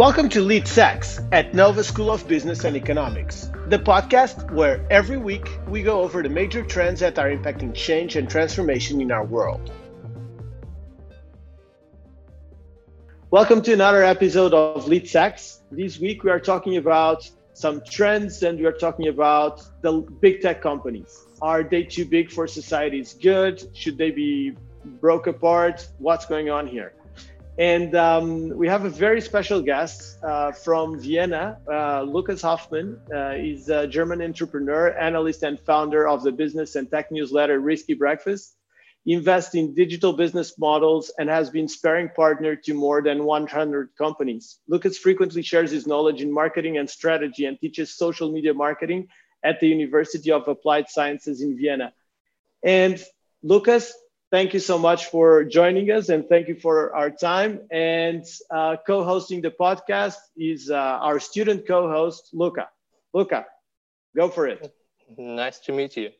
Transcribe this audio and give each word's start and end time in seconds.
Welcome 0.00 0.30
to 0.30 0.40
Lead 0.40 0.66
Sex 0.66 1.20
at 1.30 1.52
Nova 1.52 1.84
School 1.84 2.10
of 2.10 2.26
Business 2.26 2.64
and 2.64 2.74
Economics, 2.74 3.50
the 3.66 3.78
podcast 3.78 4.50
where 4.50 4.82
every 4.90 5.18
week 5.18 5.46
we 5.68 5.82
go 5.82 6.00
over 6.00 6.22
the 6.22 6.28
major 6.30 6.64
trends 6.64 7.00
that 7.00 7.18
are 7.18 7.28
impacting 7.28 7.74
change 7.74 8.16
and 8.16 8.26
transformation 8.26 9.02
in 9.02 9.12
our 9.12 9.26
world. 9.26 9.70
Welcome 13.30 13.60
to 13.60 13.74
another 13.74 14.02
episode 14.02 14.54
of 14.54 14.88
Lead 14.88 15.06
Sex. 15.06 15.60
This 15.70 15.98
week 15.98 16.24
we 16.24 16.30
are 16.30 16.40
talking 16.40 16.78
about 16.78 17.28
some 17.52 17.82
trends 17.82 18.42
and 18.42 18.58
we 18.58 18.64
are 18.64 18.72
talking 18.72 19.08
about 19.08 19.60
the 19.82 20.00
big 20.22 20.40
tech 20.40 20.62
companies. 20.62 21.26
Are 21.42 21.62
they 21.62 21.82
too 21.82 22.06
big 22.06 22.30
for 22.30 22.46
society? 22.46 23.00
Is 23.00 23.12
good? 23.12 23.76
Should 23.76 23.98
they 23.98 24.12
be 24.12 24.56
broke 24.82 25.26
apart? 25.26 25.86
What's 25.98 26.24
going 26.24 26.48
on 26.48 26.66
here? 26.66 26.94
And 27.58 27.94
um, 27.94 28.48
we 28.56 28.68
have 28.68 28.84
a 28.84 28.90
very 28.90 29.20
special 29.20 29.60
guest 29.60 30.22
uh, 30.22 30.52
from 30.52 30.98
Vienna, 30.98 31.58
uh, 31.70 32.02
Lucas 32.02 32.40
Hoffman. 32.40 32.98
Uh, 33.14 33.32
he's 33.32 33.68
a 33.68 33.86
German 33.86 34.22
entrepreneur, 34.22 34.96
analyst, 34.98 35.42
and 35.42 35.60
founder 35.60 36.08
of 36.08 36.22
the 36.22 36.32
business 36.32 36.76
and 36.76 36.90
tech 36.90 37.12
newsletter 37.12 37.60
Risky 37.60 37.94
Breakfast. 37.94 38.56
He 39.04 39.14
invests 39.14 39.54
in 39.54 39.74
digital 39.74 40.12
business 40.12 40.58
models 40.58 41.10
and 41.18 41.28
has 41.28 41.48
been 41.50 41.68
sparring 41.68 42.10
partner 42.10 42.54
to 42.54 42.74
more 42.74 43.02
than 43.02 43.24
100 43.24 43.90
companies. 43.96 44.58
Lucas 44.68 44.98
frequently 44.98 45.42
shares 45.42 45.70
his 45.70 45.86
knowledge 45.86 46.20
in 46.20 46.32
marketing 46.32 46.76
and 46.76 46.88
strategy 46.88 47.46
and 47.46 47.58
teaches 47.60 47.96
social 47.96 48.30
media 48.30 48.52
marketing 48.52 49.08
at 49.42 49.58
the 49.60 49.68
University 49.68 50.30
of 50.30 50.46
Applied 50.48 50.88
Sciences 50.88 51.40
in 51.40 51.56
Vienna. 51.56 51.92
And 52.62 53.02
Lucas, 53.42 53.94
thank 54.30 54.54
you 54.54 54.60
so 54.60 54.78
much 54.78 55.06
for 55.06 55.44
joining 55.44 55.90
us 55.90 56.08
and 56.08 56.26
thank 56.28 56.48
you 56.48 56.54
for 56.54 56.94
our 56.94 57.10
time. 57.10 57.60
And 57.70 58.24
uh, 58.50 58.76
co 58.86 59.04
hosting 59.04 59.42
the 59.42 59.50
podcast 59.50 60.16
is 60.36 60.70
uh, 60.70 60.76
our 60.76 61.18
student 61.20 61.66
co 61.66 61.88
host, 61.88 62.30
Luca. 62.32 62.68
Luca, 63.12 63.46
go 64.16 64.28
for 64.28 64.46
it. 64.46 64.62
Nice 65.16 65.58
to 65.60 65.72
meet 65.72 65.96
you. 65.96 66.10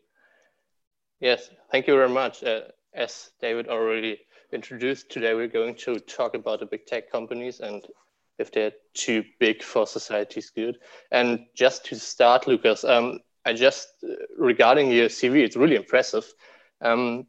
Yes, 1.21 1.51
thank 1.71 1.87
you 1.87 1.95
very 1.95 2.09
much. 2.09 2.43
Uh, 2.43 2.63
as 2.95 3.31
David 3.41 3.69
already 3.69 4.19
introduced, 4.53 5.11
today 5.11 5.35
we're 5.35 5.49
going 5.49 5.75
to 5.77 5.99
talk 6.01 6.35
about 6.35 6.61
the 6.61 6.67
big 6.67 6.87
tech 6.87 7.11
companies 7.11 7.61
and 7.61 7.85
if 8.39 8.51
they're 8.53 8.73
too 8.95 9.23
big 9.39 9.63
for 9.63 9.87
society's 9.87 10.51
good. 10.51 10.79
And 11.11 11.47
just 11.55 11.85
to 11.87 11.97
start, 11.97 12.47
Lucas, 12.47 12.85
um, 12.85 13.21
I 13.45 13.53
just 13.53 13.89
uh, 14.03 14.15
regarding 14.39 14.91
your 14.91 15.09
CV, 15.09 15.45
it's 15.45 15.57
really 15.57 15.77
impressive. 15.77 16.25
Um, 16.81 17.27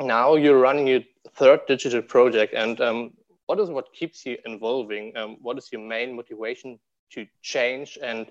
now 0.00 0.34
you're 0.34 0.58
running 0.58 0.86
your 0.86 1.00
third 1.34 1.60
digital 1.66 2.02
project 2.02 2.54
and 2.54 2.80
um, 2.80 3.12
what 3.46 3.58
is 3.60 3.68
what 3.68 3.92
keeps 3.92 4.24
you 4.24 4.36
involving? 4.46 5.16
Um, 5.16 5.36
what 5.42 5.58
is 5.58 5.68
your 5.72 5.80
main 5.80 6.16
motivation 6.16 6.78
to 7.12 7.26
change 7.42 7.98
and 8.02 8.30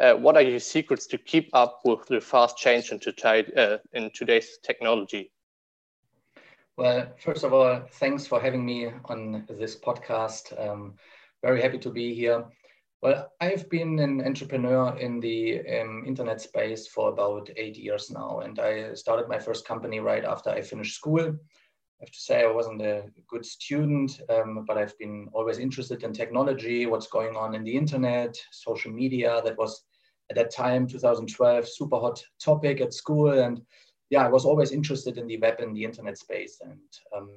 uh, 0.00 0.14
what 0.14 0.36
are 0.36 0.42
your 0.42 0.60
secrets 0.60 1.06
to 1.06 1.18
keep 1.18 1.50
up 1.54 1.80
with 1.84 2.06
the 2.06 2.20
fast 2.20 2.56
change 2.56 2.92
in, 2.92 3.00
uh, 3.56 3.78
in 3.92 4.10
today's 4.14 4.58
technology? 4.62 5.32
Well 6.76 7.08
first 7.18 7.44
of 7.44 7.52
all 7.52 7.82
thanks 7.92 8.26
for 8.26 8.40
having 8.40 8.64
me 8.64 8.90
on 9.06 9.46
this 9.48 9.76
podcast. 9.76 10.52
Um, 10.60 10.94
very 11.42 11.62
happy 11.62 11.78
to 11.78 11.90
be 11.90 12.14
here 12.14 12.44
well, 13.00 13.30
I've 13.40 13.68
been 13.70 13.98
an 14.00 14.24
entrepreneur 14.24 14.96
in 14.96 15.20
the 15.20 15.60
um, 15.80 16.04
internet 16.06 16.40
space 16.40 16.88
for 16.88 17.10
about 17.10 17.48
eight 17.56 17.76
years 17.76 18.10
now, 18.10 18.40
and 18.40 18.58
I 18.58 18.94
started 18.94 19.28
my 19.28 19.38
first 19.38 19.66
company 19.66 20.00
right 20.00 20.24
after 20.24 20.50
I 20.50 20.62
finished 20.62 20.96
school. 20.96 21.20
I 21.20 22.04
have 22.04 22.10
to 22.10 22.18
say 22.18 22.42
I 22.42 22.50
wasn't 22.50 22.82
a 22.82 23.04
good 23.28 23.46
student, 23.46 24.20
um, 24.28 24.64
but 24.66 24.78
I've 24.78 24.98
been 24.98 25.28
always 25.32 25.58
interested 25.58 26.02
in 26.02 26.12
technology, 26.12 26.86
what's 26.86 27.06
going 27.08 27.36
on 27.36 27.54
in 27.54 27.62
the 27.62 27.76
internet, 27.76 28.36
social 28.50 28.92
media. 28.92 29.42
That 29.44 29.58
was 29.58 29.84
at 30.30 30.36
that 30.36 30.52
time, 30.52 30.86
2012, 30.86 31.68
super 31.68 31.98
hot 31.98 32.22
topic 32.40 32.80
at 32.80 32.92
school, 32.92 33.30
and 33.30 33.62
yeah, 34.10 34.24
I 34.24 34.28
was 34.28 34.44
always 34.44 34.72
interested 34.72 35.18
in 35.18 35.26
the 35.28 35.38
web 35.38 35.60
and 35.60 35.76
the 35.76 35.84
internet 35.84 36.18
space. 36.18 36.60
And 36.64 36.80
um, 37.16 37.30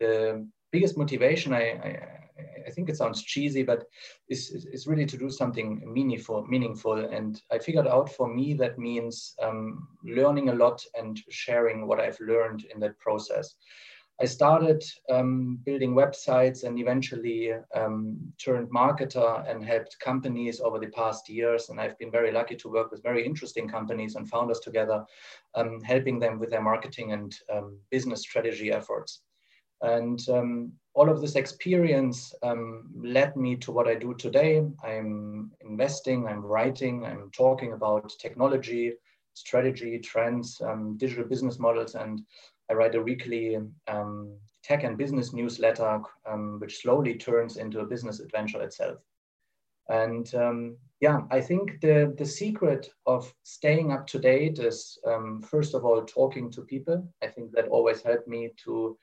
the 0.00 0.48
biggest 0.72 0.98
motivation 0.98 1.52
I, 1.52 1.60
I 1.60 2.25
I 2.66 2.70
think 2.70 2.88
it 2.88 2.96
sounds 2.96 3.22
cheesy, 3.22 3.62
but 3.62 3.84
it's, 4.28 4.86
really 4.86 5.06
to 5.06 5.16
do 5.16 5.30
something 5.30 5.82
meaningful, 5.92 6.44
meaningful. 6.46 6.98
And 6.98 7.40
I 7.50 7.58
figured 7.58 7.86
out 7.86 8.10
for 8.10 8.32
me 8.32 8.54
that 8.54 8.78
means 8.78 9.34
um, 9.42 9.88
learning 10.04 10.48
a 10.48 10.54
lot 10.54 10.84
and 10.94 11.20
sharing 11.30 11.86
what 11.86 12.00
I've 12.00 12.20
learned 12.20 12.66
in 12.72 12.80
that 12.80 12.98
process. 12.98 13.54
I 14.18 14.24
started 14.24 14.82
um, 15.10 15.58
building 15.66 15.94
websites 15.94 16.64
and 16.64 16.78
eventually 16.78 17.52
um, 17.74 18.16
turned 18.42 18.70
marketer 18.70 19.48
and 19.48 19.62
helped 19.62 20.00
companies 20.00 20.58
over 20.58 20.78
the 20.78 20.86
past 20.88 21.28
years. 21.28 21.68
And 21.68 21.78
I've 21.78 21.98
been 21.98 22.10
very 22.10 22.32
lucky 22.32 22.56
to 22.56 22.70
work 22.70 22.90
with 22.90 23.02
very 23.02 23.26
interesting 23.26 23.68
companies 23.68 24.14
and 24.14 24.28
founders 24.28 24.60
together, 24.60 25.04
um, 25.54 25.82
helping 25.82 26.18
them 26.18 26.38
with 26.38 26.50
their 26.50 26.62
marketing 26.62 27.12
and 27.12 27.36
um, 27.52 27.78
business 27.90 28.22
strategy 28.22 28.72
efforts. 28.72 29.20
And 29.82 30.20
um, 30.28 30.72
all 30.94 31.10
of 31.10 31.20
this 31.20 31.36
experience 31.36 32.34
um, 32.42 32.90
led 32.96 33.36
me 33.36 33.56
to 33.56 33.72
what 33.72 33.86
I 33.86 33.94
do 33.94 34.14
today. 34.14 34.62
I'm 34.82 35.50
investing, 35.60 36.26
I'm 36.26 36.40
writing, 36.40 37.04
I'm 37.04 37.30
talking 37.32 37.74
about 37.74 38.12
technology, 38.18 38.94
strategy, 39.34 39.98
trends, 39.98 40.60
um, 40.64 40.96
digital 40.96 41.24
business 41.24 41.58
models, 41.58 41.94
and 41.94 42.22
I 42.70 42.74
write 42.74 42.94
a 42.94 43.02
weekly 43.02 43.58
um, 43.86 44.34
tech 44.64 44.82
and 44.84 44.96
business 44.96 45.34
newsletter, 45.34 46.00
um, 46.26 46.58
which 46.58 46.80
slowly 46.80 47.14
turns 47.14 47.58
into 47.58 47.80
a 47.80 47.86
business 47.86 48.18
adventure 48.18 48.62
itself. 48.62 48.98
And 49.88 50.34
um, 50.34 50.78
yeah, 51.00 51.20
I 51.30 51.42
think 51.42 51.80
the, 51.82 52.14
the 52.16 52.24
secret 52.24 52.88
of 53.04 53.32
staying 53.42 53.92
up 53.92 54.06
to 54.08 54.18
date 54.18 54.58
is, 54.58 54.98
first 55.44 55.74
of 55.74 55.84
all, 55.84 56.02
talking 56.04 56.50
to 56.52 56.62
people. 56.62 57.06
I 57.22 57.26
think 57.26 57.52
that 57.52 57.68
always 57.68 58.02
helped 58.02 58.26
me 58.26 58.52
to 58.64 58.98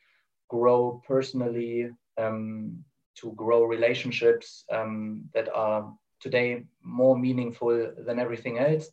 grow 0.58 1.02
personally, 1.08 1.90
um, 2.18 2.84
to 3.20 3.32
grow 3.34 3.64
relationships 3.64 4.66
um, 4.72 5.24
that 5.34 5.48
are 5.54 5.82
today 6.20 6.64
more 6.84 7.18
meaningful 7.18 7.92
than 8.06 8.20
everything 8.20 8.60
else 8.60 8.86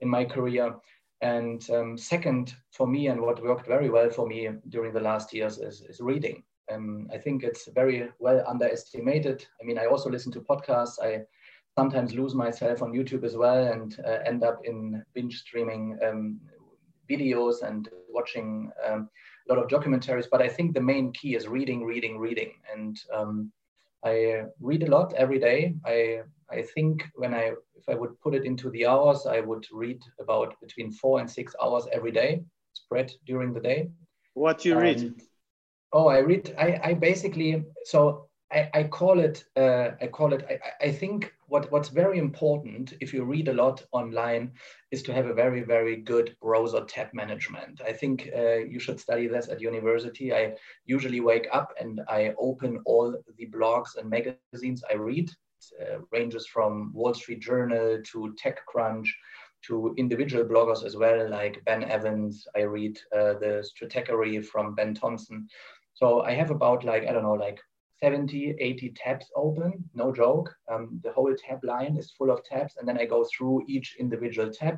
in 0.00 0.08
my 0.08 0.24
career. 0.24 0.74
And 1.20 1.60
um, 1.70 1.96
second, 1.96 2.54
for 2.76 2.86
me, 2.86 3.08
and 3.08 3.20
what 3.20 3.42
worked 3.42 3.66
very 3.66 3.90
well 3.90 4.10
for 4.10 4.26
me 4.26 4.50
during 4.68 4.92
the 4.92 5.06
last 5.10 5.32
years 5.32 5.58
is, 5.58 5.82
is 5.88 6.00
reading. 6.00 6.42
Um, 6.72 7.08
I 7.14 7.18
think 7.18 7.42
it's 7.42 7.68
very 7.80 8.08
well 8.18 8.44
underestimated. 8.46 9.46
I 9.60 9.64
mean, 9.64 9.78
I 9.78 9.86
also 9.86 10.10
listen 10.10 10.32
to 10.32 10.40
podcasts. 10.40 10.98
I 11.02 11.22
sometimes 11.78 12.14
lose 12.14 12.34
myself 12.34 12.82
on 12.82 12.92
YouTube 12.92 13.24
as 13.24 13.36
well 13.36 13.72
and 13.72 13.96
uh, 14.06 14.18
end 14.30 14.44
up 14.44 14.60
in 14.64 15.02
binge 15.14 15.38
streaming 15.40 15.98
um, 16.06 16.40
videos 17.10 17.62
and 17.62 17.88
watching 18.08 18.70
um, 18.86 19.08
a 19.48 19.54
lot 19.54 19.62
of 19.62 19.68
documentaries, 19.68 20.26
but 20.30 20.42
I 20.42 20.48
think 20.48 20.74
the 20.74 20.80
main 20.80 21.12
key 21.12 21.34
is 21.34 21.48
reading, 21.48 21.84
reading, 21.84 22.18
reading. 22.18 22.52
And 22.72 22.98
um, 23.12 23.52
I 24.04 24.42
read 24.60 24.82
a 24.82 24.90
lot 24.90 25.12
every 25.14 25.38
day. 25.38 25.74
I, 25.84 26.20
I 26.50 26.62
think 26.62 27.04
when 27.14 27.34
I, 27.34 27.52
if 27.76 27.88
I 27.88 27.94
would 27.94 28.18
put 28.20 28.34
it 28.34 28.44
into 28.44 28.70
the 28.70 28.86
hours, 28.86 29.26
I 29.26 29.40
would 29.40 29.66
read 29.72 30.00
about 30.20 30.54
between 30.60 30.92
four 30.92 31.20
and 31.20 31.30
six 31.30 31.54
hours 31.62 31.86
every 31.92 32.12
day, 32.12 32.42
spread 32.72 33.12
during 33.26 33.52
the 33.52 33.60
day. 33.60 33.90
What 34.34 34.60
do 34.60 34.70
you 34.70 34.78
read? 34.78 35.14
Oh, 35.92 36.08
I 36.08 36.18
read, 36.18 36.54
I, 36.58 36.80
I 36.82 36.94
basically, 36.94 37.64
so 37.84 38.28
I, 38.54 38.70
I 38.72 38.82
call 38.84 39.18
it, 39.18 39.44
uh, 39.56 39.90
I 40.00 40.06
call 40.06 40.32
it, 40.32 40.46
I, 40.48 40.86
I 40.86 40.92
think 40.92 41.34
what, 41.48 41.70
what's 41.72 41.88
very 41.88 42.18
important 42.18 42.94
if 43.00 43.12
you 43.12 43.24
read 43.24 43.48
a 43.48 43.52
lot 43.52 43.84
online 43.90 44.52
is 44.92 45.02
to 45.04 45.12
have 45.12 45.26
a 45.26 45.34
very, 45.34 45.62
very 45.62 45.96
good 45.96 46.36
browser 46.40 46.84
tab 46.84 47.08
management. 47.12 47.80
I 47.84 47.92
think 47.92 48.30
uh, 48.36 48.58
you 48.58 48.78
should 48.78 49.00
study 49.00 49.26
this 49.26 49.48
at 49.48 49.60
university. 49.60 50.32
I 50.32 50.54
usually 50.86 51.20
wake 51.20 51.48
up 51.52 51.72
and 51.80 52.00
I 52.08 52.32
open 52.38 52.80
all 52.86 53.16
the 53.36 53.46
blogs 53.46 53.96
and 53.96 54.08
magazines 54.08 54.82
I 54.90 54.94
read. 54.94 55.30
Uh, 55.80 55.98
ranges 56.12 56.46
from 56.46 56.92
Wall 56.92 57.14
Street 57.14 57.40
Journal 57.40 58.02
to 58.12 58.36
TechCrunch 58.42 59.06
to 59.66 59.94
individual 59.96 60.44
bloggers 60.44 60.84
as 60.84 60.94
well, 60.94 61.30
like 61.30 61.64
Ben 61.64 61.84
Evans. 61.84 62.46
I 62.54 62.62
read 62.62 62.98
uh, 63.16 63.34
the 63.34 63.66
Stratechery 63.66 64.44
from 64.44 64.74
Ben 64.74 64.94
Thompson. 64.94 65.48
So 65.94 66.20
I 66.20 66.32
have 66.32 66.50
about 66.50 66.84
like, 66.84 67.06
I 67.06 67.12
don't 67.12 67.22
know, 67.22 67.32
like 67.32 67.60
70, 68.04 68.56
80 68.60 68.90
tabs 68.90 69.32
open, 69.34 69.82
no 69.94 70.12
joke. 70.12 70.54
Um, 70.70 71.00
the 71.02 71.10
whole 71.10 71.34
tab 71.34 71.64
line 71.64 71.96
is 71.96 72.10
full 72.10 72.30
of 72.30 72.44
tabs, 72.44 72.76
and 72.76 72.86
then 72.86 72.98
I 72.98 73.06
go 73.06 73.24
through 73.24 73.64
each 73.66 73.96
individual 73.98 74.50
tab. 74.52 74.76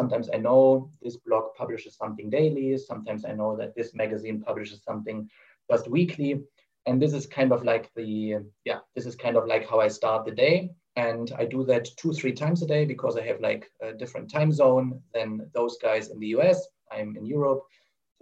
Sometimes 0.00 0.30
I 0.32 0.38
know 0.38 0.90
this 1.02 1.18
blog 1.18 1.52
publishes 1.54 1.98
something 1.98 2.30
daily. 2.30 2.78
Sometimes 2.78 3.26
I 3.26 3.32
know 3.32 3.54
that 3.58 3.74
this 3.76 3.94
magazine 3.94 4.40
publishes 4.40 4.82
something 4.82 5.28
just 5.70 5.86
weekly. 5.86 6.40
And 6.86 7.00
this 7.00 7.12
is 7.12 7.26
kind 7.26 7.52
of 7.52 7.62
like 7.62 7.90
the, 7.94 8.38
yeah, 8.64 8.78
this 8.96 9.04
is 9.04 9.16
kind 9.16 9.36
of 9.36 9.46
like 9.46 9.68
how 9.68 9.78
I 9.78 9.88
start 9.88 10.24
the 10.24 10.32
day. 10.32 10.70
And 10.96 11.30
I 11.38 11.44
do 11.44 11.66
that 11.66 11.88
two, 11.98 12.14
three 12.14 12.32
times 12.32 12.62
a 12.62 12.66
day 12.66 12.86
because 12.86 13.18
I 13.18 13.22
have 13.26 13.40
like 13.40 13.70
a 13.82 13.92
different 13.92 14.30
time 14.30 14.50
zone 14.50 14.98
than 15.12 15.46
those 15.52 15.76
guys 15.82 16.08
in 16.08 16.18
the 16.18 16.28
US. 16.38 16.66
I'm 16.90 17.16
in 17.18 17.26
Europe. 17.26 17.64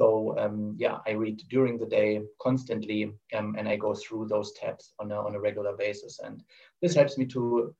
So 0.00 0.34
um, 0.38 0.76
yeah, 0.78 0.96
I 1.06 1.10
read 1.10 1.42
during 1.50 1.76
the 1.76 1.84
day 1.84 2.22
constantly, 2.40 3.12
um, 3.36 3.54
and 3.58 3.68
I 3.68 3.76
go 3.76 3.94
through 3.94 4.28
those 4.28 4.52
tabs 4.52 4.94
on 4.98 5.12
a, 5.12 5.20
on 5.20 5.34
a 5.34 5.40
regular 5.40 5.76
basis. 5.76 6.20
And 6.20 6.42
this 6.80 6.94
helps 6.94 7.18
me 7.18 7.26
to 7.26 7.74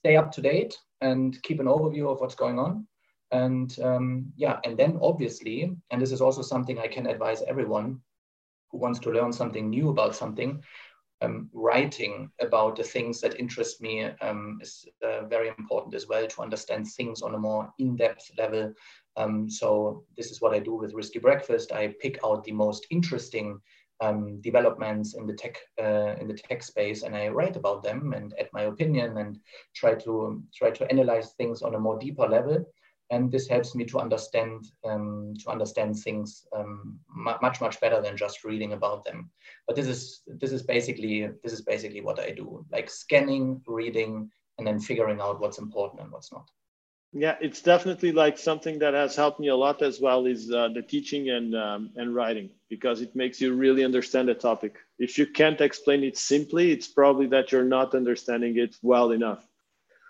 stay 0.00 0.16
up 0.16 0.32
to 0.32 0.42
date 0.42 0.76
and 1.02 1.40
keep 1.44 1.60
an 1.60 1.66
overview 1.66 2.10
of 2.10 2.20
what's 2.20 2.34
going 2.34 2.58
on. 2.58 2.88
And 3.30 3.78
um, 3.80 4.32
yeah, 4.36 4.58
and 4.64 4.76
then 4.76 4.98
obviously, 5.00 5.76
and 5.92 6.02
this 6.02 6.10
is 6.10 6.20
also 6.20 6.42
something 6.42 6.80
I 6.80 6.88
can 6.88 7.06
advise 7.06 7.40
everyone 7.42 8.00
who 8.72 8.78
wants 8.78 8.98
to 9.00 9.10
learn 9.10 9.32
something 9.32 9.70
new 9.70 9.90
about 9.90 10.16
something, 10.16 10.60
um, 11.22 11.48
writing 11.52 12.30
about 12.40 12.76
the 12.76 12.82
things 12.82 13.20
that 13.20 13.40
interest 13.40 13.80
me 13.80 14.04
um, 14.20 14.58
is 14.60 14.86
uh, 15.02 15.26
very 15.26 15.48
important 15.48 15.94
as 15.94 16.06
well 16.06 16.26
to 16.26 16.42
understand 16.42 16.86
things 16.86 17.22
on 17.22 17.34
a 17.34 17.38
more 17.38 17.72
in-depth 17.78 18.30
level. 18.38 18.72
Um, 19.16 19.48
so 19.48 20.04
this 20.16 20.30
is 20.30 20.40
what 20.40 20.54
I 20.54 20.58
do 20.58 20.74
with 20.74 20.94
Risky 20.94 21.18
Breakfast. 21.18 21.72
I 21.72 21.94
pick 22.00 22.18
out 22.24 22.44
the 22.44 22.52
most 22.52 22.86
interesting 22.90 23.60
um, 24.00 24.40
developments 24.42 25.14
in 25.14 25.26
the 25.26 25.32
tech 25.32 25.56
uh, 25.80 26.16
in 26.20 26.28
the 26.28 26.34
tech 26.34 26.62
space, 26.62 27.02
and 27.02 27.16
I 27.16 27.28
write 27.28 27.56
about 27.56 27.82
them 27.82 28.12
and 28.12 28.34
add 28.38 28.48
my 28.52 28.62
opinion 28.62 29.16
and 29.16 29.38
try 29.74 29.94
to 29.94 30.42
try 30.54 30.70
to 30.70 30.90
analyze 30.90 31.32
things 31.32 31.62
on 31.62 31.74
a 31.74 31.80
more 31.80 31.98
deeper 31.98 32.28
level 32.28 32.62
and 33.10 33.30
this 33.30 33.46
helps 33.46 33.74
me 33.74 33.84
to 33.84 34.00
understand 34.00 34.66
um, 34.84 35.34
to 35.38 35.50
understand 35.50 35.96
things 35.96 36.46
um, 36.56 36.98
much 37.08 37.60
much 37.60 37.80
better 37.80 38.00
than 38.00 38.16
just 38.16 38.44
reading 38.44 38.72
about 38.72 39.04
them. 39.04 39.30
But 39.66 39.76
this 39.76 39.86
is 39.86 40.22
this 40.26 40.52
is 40.52 40.62
basically 40.62 41.28
this 41.42 41.52
is 41.52 41.62
basically 41.62 42.00
what 42.00 42.18
i 42.18 42.30
do 42.30 42.64
like 42.72 42.90
scanning 42.90 43.62
reading 43.66 44.30
and 44.58 44.66
then 44.66 44.80
figuring 44.80 45.20
out 45.20 45.40
what's 45.40 45.58
important 45.58 46.02
and 46.02 46.10
what's 46.10 46.32
not. 46.32 46.50
Yeah 47.12 47.36
it's 47.40 47.62
definitely 47.62 48.12
like 48.12 48.36
something 48.36 48.78
that 48.80 48.94
has 48.94 49.14
helped 49.14 49.38
me 49.38 49.48
a 49.48 49.56
lot 49.56 49.82
as 49.82 50.00
well 50.00 50.26
is 50.26 50.50
uh, 50.50 50.68
the 50.74 50.82
teaching 50.82 51.30
and 51.30 51.54
um, 51.54 51.90
and 51.96 52.14
writing 52.14 52.50
because 52.68 53.00
it 53.00 53.14
makes 53.14 53.40
you 53.40 53.54
really 53.54 53.84
understand 53.84 54.28
the 54.28 54.34
topic. 54.34 54.76
If 54.98 55.16
you 55.16 55.26
can't 55.26 55.60
explain 55.60 56.02
it 56.02 56.18
simply 56.18 56.72
it's 56.72 56.88
probably 56.88 57.28
that 57.28 57.52
you're 57.52 57.72
not 57.78 57.94
understanding 57.94 58.58
it 58.58 58.76
well 58.82 59.12
enough 59.12 59.46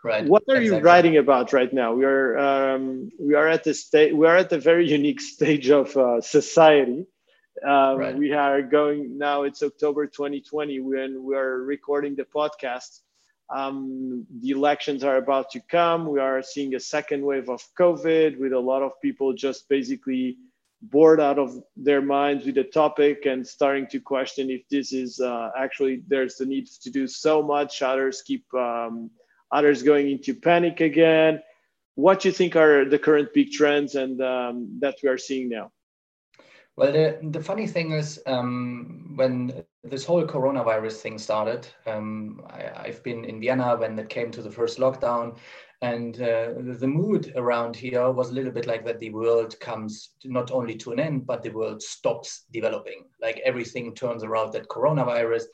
Right. 0.06 0.24
What 0.24 0.44
are 0.48 0.54
exactly. 0.54 0.66
you 0.66 0.84
writing 0.84 1.16
about 1.16 1.52
right 1.52 1.72
now? 1.72 1.92
We 1.92 2.04
are 2.04 2.38
um, 2.38 3.10
we 3.18 3.34
are 3.34 3.48
at 3.48 3.64
the 3.64 3.74
state 3.74 4.16
we 4.16 4.28
are 4.28 4.36
at 4.36 4.52
a 4.52 4.60
very 4.60 4.88
unique 4.98 5.20
stage 5.20 5.68
of 5.68 5.96
uh, 5.96 6.20
society. 6.20 7.06
Um, 7.66 7.96
right. 7.98 8.16
We 8.16 8.32
are 8.32 8.62
going 8.62 9.18
now. 9.18 9.42
It's 9.42 9.64
October 9.64 10.06
2020 10.06 10.78
when 10.78 11.24
we 11.24 11.34
are 11.34 11.58
recording 11.58 12.14
the 12.14 12.22
podcast. 12.22 13.00
Um, 13.52 14.26
the 14.40 14.50
elections 14.50 15.02
are 15.02 15.16
about 15.16 15.50
to 15.50 15.60
come. 15.68 16.06
We 16.06 16.20
are 16.20 16.40
seeing 16.40 16.76
a 16.76 16.80
second 16.80 17.24
wave 17.24 17.48
of 17.48 17.62
COVID 17.76 18.38
with 18.38 18.52
a 18.52 18.60
lot 18.60 18.82
of 18.82 18.92
people 19.02 19.32
just 19.32 19.68
basically 19.68 20.36
bored 20.82 21.20
out 21.20 21.40
of 21.40 21.60
their 21.76 22.02
minds 22.02 22.46
with 22.46 22.54
the 22.54 22.64
topic 22.64 23.26
and 23.26 23.44
starting 23.44 23.88
to 23.88 23.98
question 23.98 24.50
if 24.50 24.62
this 24.68 24.92
is 24.92 25.18
uh, 25.18 25.50
actually 25.58 26.04
there's 26.06 26.36
the 26.36 26.46
need 26.46 26.68
to 26.82 26.90
do 26.90 27.08
so 27.08 27.42
much. 27.42 27.82
Others 27.82 28.22
keep 28.22 28.44
um, 28.54 29.10
others 29.50 29.82
going 29.82 30.10
into 30.10 30.34
panic 30.34 30.80
again. 30.80 31.42
What 31.94 32.20
do 32.20 32.28
you 32.28 32.34
think 32.34 32.56
are 32.56 32.84
the 32.84 32.98
current 32.98 33.32
big 33.32 33.52
trends 33.52 33.94
and 33.94 34.20
um, 34.20 34.78
that 34.80 34.96
we 35.02 35.08
are 35.08 35.18
seeing 35.18 35.48
now? 35.48 35.72
Well, 36.76 36.92
the, 36.92 37.18
the 37.22 37.42
funny 37.42 37.66
thing 37.66 37.92
is, 37.92 38.20
um, 38.26 39.14
when 39.16 39.64
this 39.82 40.04
whole 40.04 40.26
coronavirus 40.26 41.00
thing 41.00 41.16
started, 41.16 41.66
um, 41.86 42.42
I, 42.50 42.88
have 42.88 43.02
been 43.02 43.24
in 43.24 43.40
Vienna 43.40 43.76
when 43.76 43.98
it 43.98 44.10
came 44.10 44.30
to 44.32 44.42
the 44.42 44.50
first 44.50 44.78
lockdown, 44.78 45.38
and 45.80 46.20
uh, 46.20 46.52
the 46.58 46.86
mood 46.86 47.32
around 47.36 47.76
here 47.76 48.10
was 48.10 48.28
a 48.28 48.34
little 48.34 48.52
bit 48.52 48.66
like 48.66 48.84
that 48.84 48.98
the 48.98 49.10
world 49.10 49.58
comes 49.58 50.10
not 50.24 50.50
only 50.50 50.74
to 50.76 50.92
an 50.92 51.00
end, 51.00 51.26
but 51.26 51.42
the 51.42 51.50
world 51.50 51.82
stops 51.82 52.44
developing. 52.52 53.04
Like 53.22 53.40
everything 53.44 53.94
turns 53.94 54.22
around 54.22 54.52
that 54.52 54.68
coronavirus, 54.68 55.44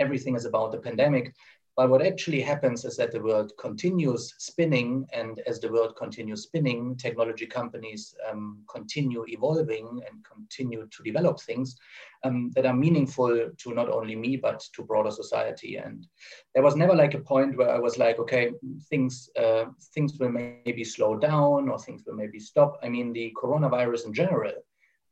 everything 0.00 0.34
is 0.34 0.44
about 0.44 0.72
the 0.72 0.78
pandemic. 0.78 1.34
But 1.76 1.90
what 1.90 2.00
actually 2.00 2.40
happens 2.40 2.86
is 2.86 2.96
that 2.96 3.12
the 3.12 3.20
world 3.20 3.52
continues 3.58 4.34
spinning, 4.38 5.06
and 5.12 5.40
as 5.46 5.60
the 5.60 5.70
world 5.70 5.94
continues 5.94 6.44
spinning, 6.44 6.96
technology 6.96 7.44
companies 7.44 8.14
um, 8.30 8.62
continue 8.66 9.26
evolving 9.28 10.00
and 10.08 10.24
continue 10.24 10.88
to 10.90 11.02
develop 11.02 11.38
things 11.38 11.76
um, 12.24 12.50
that 12.54 12.64
are 12.64 12.72
meaningful 12.72 13.50
to 13.58 13.74
not 13.74 13.90
only 13.90 14.16
me 14.16 14.38
but 14.38 14.64
to 14.74 14.84
broader 14.84 15.10
society. 15.10 15.76
And 15.76 16.06
there 16.54 16.62
was 16.62 16.76
never 16.76 16.94
like 16.94 17.12
a 17.12 17.20
point 17.20 17.58
where 17.58 17.74
I 17.74 17.78
was 17.78 17.98
like, 17.98 18.18
okay, 18.20 18.52
things 18.88 19.28
uh, 19.38 19.66
things 19.94 20.18
will 20.18 20.30
maybe 20.30 20.82
slow 20.82 21.16
down 21.18 21.68
or 21.68 21.78
things 21.78 22.04
will 22.06 22.14
maybe 22.14 22.40
stop. 22.40 22.78
I 22.82 22.88
mean, 22.88 23.12
the 23.12 23.34
coronavirus 23.36 24.06
in 24.06 24.14
general. 24.14 24.54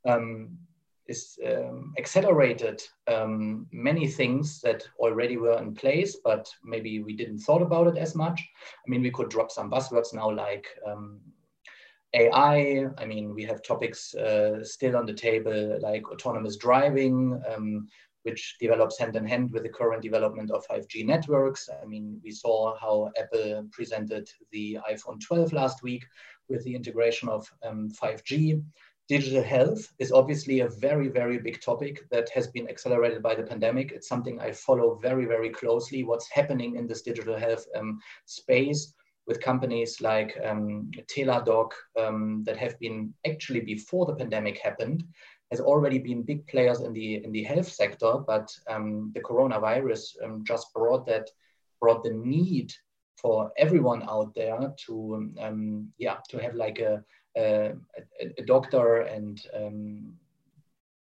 Um, 0.07 0.57
is 1.07 1.37
um, 1.45 1.93
accelerated 1.97 2.81
um, 3.07 3.67
many 3.71 4.07
things 4.07 4.59
that 4.61 4.83
already 4.99 5.37
were 5.37 5.57
in 5.59 5.73
place, 5.73 6.17
but 6.23 6.47
maybe 6.63 7.01
we 7.01 7.15
didn't 7.15 7.39
thought 7.39 7.61
about 7.61 7.87
it 7.87 7.97
as 7.97 8.15
much. 8.15 8.41
I 8.85 8.89
mean, 8.89 9.01
we 9.01 9.11
could 9.11 9.29
drop 9.29 9.51
some 9.51 9.69
buzzwords 9.69 10.13
now 10.13 10.31
like 10.31 10.67
um, 10.87 11.19
AI. 12.13 12.85
I 12.97 13.05
mean, 13.05 13.35
we 13.35 13.43
have 13.43 13.61
topics 13.61 14.15
uh, 14.15 14.63
still 14.63 14.95
on 14.95 15.05
the 15.05 15.13
table 15.13 15.79
like 15.81 16.09
autonomous 16.11 16.57
driving, 16.57 17.39
um, 17.53 17.87
which 18.23 18.55
develops 18.59 18.97
hand 18.97 19.15
in 19.15 19.27
hand 19.27 19.51
with 19.51 19.61
the 19.61 19.69
current 19.69 20.01
development 20.01 20.49
of 20.49 20.65
5G 20.67 21.05
networks. 21.05 21.69
I 21.81 21.85
mean, 21.85 22.19
we 22.23 22.31
saw 22.31 22.75
how 22.79 23.11
Apple 23.19 23.67
presented 23.71 24.27
the 24.51 24.79
iPhone 24.89 25.21
12 25.21 25.53
last 25.53 25.83
week 25.83 26.03
with 26.49 26.63
the 26.63 26.73
integration 26.73 27.29
of 27.29 27.47
5G. 27.63 28.63
Digital 29.07 29.43
health 29.43 29.93
is 29.99 30.11
obviously 30.11 30.61
a 30.61 30.69
very, 30.69 31.09
very 31.09 31.37
big 31.37 31.61
topic 31.61 32.09
that 32.09 32.27
has 32.29 32.47
been 32.47 32.67
accelerated 32.67 33.21
by 33.21 33.35
the 33.35 33.43
pandemic. 33.43 33.91
It's 33.91 34.07
something 34.07 34.39
I 34.39 34.51
follow 34.51 34.95
very, 34.95 35.25
very 35.25 35.49
closely. 35.49 36.03
What's 36.03 36.27
happening 36.31 36.75
in 36.75 36.87
this 36.87 37.03
digital 37.03 37.37
health 37.37 37.67
um, 37.75 37.99
space 38.25 38.95
with 39.27 39.41
companies 39.41 40.01
like 40.01 40.35
um, 40.43 40.89
Teladoc 41.07 41.71
um, 41.99 42.43
that 42.45 42.57
have 42.57 42.79
been 42.79 43.13
actually 43.27 43.59
before 43.59 44.07
the 44.07 44.15
pandemic 44.15 44.57
happened, 44.57 45.03
has 45.51 45.59
already 45.59 45.99
been 45.99 46.23
big 46.23 46.47
players 46.47 46.81
in 46.81 46.91
the 46.91 47.23
in 47.23 47.31
the 47.31 47.43
health 47.43 47.67
sector. 47.67 48.17
But 48.25 48.49
um, 48.67 49.11
the 49.13 49.21
coronavirus 49.21 50.15
um, 50.23 50.43
just 50.45 50.73
brought 50.73 51.05
that 51.05 51.29
brought 51.79 52.03
the 52.03 52.13
need 52.13 52.73
for 53.21 53.51
everyone 53.57 54.01
out 54.09 54.33
there 54.33 54.73
to 54.87 55.29
um, 55.39 55.91
yeah 55.99 56.17
to 56.29 56.37
have 56.39 56.55
like 56.55 56.79
a 56.79 57.03
a, 57.37 57.73
a, 58.19 58.43
doctor 58.43 59.01
and 59.01 59.41
um, 59.53 60.13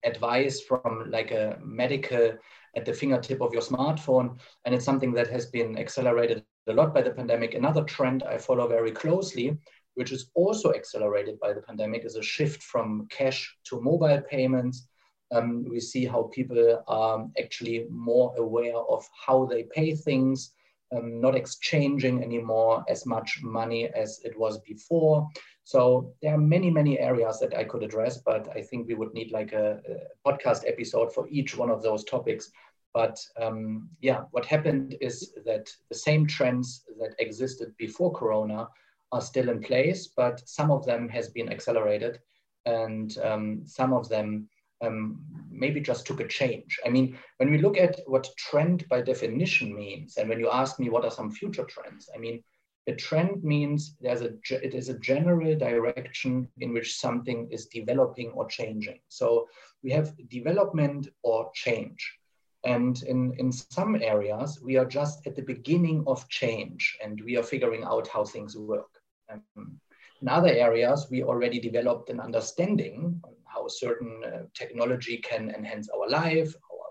advice 0.03 0.61
from 0.61 1.09
like 1.09 1.31
a 1.31 1.57
medical 1.63 2.33
at 2.75 2.85
the 2.85 2.93
fingertip 2.93 3.41
of 3.41 3.53
your 3.53 3.61
smartphone. 3.61 4.37
And 4.65 4.73
it's 4.75 4.85
something 4.85 5.13
that 5.13 5.29
has 5.29 5.45
been 5.45 5.77
accelerated 5.77 6.43
a 6.67 6.73
lot 6.73 6.93
by 6.93 7.01
the 7.01 7.11
pandemic. 7.11 7.53
Another 7.53 7.83
trend 7.83 8.23
I 8.23 8.37
follow 8.37 8.67
very 8.67 8.91
closely, 8.91 9.57
which 9.95 10.11
is 10.11 10.31
also 10.33 10.73
accelerated 10.73 11.39
by 11.39 11.53
the 11.53 11.61
pandemic, 11.61 12.05
is 12.05 12.15
a 12.15 12.23
shift 12.23 12.63
from 12.63 13.07
cash 13.09 13.55
to 13.65 13.81
mobile 13.81 14.21
payments. 14.29 14.87
Um, 15.31 15.65
we 15.69 15.79
see 15.79 16.05
how 16.05 16.23
people 16.33 16.83
are 16.87 17.27
actually 17.39 17.85
more 17.89 18.35
aware 18.37 18.77
of 18.77 19.07
how 19.25 19.45
they 19.45 19.63
pay 19.63 19.95
things, 19.95 20.51
um, 20.95 21.19
not 21.19 21.35
exchanging 21.35 22.23
anymore 22.23 22.83
as 22.87 23.05
much 23.05 23.39
money 23.41 23.89
as 23.89 24.21
it 24.23 24.37
was 24.37 24.59
before. 24.59 25.27
So 25.65 26.13
there 26.21 26.35
are 26.35 26.37
many, 26.37 26.69
many 26.69 26.99
areas 26.99 27.39
that 27.39 27.55
I 27.55 27.63
could 27.63 27.81
address, 27.81 28.19
but 28.19 28.47
I 28.55 28.61
think 28.61 28.87
we 28.87 28.93
would 28.93 29.13
need 29.15 29.31
like 29.31 29.51
a, 29.51 29.81
a 29.89 30.29
podcast 30.29 30.63
episode 30.67 31.11
for 31.11 31.27
each 31.27 31.57
one 31.57 31.71
of 31.71 31.81
those 31.81 32.03
topics. 32.03 32.51
But 32.93 33.19
um, 33.41 33.89
yeah, 33.99 34.25
what 34.29 34.45
happened 34.45 34.95
is 35.01 35.33
that 35.43 35.69
the 35.89 35.95
same 35.95 36.27
trends 36.27 36.85
that 36.99 37.15
existed 37.17 37.73
before 37.77 38.13
Corona 38.13 38.69
are 39.11 39.21
still 39.21 39.49
in 39.49 39.59
place, 39.59 40.07
but 40.15 40.47
some 40.47 40.69
of 40.69 40.85
them 40.85 41.09
has 41.09 41.29
been 41.29 41.51
accelerated 41.51 42.19
and 42.67 43.17
um, 43.23 43.63
some 43.65 43.91
of 43.91 44.07
them 44.07 44.47
um, 44.81 45.19
maybe 45.49 45.81
just 45.81 46.05
took 46.05 46.19
a 46.19 46.27
change. 46.27 46.79
I 46.85 46.89
mean, 46.89 47.17
when 47.37 47.49
we 47.49 47.57
look 47.57 47.77
at 47.77 47.99
what 48.05 48.29
trend 48.37 48.87
by 48.87 49.01
definition 49.01 49.73
means, 49.75 50.17
and 50.17 50.29
when 50.29 50.39
you 50.39 50.51
ask 50.51 50.79
me 50.79 50.89
what 50.89 51.05
are 51.05 51.11
some 51.11 51.31
future 51.31 51.65
trends, 51.65 52.07
I 52.13 52.19
mean, 52.19 52.43
a 52.87 52.93
trend 52.93 53.43
means 53.43 53.95
there's 53.99 54.21
a 54.21 54.33
it 54.51 54.75
is 54.75 54.89
a 54.89 54.99
general 54.99 55.55
direction 55.57 56.47
in 56.59 56.73
which 56.73 56.97
something 56.97 57.47
is 57.51 57.65
developing 57.67 58.31
or 58.31 58.47
changing. 58.47 58.99
So 59.09 59.47
we 59.83 59.91
have 59.91 60.13
development 60.29 61.07
or 61.23 61.49
change. 61.53 62.17
And 62.63 63.01
in, 63.03 63.33
in 63.37 63.51
some 63.51 63.95
areas, 63.95 64.59
we 64.61 64.75
are 64.77 64.85
just 64.85 65.25
at 65.27 65.35
the 65.35 65.43
beginning 65.43 66.03
of 66.07 66.27
change 66.29 66.97
and 67.03 67.21
we 67.23 67.37
are 67.37 67.43
figuring 67.43 67.83
out 67.83 68.07
how 68.07 68.25
things 68.25 68.57
work. 68.57 68.89
Um, 69.31 69.79
in 70.21 70.27
other 70.27 70.49
areas, 70.49 71.07
we 71.11 71.23
already 71.23 71.59
developed 71.59 72.09
an 72.09 72.19
understanding 72.19 73.21
on 73.23 73.33
how 73.45 73.67
certain 73.67 74.23
uh, 74.25 74.43
technology 74.55 75.17
can 75.17 75.51
enhance 75.51 75.89
our 75.89 76.09
life, 76.09 76.55
our 76.71 76.87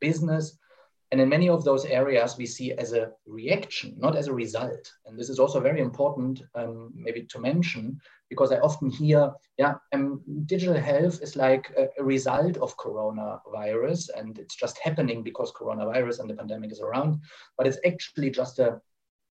business, 0.00 0.58
and 1.12 1.20
in 1.20 1.28
many 1.28 1.48
of 1.48 1.62
those 1.64 1.84
areas, 1.84 2.36
we 2.36 2.46
see 2.46 2.72
as 2.72 2.92
a 2.92 3.12
reaction, 3.26 3.94
not 3.98 4.16
as 4.16 4.26
a 4.26 4.34
result. 4.34 4.92
And 5.06 5.16
this 5.16 5.28
is 5.28 5.38
also 5.38 5.60
very 5.60 5.80
important, 5.80 6.42
um, 6.56 6.92
maybe 6.96 7.22
to 7.30 7.38
mention, 7.38 8.00
because 8.28 8.50
I 8.50 8.58
often 8.58 8.90
hear, 8.90 9.32
yeah, 9.56 9.74
um, 9.92 10.20
digital 10.46 10.74
health 10.74 11.22
is 11.22 11.36
like 11.36 11.70
a, 11.78 11.86
a, 12.00 12.04
result 12.04 12.56
of 12.56 12.76
coronavirus 12.76 14.08
and 14.16 14.36
it's 14.38 14.56
just 14.56 14.78
happening 14.78 15.22
because 15.22 15.52
coronavirus 15.52 16.20
and 16.20 16.30
the 16.30 16.34
pandemic 16.34 16.72
is 16.72 16.80
around, 16.80 17.20
but 17.56 17.68
it's 17.68 17.78
actually 17.86 18.30
just 18.30 18.58
a 18.58 18.80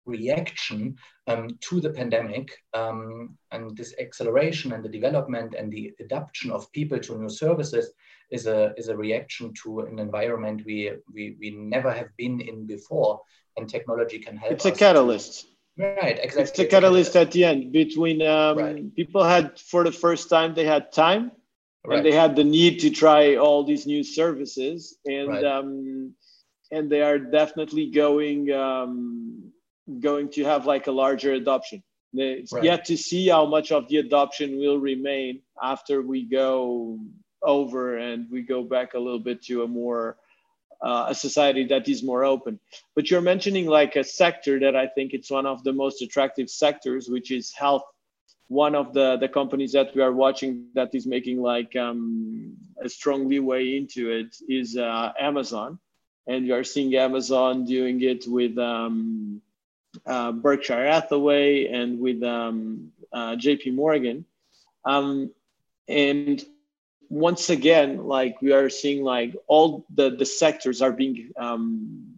reaction 0.05 0.95
um, 1.27 1.49
to 1.61 1.81
the 1.81 1.89
pandemic 1.89 2.51
um, 2.73 3.37
and 3.51 3.75
this 3.75 3.93
acceleration 3.99 4.73
and 4.73 4.83
the 4.83 4.89
development 4.89 5.55
and 5.57 5.71
the 5.71 5.93
adoption 5.99 6.51
of 6.51 6.71
people 6.71 6.99
to 6.99 7.17
new 7.17 7.29
services 7.29 7.91
is 8.31 8.47
a, 8.47 8.73
is 8.77 8.87
a 8.87 8.97
reaction 8.97 9.53
to 9.63 9.81
an 9.81 9.99
environment 9.99 10.63
we, 10.65 10.91
we, 11.13 11.35
we 11.39 11.51
never 11.51 11.91
have 11.91 12.09
been 12.17 12.41
in 12.41 12.65
before 12.65 13.21
and 13.57 13.69
technology 13.69 14.19
can 14.19 14.37
help 14.37 14.51
it's 14.51 14.65
a 14.65 14.71
catalyst 14.71 15.47
Right, 15.77 16.17
exactly. 16.17 16.43
It's 16.43 16.59
a 16.59 16.65
catalyst 16.67 17.15
at 17.17 17.31
the 17.31 17.43
end 17.43 17.73
between 17.73 18.21
um, 18.21 18.57
right. 18.57 18.95
people 18.95 19.25
had 19.25 19.59
for 19.59 19.83
the 19.83 19.91
first 19.91 20.29
time 20.29 20.55
they 20.55 20.63
had 20.63 20.93
time 20.93 21.33
right. 21.85 21.97
and 21.97 22.05
they 22.05 22.13
had 22.13 22.35
the 22.35 22.45
need 22.45 22.79
to 22.79 22.89
try 22.89 23.35
all 23.35 23.65
these 23.65 23.85
new 23.85 24.01
services 24.01 24.97
and 25.05 25.27
right. 25.27 25.43
um, 25.43 26.13
and 26.71 26.89
they 26.89 27.01
are 27.01 27.19
definitely 27.19 27.91
going 27.91 28.51
um, 28.51 29.51
going 29.99 30.29
to 30.29 30.43
have 30.43 30.65
like 30.65 30.87
a 30.87 30.91
larger 30.91 31.33
adoption. 31.33 31.83
It's 32.13 32.53
yet 32.61 32.85
to 32.85 32.97
see 32.97 33.27
how 33.27 33.45
much 33.45 33.71
of 33.71 33.87
the 33.89 33.97
adoption 33.97 34.57
will 34.57 34.79
remain 34.79 35.41
after 35.61 36.01
we 36.01 36.23
go 36.23 36.99
over 37.43 37.97
and 37.97 38.27
we 38.31 38.41
go 38.41 38.63
back 38.63 38.93
a 38.93 38.99
little 38.99 39.19
bit 39.19 39.43
to 39.43 39.63
a 39.63 39.67
more 39.67 40.17
uh, 40.81 41.07
a 41.09 41.15
society 41.15 41.65
that 41.65 41.87
is 41.87 42.03
more 42.03 42.23
open. 42.23 42.59
But 42.95 43.09
you're 43.09 43.21
mentioning 43.21 43.65
like 43.65 43.95
a 43.95 44.03
sector 44.03 44.59
that 44.59 44.75
I 44.75 44.87
think 44.87 45.13
it's 45.13 45.31
one 45.31 45.45
of 45.45 45.63
the 45.63 45.73
most 45.73 46.01
attractive 46.01 46.49
sectors, 46.49 47.09
which 47.09 47.31
is 47.31 47.53
health. 47.53 47.83
One 48.47 48.75
of 48.75 48.93
the 48.93 49.17
the 49.17 49.27
companies 49.27 49.71
that 49.71 49.95
we 49.95 50.01
are 50.01 50.11
watching 50.11 50.67
that 50.75 50.93
is 50.93 51.07
making 51.07 51.41
like 51.41 51.75
um, 51.75 52.55
a 52.83 52.87
strong 52.87 53.27
leeway 53.27 53.75
into 53.75 54.11
it 54.11 54.35
is 54.47 54.77
uh, 54.77 55.11
Amazon, 55.19 55.79
and 56.27 56.45
you 56.45 56.53
are 56.53 56.63
seeing 56.63 56.95
Amazon 56.95 57.65
doing 57.65 58.01
it 58.03 58.25
with 58.27 58.55
um, 58.59 59.41
uh, 60.05 60.31
Berkshire 60.31 60.85
Hathaway 60.85 61.67
and 61.67 61.99
with 61.99 62.23
um, 62.23 62.91
uh, 63.11 63.35
J.P. 63.35 63.71
Morgan. 63.71 64.25
Um, 64.83 65.31
and 65.87 66.43
once 67.09 67.49
again, 67.49 68.05
like 68.05 68.41
we 68.41 68.51
are 68.51 68.69
seeing 68.69 69.03
like 69.03 69.35
all 69.47 69.85
the, 69.93 70.11
the 70.11 70.25
sectors 70.25 70.81
are 70.81 70.91
being 70.91 71.31
um, 71.37 72.15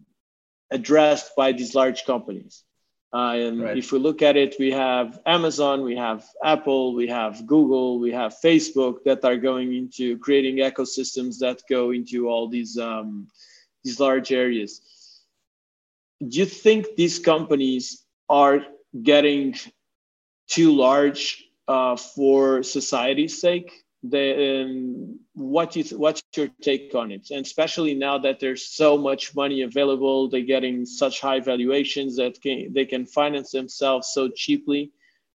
addressed 0.70 1.34
by 1.36 1.52
these 1.52 1.74
large 1.74 2.04
companies. 2.04 2.64
Uh, 3.12 3.36
and 3.36 3.62
right. 3.62 3.78
if 3.78 3.90
we 3.90 3.98
look 3.98 4.20
at 4.20 4.36
it, 4.36 4.56
we 4.58 4.70
have 4.70 5.18
Amazon, 5.24 5.82
we 5.82 5.96
have 5.96 6.26
Apple, 6.44 6.94
we 6.94 7.08
have 7.08 7.46
Google, 7.46 7.98
we 7.98 8.12
have 8.12 8.36
Facebook 8.44 9.02
that 9.04 9.24
are 9.24 9.38
going 9.38 9.74
into 9.74 10.18
creating 10.18 10.56
ecosystems 10.56 11.38
that 11.38 11.62
go 11.70 11.90
into 11.92 12.28
all 12.28 12.48
these 12.48 12.76
um, 12.76 13.26
these 13.82 13.98
large 13.98 14.30
areas. 14.30 14.82
Do 16.20 16.38
you 16.38 16.46
think 16.46 16.96
these 16.96 17.18
companies 17.18 18.04
are 18.28 18.60
getting 19.02 19.54
too 20.48 20.74
large 20.74 21.44
uh, 21.68 21.96
for 21.96 22.62
society's 22.62 23.40
sake? 23.40 23.72
the 24.02 24.62
um, 24.64 25.18
what 25.34 25.74
you 25.74 25.84
what's 25.96 26.22
your 26.36 26.48
take 26.62 26.94
on 26.94 27.10
it? 27.10 27.30
And 27.30 27.44
especially 27.44 27.94
now 27.94 28.18
that 28.18 28.38
there's 28.40 28.66
so 28.66 28.96
much 28.96 29.34
money 29.34 29.62
available 29.62 30.28
they're 30.28 30.42
getting 30.42 30.86
such 30.86 31.20
high 31.20 31.40
valuations 31.40 32.16
that 32.16 32.40
can, 32.40 32.72
they 32.72 32.84
can 32.84 33.06
finance 33.06 33.50
themselves 33.50 34.08
so 34.08 34.28
cheaply. 34.28 34.92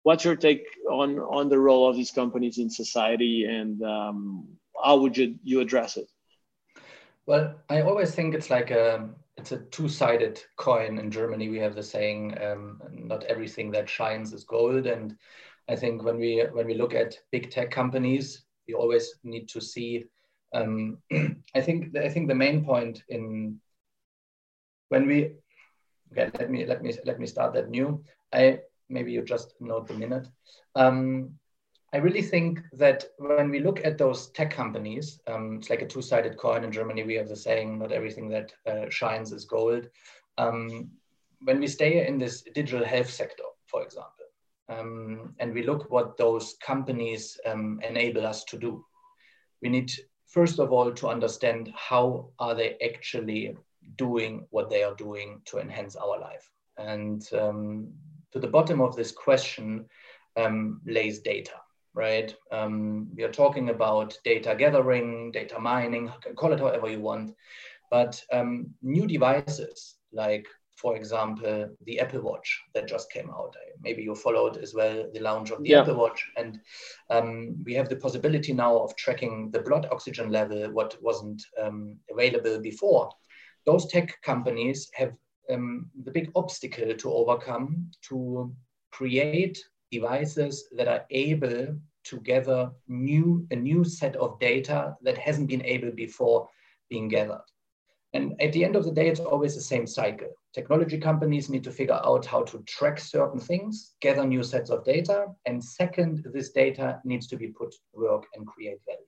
What's 0.02 0.24
your 0.24 0.36
take 0.36 0.64
on 0.90 1.18
on 1.18 1.48
the 1.48 1.58
role 1.58 1.88
of 1.88 1.96
these 1.96 2.10
companies 2.10 2.58
in 2.58 2.70
society 2.70 3.44
and 3.44 3.82
um, 3.82 4.48
how 4.82 4.96
would 4.98 5.16
you 5.16 5.36
you 5.44 5.60
address 5.60 5.96
it? 5.96 6.08
Well 7.26 7.54
i 7.68 7.82
always 7.82 8.14
think 8.14 8.34
it's 8.34 8.50
like 8.50 8.70
a 8.70 9.08
it's 9.38 9.52
a 9.52 9.58
two-sided 9.70 10.42
coin 10.56 10.98
in 10.98 11.10
germany 11.10 11.48
we 11.48 11.58
have 11.58 11.74
the 11.74 11.82
saying 11.82 12.36
um, 12.42 12.80
not 12.92 13.24
everything 13.24 13.70
that 13.70 13.88
shines 13.88 14.32
is 14.32 14.44
gold 14.44 14.86
and 14.86 15.16
I 15.68 15.76
think 15.76 16.02
when 16.02 16.18
we 16.18 16.42
when 16.52 16.66
we 16.66 16.74
look 16.74 16.94
at 16.94 17.18
big 17.30 17.50
tech 17.50 17.70
companies, 17.70 18.44
we 18.66 18.74
always 18.74 19.14
need 19.22 19.48
to 19.50 19.60
see. 19.60 20.06
Um, 20.54 20.98
I 21.54 21.60
think 21.60 21.94
I 21.96 22.08
think 22.08 22.28
the 22.28 22.34
main 22.34 22.64
point 22.64 23.02
in 23.08 23.60
when 24.88 25.06
we 25.06 25.34
okay 26.12 26.30
let 26.38 26.50
me 26.50 26.64
let 26.64 26.82
me 26.82 26.94
let 27.04 27.20
me 27.20 27.26
start 27.26 27.52
that 27.54 27.68
new. 27.68 28.02
I 28.32 28.60
maybe 28.88 29.12
you 29.12 29.22
just 29.22 29.54
note 29.60 29.88
the 29.88 29.94
minute. 29.94 30.26
Um, 30.74 31.38
I 31.92 31.98
really 31.98 32.22
think 32.22 32.60
that 32.72 33.04
when 33.16 33.50
we 33.50 33.60
look 33.60 33.84
at 33.84 33.96
those 33.96 34.28
tech 34.30 34.50
companies, 34.50 35.20
um, 35.26 35.56
it's 35.56 35.70
like 35.70 35.80
a 35.80 35.86
two-sided 35.86 36.36
coin. 36.36 36.64
In 36.64 36.72
Germany, 36.72 37.02
we 37.02 37.14
have 37.14 37.28
the 37.28 37.36
saying, 37.36 37.78
"Not 37.78 37.92
everything 37.92 38.28
that 38.28 38.52
uh, 38.66 38.90
shines 38.90 39.32
is 39.32 39.46
gold." 39.46 39.88
Um, 40.36 40.90
when 41.40 41.60
we 41.60 41.66
stay 41.66 42.06
in 42.06 42.18
this 42.18 42.42
digital 42.42 42.84
health 42.84 43.10
sector, 43.10 43.44
for 43.66 43.82
example, 43.82 44.26
um, 44.68 45.34
and 45.38 45.54
we 45.54 45.62
look 45.62 45.90
what 45.90 46.16
those 46.16 46.56
companies 46.62 47.38
um, 47.46 47.80
enable 47.88 48.26
us 48.26 48.44
to 48.44 48.58
do. 48.58 48.84
We 49.62 49.70
need, 49.70 49.90
first 50.26 50.58
of 50.58 50.72
all, 50.72 50.92
to 50.92 51.08
understand 51.08 51.72
how 51.74 52.30
are 52.38 52.54
they 52.54 52.76
actually 52.84 53.56
doing 53.96 54.46
what 54.50 54.68
they 54.68 54.82
are 54.82 54.94
doing 54.94 55.40
to 55.46 55.58
enhance 55.58 55.96
our 55.96 56.20
life. 56.20 56.50
And 56.76 57.26
um, 57.32 57.92
to 58.32 58.38
the 58.38 58.46
bottom 58.46 58.80
of 58.80 58.94
this 58.94 59.10
question 59.10 59.86
um, 60.36 60.80
lays 60.84 61.20
data, 61.20 61.54
right? 61.98 62.32
Um, 62.52 63.08
we 63.16 63.24
are 63.24 63.32
talking 63.32 63.70
about 63.70 64.16
data 64.24 64.54
gathering, 64.56 65.32
data 65.32 65.58
mining, 65.58 66.10
call 66.36 66.52
it 66.52 66.60
however 66.60 66.88
you 66.88 67.00
want, 67.00 67.34
but 67.90 68.22
um, 68.32 68.68
new 68.82 69.06
devices 69.06 69.96
like 70.12 70.46
for 70.76 70.94
example, 70.94 71.68
the 71.86 71.98
Apple 71.98 72.20
Watch 72.20 72.62
that 72.72 72.86
just 72.86 73.10
came 73.10 73.28
out. 73.30 73.52
Maybe 73.82 74.02
you 74.02 74.14
followed 74.14 74.58
as 74.58 74.74
well 74.74 75.10
the 75.12 75.18
launch 75.18 75.50
of 75.50 75.60
the 75.60 75.70
yeah. 75.70 75.80
Apple 75.80 75.96
Watch. 75.96 76.24
And 76.36 76.60
um, 77.10 77.56
we 77.64 77.74
have 77.74 77.88
the 77.88 77.96
possibility 77.96 78.52
now 78.52 78.78
of 78.78 78.94
tracking 78.94 79.50
the 79.50 79.60
blood 79.60 79.88
oxygen 79.90 80.30
level, 80.30 80.70
what 80.70 80.96
wasn't 81.02 81.42
um, 81.60 81.96
available 82.12 82.60
before. 82.60 83.10
Those 83.66 83.86
tech 83.86 84.22
companies 84.22 84.88
have 84.94 85.14
um, 85.50 85.90
the 86.04 86.12
big 86.12 86.30
obstacle 86.36 86.94
to 86.94 87.12
overcome 87.12 87.90
to 88.08 88.54
create 88.92 89.58
devices 89.90 90.68
that 90.76 90.86
are 90.86 91.04
able 91.10 91.76
to 92.08 92.20
gather 92.20 92.70
new, 92.86 93.46
a 93.50 93.56
new 93.56 93.84
set 93.84 94.16
of 94.16 94.38
data 94.38 94.96
that 95.02 95.18
hasn't 95.18 95.48
been 95.48 95.64
able 95.64 95.90
before 95.90 96.48
being 96.88 97.08
gathered. 97.08 97.44
And 98.14 98.40
at 98.40 98.52
the 98.52 98.64
end 98.64 98.74
of 98.74 98.84
the 98.84 98.90
day, 98.90 99.08
it's 99.08 99.20
always 99.20 99.54
the 99.54 99.60
same 99.60 99.86
cycle. 99.86 100.28
Technology 100.54 100.98
companies 100.98 101.50
need 101.50 101.64
to 101.64 101.70
figure 101.70 102.00
out 102.02 102.24
how 102.24 102.42
to 102.44 102.62
track 102.66 102.98
certain 102.98 103.38
things, 103.38 103.94
gather 104.00 104.24
new 104.24 104.42
sets 104.42 104.70
of 104.70 104.84
data, 104.84 105.26
and 105.44 105.62
second, 105.62 106.26
this 106.32 106.50
data 106.50 107.00
needs 107.04 107.26
to 107.26 107.36
be 107.36 107.48
put 107.48 107.70
to 107.72 107.78
work 107.92 108.24
and 108.34 108.46
create 108.46 108.78
value. 108.86 109.04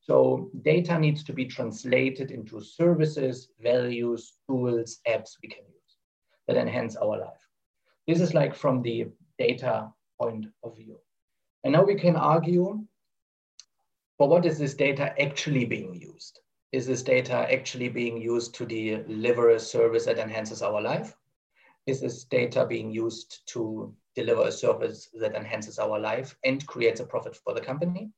So 0.00 0.50
data 0.62 0.98
needs 0.98 1.22
to 1.24 1.32
be 1.32 1.44
translated 1.44 2.32
into 2.32 2.60
services, 2.60 3.50
values, 3.60 4.34
tools, 4.48 4.98
apps 5.06 5.36
we 5.40 5.48
can 5.48 5.62
use 5.68 5.96
that 6.48 6.56
enhance 6.56 6.96
our 6.96 7.16
life. 7.16 7.46
This 8.08 8.20
is 8.20 8.34
like 8.34 8.56
from 8.56 8.82
the 8.82 9.06
data 9.38 9.92
point 10.20 10.46
of 10.64 10.76
view. 10.76 10.98
And 11.64 11.72
now 11.72 11.84
we 11.84 11.94
can 11.94 12.16
argue, 12.16 12.84
for 14.18 14.28
what 14.28 14.46
is 14.46 14.58
this 14.58 14.74
data 14.74 15.14
actually 15.20 15.64
being 15.64 15.94
used? 15.94 16.40
is 16.72 16.86
this 16.86 17.02
data 17.02 17.52
actually 17.52 17.88
being 17.88 18.16
used 18.20 18.54
to 18.54 18.66
deliver 18.66 19.50
a 19.50 19.60
service 19.60 20.04
that 20.06 20.18
enhances 20.18 20.62
our 20.62 20.80
life? 20.80 21.16
Is 21.86 22.00
this 22.00 22.24
data 22.24 22.64
being 22.64 22.90
used 22.90 23.40
to 23.48 23.92
deliver 24.14 24.42
a 24.42 24.52
service 24.52 25.08
that 25.18 25.34
enhances 25.34 25.78
our 25.78 25.98
life 25.98 26.36
and 26.44 26.64
creates 26.66 27.00
a 27.00 27.06
profit 27.06 27.36
for 27.36 27.54
the 27.54 27.60
company? 27.60 28.12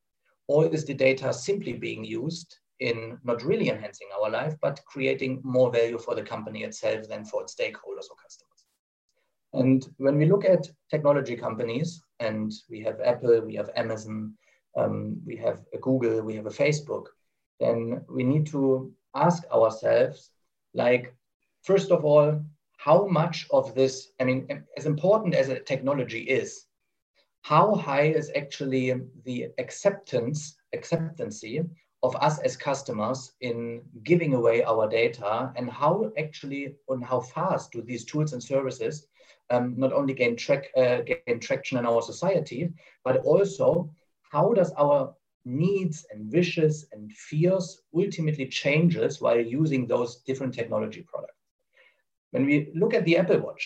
Or 0.49 0.67
is 0.67 0.85
the 0.85 0.95
data 0.95 1.33
simply 1.33 1.73
being 1.73 2.05
used 2.05 2.59
in 2.81 3.19
not 3.25 3.43
really 3.43 3.71
enhancing 3.71 4.09
our 4.21 4.29
life, 4.29 4.55
but 4.61 4.85
creating 4.87 5.41
more 5.45 5.71
value 5.71 5.99
for 5.99 6.15
the 6.15 6.23
company 6.23 6.65
itself 6.65 7.09
than 7.09 7.25
for 7.25 7.43
its 7.43 7.55
stakeholders 7.55 8.11
or 8.11 8.17
customers? 8.23 8.67
And 9.55 9.89
when 9.97 10.19
we 10.19 10.27
look 10.27 10.45
at 10.45 10.69
technology 10.91 11.37
companies, 11.37 12.03
and 12.23 12.52
we 12.71 12.81
have 12.81 13.00
Apple, 13.00 13.41
we 13.41 13.55
have 13.55 13.71
Amazon, 13.76 14.35
um, 14.76 15.21
we 15.26 15.37
have 15.37 15.59
a 15.75 15.79
Google, 15.79 16.23
we 16.23 16.35
have 16.37 16.47
a 16.47 16.59
Facebook, 16.64 17.07
then 17.61 18.05
we 18.09 18.23
need 18.25 18.47
to 18.47 18.93
ask 19.14 19.43
ourselves, 19.50 20.31
like, 20.75 21.14
first 21.62 21.91
of 21.91 22.05
all, 22.05 22.41
how 22.76 23.07
much 23.07 23.47
of 23.50 23.75
this, 23.75 23.95
I 24.21 24.25
mean, 24.25 24.64
as 24.76 24.87
important 24.87 25.35
as 25.35 25.49
a 25.49 25.61
technology 25.61 26.23
is, 26.23 26.67
how 27.43 27.75
high 27.75 28.09
is 28.21 28.31
actually 28.37 28.95
the 29.25 29.49
acceptance, 29.59 30.57
acceptancy 30.73 31.62
of 32.02 32.17
us 32.17 32.38
as 32.41 32.57
customers 32.57 33.33
in 33.41 33.83
giving 34.02 34.35
away 34.35 34.64
our 34.64 34.88
data 34.88 35.52
and 35.57 35.71
how 35.71 36.11
actually 36.19 36.75
and 36.88 37.05
how 37.05 37.21
fast 37.21 37.71
do 37.73 37.83
these 37.83 38.05
tools 38.05 38.33
and 38.33 38.43
services 38.43 39.07
um, 39.53 39.75
not 39.77 39.93
only 39.93 40.15
gain, 40.15 40.37
track, 40.37 40.65
uh, 40.77 40.99
gain 41.03 41.39
traction 41.41 41.79
in 41.79 41.87
our 41.87 42.03
society, 42.03 42.71
but 43.05 43.19
also 43.19 43.91
how 44.31 44.53
does 44.53 44.73
our 44.73 45.15
needs 45.45 46.07
and 46.11 46.33
wishes 46.33 46.87
and 46.93 47.13
fears 47.13 47.83
ultimately 47.95 48.47
changes 48.47 49.21
while 49.21 49.41
using 49.41 49.87
those 49.87 50.23
different 50.27 50.55
technology 50.55 51.05
products. 51.09 51.35
When 52.31 52.47
we 52.47 52.71
look 52.75 52.95
at 52.95 53.05
the 53.05 53.19
Apple 53.19 53.41
Watch, 53.41 53.65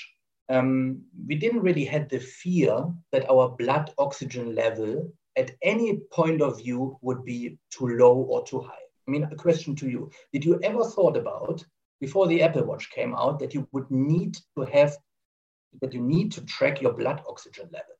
um, 0.48 1.02
we 1.26 1.34
didn't 1.34 1.62
really 1.62 1.84
had 1.84 2.08
the 2.08 2.20
fear 2.20 2.84
that 3.12 3.28
our 3.30 3.50
blood 3.50 3.92
oxygen 3.98 4.54
level 4.54 5.12
at 5.36 5.50
any 5.62 5.98
point 6.12 6.40
of 6.40 6.58
view 6.58 6.98
would 7.02 7.24
be 7.24 7.58
too 7.70 7.88
low 7.88 8.14
or 8.14 8.44
too 8.44 8.60
high. 8.60 8.86
I 9.06 9.10
mean, 9.10 9.24
a 9.24 9.36
question 9.36 9.76
to 9.76 9.88
you, 9.88 10.10
did 10.32 10.44
you 10.44 10.58
ever 10.62 10.84
thought 10.84 11.16
about 11.16 11.64
before 12.00 12.26
the 12.26 12.42
Apple 12.42 12.64
Watch 12.64 12.90
came 12.90 13.14
out 13.14 13.38
that 13.38 13.54
you 13.54 13.68
would 13.72 13.90
need 13.90 14.36
to 14.56 14.64
have, 14.64 14.96
that 15.80 15.92
you 15.92 16.00
need 16.00 16.32
to 16.32 16.44
track 16.44 16.80
your 16.80 16.92
blood 16.92 17.22
oxygen 17.28 17.68
level? 17.72 17.94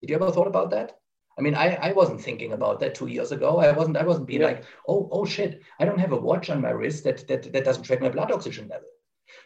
Did 0.00 0.10
you 0.10 0.16
ever 0.16 0.30
thought 0.30 0.46
about 0.46 0.70
that? 0.70 0.98
I 1.38 1.42
mean, 1.42 1.54
I, 1.54 1.74
I 1.76 1.92
wasn't 1.92 2.20
thinking 2.20 2.52
about 2.52 2.80
that 2.80 2.94
two 2.94 3.06
years 3.06 3.32
ago. 3.32 3.58
I 3.58 3.72
wasn't 3.72 3.96
I 3.96 4.04
wasn't 4.04 4.26
being 4.26 4.40
yeah. 4.40 4.48
like, 4.48 4.64
oh, 4.88 5.08
oh 5.12 5.24
shit, 5.24 5.62
I 5.78 5.84
don't 5.84 6.00
have 6.00 6.12
a 6.12 6.16
watch 6.16 6.50
on 6.50 6.60
my 6.60 6.70
wrist 6.70 7.04
that, 7.04 7.26
that, 7.28 7.52
that 7.52 7.64
doesn't 7.64 7.84
track 7.84 8.00
my 8.00 8.08
blood 8.08 8.30
oxygen 8.30 8.68
level. 8.68 8.88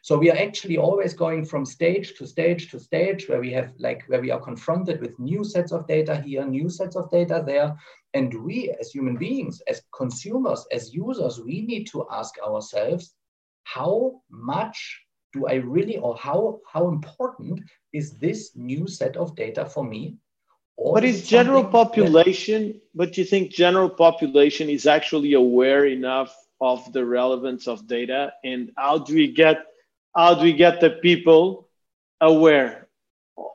So 0.02 0.18
we 0.18 0.30
are 0.30 0.36
actually 0.36 0.78
always 0.78 1.12
going 1.12 1.44
from 1.44 1.64
stage 1.64 2.14
to 2.16 2.26
stage 2.26 2.70
to 2.70 2.80
stage 2.80 3.28
where 3.28 3.40
we 3.40 3.52
have 3.52 3.74
like 3.78 4.02
where 4.06 4.20
we 4.20 4.30
are 4.30 4.40
confronted 4.40 5.00
with 5.00 5.18
new 5.18 5.44
sets 5.44 5.72
of 5.72 5.86
data 5.86 6.20
here, 6.20 6.44
new 6.46 6.70
sets 6.70 6.96
of 6.96 7.10
data 7.10 7.42
there. 7.46 7.76
And 8.14 8.32
we 8.42 8.74
as 8.80 8.90
human 8.90 9.16
beings, 9.16 9.60
as 9.68 9.82
consumers, 9.94 10.66
as 10.72 10.94
users, 10.94 11.40
we 11.40 11.62
need 11.62 11.84
to 11.88 12.06
ask 12.10 12.34
ourselves, 12.46 13.14
how 13.64 14.20
much 14.30 15.03
do 15.34 15.46
I 15.46 15.54
really 15.54 15.98
or 15.98 16.16
how 16.16 16.60
how 16.72 16.88
important 16.88 17.60
is 17.92 18.12
this 18.12 18.52
new 18.54 18.86
set 18.86 19.16
of 19.16 19.34
data 19.34 19.66
for 19.66 19.84
me? 19.84 20.16
Or 20.76 20.94
but 20.94 21.04
is 21.04 21.26
general 21.26 21.64
population 21.64 22.62
that, 22.68 22.80
but 22.94 23.18
you 23.18 23.24
think 23.24 23.50
general 23.50 23.90
population 23.90 24.70
is 24.70 24.86
actually 24.86 25.34
aware 25.34 25.84
enough 25.86 26.34
of 26.60 26.92
the 26.92 27.04
relevance 27.04 27.68
of 27.68 27.86
data 27.86 28.32
and 28.44 28.70
how 28.76 28.98
do 28.98 29.14
we 29.14 29.28
get 29.32 29.66
how 30.16 30.34
do 30.34 30.42
we 30.42 30.52
get 30.52 30.80
the 30.80 30.90
people 30.90 31.68
aware 32.20 32.88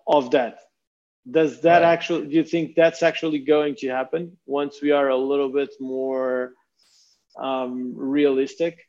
of 0.08 0.32
that 0.32 0.60
does 1.30 1.62
that 1.62 1.82
right. 1.82 1.94
actually 1.94 2.28
do 2.28 2.36
you 2.36 2.44
think 2.44 2.76
that's 2.76 3.02
actually 3.04 3.40
going 3.40 3.76
to 3.76 3.88
happen 3.88 4.38
once 4.46 4.82
we 4.82 4.92
are 4.92 5.10
a 5.10 5.18
little 5.32 5.50
bit 5.50 5.72
more 5.80 6.54
um, 7.38 7.94
realistic 7.96 8.89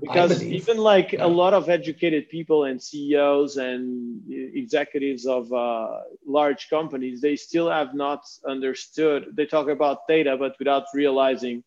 because 0.00 0.42
even 0.42 0.78
like 0.78 1.12
yeah. 1.12 1.24
a 1.24 1.28
lot 1.28 1.54
of 1.54 1.68
educated 1.68 2.28
people 2.28 2.64
and 2.64 2.82
ceos 2.82 3.56
and 3.56 4.20
executives 4.30 5.26
of 5.26 5.52
uh, 5.52 6.00
large 6.26 6.68
companies 6.68 7.20
they 7.20 7.36
still 7.36 7.70
have 7.70 7.94
not 7.94 8.22
understood 8.46 9.26
they 9.34 9.46
talk 9.46 9.68
about 9.68 10.06
data 10.08 10.36
but 10.38 10.54
without 10.58 10.84
realizing 10.94 11.62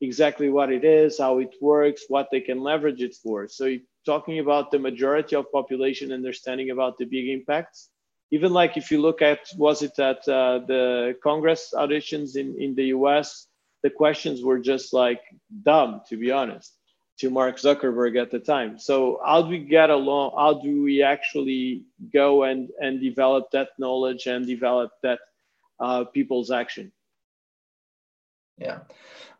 exactly 0.00 0.48
what 0.48 0.72
it 0.72 0.84
is 0.84 1.18
how 1.18 1.38
it 1.38 1.54
works 1.60 2.04
what 2.08 2.28
they 2.30 2.40
can 2.40 2.60
leverage 2.62 3.02
it 3.02 3.14
for. 3.22 3.48
So 3.48 3.76
talking 4.06 4.38
about 4.38 4.70
the 4.70 4.78
majority 4.78 5.36
of 5.36 5.50
population 5.52 6.12
understanding 6.12 6.70
about 6.70 6.96
the 6.98 7.04
big 7.04 7.28
impacts 7.28 7.90
even 8.30 8.52
like 8.52 8.76
if 8.76 8.90
you 8.90 9.00
look 9.00 9.22
at 9.22 9.40
was 9.56 9.82
it 9.82 9.98
at 9.98 10.26
uh, 10.28 10.60
the 10.66 11.16
congress 11.22 11.72
auditions 11.74 12.36
in, 12.36 12.56
in 12.58 12.74
the 12.74 12.84
us 12.84 13.46
the 13.82 13.90
questions 13.90 14.42
were 14.42 14.58
just 14.58 14.92
like 14.92 15.20
dumb 15.62 16.00
to 16.08 16.16
be 16.16 16.30
honest 16.30 16.77
to 17.18 17.30
mark 17.30 17.56
zuckerberg 17.56 18.20
at 18.20 18.30
the 18.30 18.38
time. 18.38 18.78
So 18.78 19.20
how 19.24 19.42
do 19.42 19.48
we 19.48 19.58
get 19.58 19.90
along? 19.90 20.32
How 20.36 20.54
do 20.54 20.82
we 20.82 21.02
actually 21.02 21.84
go 22.12 22.44
and 22.44 22.70
and 22.80 23.00
develop 23.00 23.50
that 23.50 23.70
knowledge 23.78 24.26
and 24.26 24.46
develop 24.46 24.92
that 25.02 25.20
uh, 25.80 26.04
people's 26.04 26.50
action? 26.50 26.92
Yeah. 28.58 28.80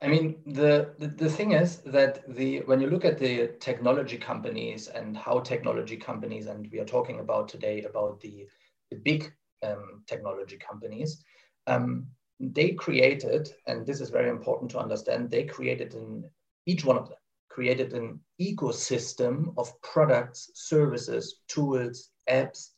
I 0.00 0.06
mean, 0.06 0.36
the, 0.46 0.94
the, 0.98 1.08
the 1.08 1.28
thing 1.28 1.52
is 1.52 1.78
that 1.78 2.22
the 2.32 2.60
when 2.60 2.80
you 2.80 2.88
look 2.88 3.04
at 3.04 3.18
the 3.18 3.48
technology 3.58 4.16
companies 4.16 4.86
and 4.88 5.16
how 5.16 5.40
technology 5.40 5.96
companies, 5.96 6.46
and 6.46 6.68
we 6.72 6.78
are 6.78 6.84
talking 6.84 7.18
about 7.20 7.48
today 7.48 7.82
about 7.82 8.20
the, 8.20 8.46
the 8.90 8.96
big 8.96 9.32
um, 9.64 10.04
technology 10.06 10.56
companies, 10.56 11.24
um, 11.66 12.06
they 12.38 12.70
created, 12.70 13.48
and 13.66 13.84
this 13.84 14.00
is 14.00 14.10
very 14.10 14.30
important 14.30 14.70
to 14.70 14.78
understand, 14.78 15.30
they 15.30 15.42
created 15.42 15.94
in 15.94 16.24
each 16.66 16.84
one 16.84 16.96
of 16.96 17.08
them 17.08 17.18
created 17.58 17.92
an 17.92 18.20
ecosystem 18.40 19.52
of 19.56 19.66
products, 19.82 20.52
services, 20.54 21.40
tools, 21.48 22.10
apps 22.30 22.68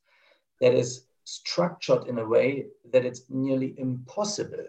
that 0.62 0.72
is 0.72 1.04
structured 1.24 2.08
in 2.08 2.18
a 2.18 2.26
way 2.26 2.64
that 2.90 3.04
it's 3.04 3.24
nearly 3.28 3.74
impossible 3.76 4.64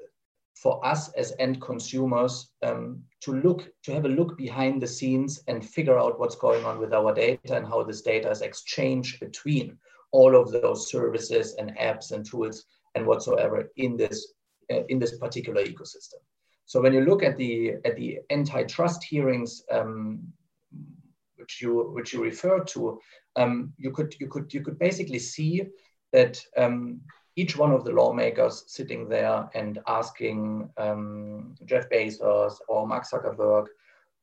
for 0.62 0.86
us 0.86 1.14
as 1.14 1.34
end 1.40 1.62
consumers 1.62 2.52
um, 2.62 3.02
to 3.22 3.32
look 3.32 3.70
to 3.84 3.94
have 3.94 4.04
a 4.04 4.16
look 4.20 4.38
behind 4.38 4.82
the 4.82 4.94
scenes 4.98 5.42
and 5.48 5.66
figure 5.66 5.98
out 5.98 6.20
what's 6.20 6.36
going 6.36 6.66
on 6.66 6.78
with 6.78 6.94
our 6.94 7.14
data 7.14 7.56
and 7.56 7.66
how 7.66 7.82
this 7.82 8.02
data 8.02 8.30
is 8.30 8.42
exchanged 8.42 9.18
between 9.22 9.78
all 10.12 10.36
of 10.36 10.52
those 10.52 10.92
services 10.92 11.56
and 11.58 11.72
apps 11.78 12.12
and 12.12 12.26
tools 12.26 12.66
and 12.96 13.08
whatsoever 13.08 13.72
in 13.78 13.96
this 13.96 14.34
uh, 14.74 14.84
in 14.90 15.00
this 15.00 15.18
particular 15.18 15.64
ecosystem. 15.64 16.20
So 16.66 16.82
when 16.82 16.94
you 16.94 17.02
look 17.02 17.24
at 17.24 17.38
the 17.38 17.76
at 17.86 17.96
the 17.96 18.20
antitrust 18.30 19.04
hearings, 19.04 19.64
um, 19.72 20.22
which 21.36 21.62
you 21.62 21.92
which 21.94 22.14
you 22.14 22.24
referred 22.24 22.68
to, 22.68 23.00
um, 23.36 23.74
you 23.78 23.92
could 23.92 24.16
you 24.20 24.28
could 24.28 24.54
you 24.54 24.62
could 24.62 24.80
basically 24.80 25.20
see 25.20 25.64
that 26.14 26.42
um, 26.58 27.02
each 27.36 27.58
one 27.58 27.72
of 27.72 27.84
the 27.84 27.92
lawmakers 27.92 28.64
sitting 28.68 29.08
there 29.08 29.50
and 29.56 29.80
asking 29.88 30.70
um, 30.78 31.56
Jeff 31.66 31.90
Bezos 31.90 32.56
or 32.68 32.88
Mark 32.88 33.06
Zuckerberg, 33.10 33.68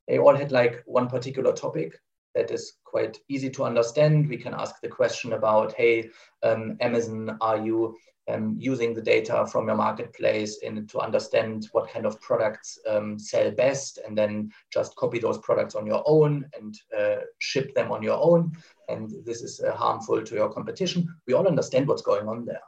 they 0.06 0.18
all 0.18 0.36
had 0.36 0.52
like 0.52 0.82
one 0.86 1.08
particular 1.08 1.52
topic 1.52 1.98
that 2.34 2.50
is 2.50 2.74
quite 2.84 3.18
easy 3.28 3.50
to 3.50 3.64
understand. 3.64 4.28
We 4.28 4.36
can 4.36 4.54
ask 4.54 4.80
the 4.80 4.88
question 4.88 5.32
about, 5.32 5.72
hey, 5.74 6.10
um, 6.42 6.76
Amazon, 6.80 7.36
are 7.40 7.58
you 7.58 7.96
um, 8.28 8.56
using 8.58 8.94
the 8.94 9.02
data 9.02 9.46
from 9.50 9.66
your 9.66 9.76
marketplace 9.76 10.58
in, 10.58 10.86
to 10.86 11.00
understand 11.00 11.68
what 11.72 11.90
kind 11.90 12.06
of 12.06 12.20
products 12.20 12.78
um, 12.88 13.18
sell 13.18 13.50
best 13.50 13.98
and 14.06 14.16
then 14.16 14.50
just 14.72 14.94
copy 14.96 15.18
those 15.18 15.38
products 15.38 15.74
on 15.74 15.86
your 15.86 16.02
own 16.06 16.44
and 16.58 16.78
uh, 16.96 17.22
ship 17.38 17.74
them 17.74 17.90
on 17.90 18.02
your 18.02 18.20
own. 18.22 18.52
And 18.88 19.10
this 19.24 19.42
is 19.42 19.60
uh, 19.60 19.74
harmful 19.74 20.22
to 20.22 20.34
your 20.34 20.52
competition. 20.52 21.08
We 21.26 21.34
all 21.34 21.48
understand 21.48 21.88
what's 21.88 22.02
going 22.02 22.28
on 22.28 22.44
there. 22.44 22.60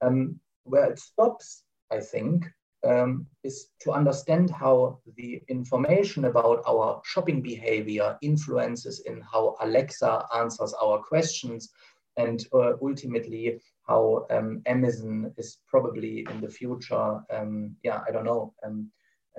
Um, 0.00 0.40
where 0.64 0.90
it 0.90 0.98
stops, 0.98 1.64
I 1.90 2.00
think, 2.00 2.46
um, 2.84 3.26
is 3.44 3.68
to 3.80 3.92
understand 3.92 4.50
how 4.50 4.98
the 5.16 5.42
information 5.48 6.24
about 6.24 6.62
our 6.66 7.00
shopping 7.04 7.40
behavior 7.40 8.16
influences 8.22 9.00
in 9.00 9.20
how 9.20 9.56
Alexa 9.60 10.24
answers 10.36 10.74
our 10.74 10.98
questions 10.98 11.70
and 12.16 12.46
uh, 12.52 12.72
ultimately 12.82 13.60
how 13.86 14.26
um, 14.30 14.62
Amazon 14.66 15.32
is 15.38 15.58
probably 15.66 16.26
in 16.30 16.40
the 16.40 16.48
future, 16.48 17.20
um, 17.30 17.74
yeah, 17.82 18.00
I 18.06 18.10
don't 18.10 18.24
know, 18.24 18.54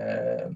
uh, 0.02 0.50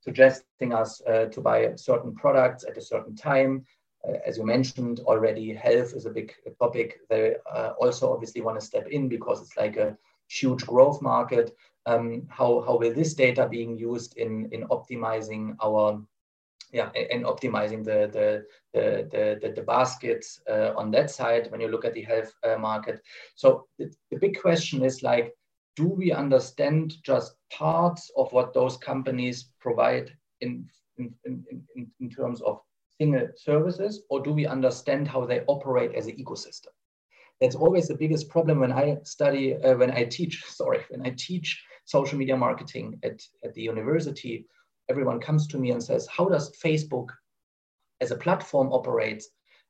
suggesting 0.00 0.72
us 0.72 1.00
uh, 1.06 1.26
to 1.26 1.40
buy 1.40 1.74
certain 1.76 2.14
products 2.14 2.64
at 2.64 2.76
a 2.76 2.82
certain 2.82 3.16
time 3.16 3.64
uh, 4.06 4.18
as 4.26 4.36
you 4.36 4.44
mentioned 4.44 5.00
already, 5.00 5.54
health 5.54 5.94
is 5.94 6.06
a 6.06 6.10
big 6.10 6.34
topic. 6.60 7.00
They 7.08 7.36
uh, 7.50 7.72
also 7.80 8.12
obviously 8.12 8.42
want 8.42 8.60
to 8.60 8.66
step 8.66 8.86
in 8.88 9.08
because 9.08 9.40
it's 9.40 9.56
like 9.56 9.76
a 9.76 9.96
huge 10.28 10.66
growth 10.66 11.00
market. 11.00 11.54
Um, 11.86 12.26
how, 12.30 12.62
how 12.66 12.78
will 12.78 12.94
this 12.94 13.14
data 13.14 13.46
being 13.46 13.76
used 13.76 14.16
in, 14.16 14.48
in 14.52 14.66
optimizing 14.68 15.54
our 15.62 16.02
yeah, 16.74 16.90
and 17.12 17.24
optimizing 17.24 17.84
the 17.84 18.10
the 18.12 18.44
the 18.72 19.38
the, 19.40 19.52
the 19.52 19.62
baskets 19.62 20.40
uh, 20.50 20.72
on 20.76 20.90
that 20.90 21.08
side 21.08 21.50
when 21.50 21.60
you 21.60 21.68
look 21.68 21.84
at 21.84 21.94
the 21.94 22.02
health 22.02 22.34
uh, 22.42 22.56
market. 22.58 23.00
So 23.36 23.66
the, 23.78 23.94
the, 24.10 24.18
big 24.18 24.40
question 24.40 24.84
is 24.84 25.02
like, 25.02 25.32
do 25.76 25.86
we 25.86 26.10
understand 26.10 26.94
just 27.04 27.36
parts 27.52 28.10
of 28.16 28.32
what 28.32 28.54
those 28.54 28.76
companies 28.76 29.50
provide 29.60 30.10
in 30.40 30.68
in, 30.98 31.14
in, 31.24 31.90
in, 32.00 32.10
terms 32.10 32.40
of 32.42 32.60
single 32.98 33.28
services, 33.36 34.02
or 34.10 34.20
do 34.20 34.32
we 34.32 34.46
understand 34.46 35.06
how 35.06 35.24
they 35.24 35.42
operate 35.46 35.94
as 35.94 36.06
an 36.06 36.16
ecosystem? 36.16 36.72
That's 37.40 37.56
always 37.56 37.88
the 37.88 37.96
biggest 37.96 38.28
problem 38.28 38.60
when 38.60 38.72
I 38.72 38.98
study, 39.02 39.56
uh, 39.56 39.76
when 39.76 39.90
I 39.90 40.04
teach, 40.04 40.44
sorry, 40.48 40.84
when 40.88 41.06
I 41.06 41.14
teach 41.16 41.64
social 41.84 42.18
media 42.18 42.36
marketing 42.36 42.98
at, 43.02 43.22
at 43.44 43.54
the 43.54 43.62
university, 43.62 44.46
everyone 44.88 45.20
comes 45.20 45.46
to 45.48 45.58
me 45.58 45.70
and 45.70 45.82
says, 45.82 46.06
how 46.06 46.26
does 46.26 46.56
Facebook 46.56 47.08
as 48.00 48.10
a 48.10 48.16
platform 48.16 48.72
operate? 48.72 49.24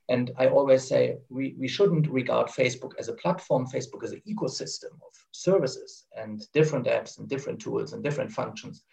And 0.08 0.32
I 0.36 0.48
always 0.48 0.86
say, 0.86 1.16
we, 1.30 1.54
we 1.58 1.68
shouldn't 1.68 2.08
regard 2.08 2.48
Facebook 2.48 2.92
as 2.98 3.08
a 3.08 3.14
platform. 3.14 3.66
Facebook 3.66 4.04
is 4.04 4.12
an 4.12 4.22
ecosystem 4.28 4.92
of 5.06 5.12
services 5.32 6.06
and 6.16 6.46
different 6.52 6.86
apps 6.86 7.18
and 7.18 7.28
different 7.28 7.60
tools 7.60 7.92
and 7.92 8.02
different 8.04 8.30
functions. 8.30 8.84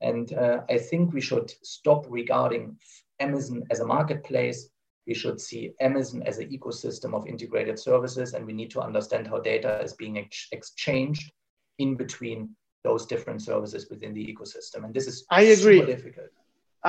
And 0.00 0.32
uh, 0.34 0.60
I 0.68 0.78
think 0.78 1.12
we 1.12 1.20
should 1.20 1.50
stop 1.62 2.06
regarding 2.08 2.76
Amazon 3.18 3.64
as 3.70 3.80
a 3.80 3.86
marketplace. 3.86 4.68
We 5.06 5.14
should 5.14 5.40
see 5.40 5.72
Amazon 5.80 6.22
as 6.24 6.38
an 6.38 6.50
ecosystem 6.50 7.14
of 7.14 7.26
integrated 7.26 7.78
services, 7.78 8.34
and 8.34 8.44
we 8.46 8.52
need 8.52 8.70
to 8.72 8.80
understand 8.82 9.26
how 9.26 9.38
data 9.38 9.80
is 9.82 9.94
being 9.94 10.18
ex 10.18 10.48
exchanged 10.52 11.32
in 11.78 11.96
between 11.96 12.54
those 12.88 13.06
different 13.12 13.40
services 13.50 13.82
within 13.92 14.12
the 14.18 14.24
ecosystem. 14.32 14.80
And 14.84 14.92
this 14.96 15.06
is 15.10 15.16
I 15.30 15.42
agree. 15.56 15.80
difficult. 15.84 16.30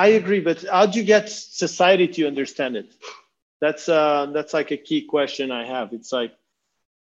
I 0.06 0.08
agree, 0.22 0.42
but 0.50 0.58
how 0.76 0.86
do 0.86 1.00
you 1.00 1.06
get 1.16 1.26
society 1.30 2.08
to 2.16 2.28
understand 2.28 2.74
it? 2.82 2.90
That's 3.64 3.86
uh, 3.90 4.28
that's 4.36 4.54
like 4.60 4.72
a 4.72 4.78
key 4.88 5.02
question 5.16 5.46
I 5.62 5.64
have. 5.76 5.88
It's 5.98 6.12
like, 6.20 6.32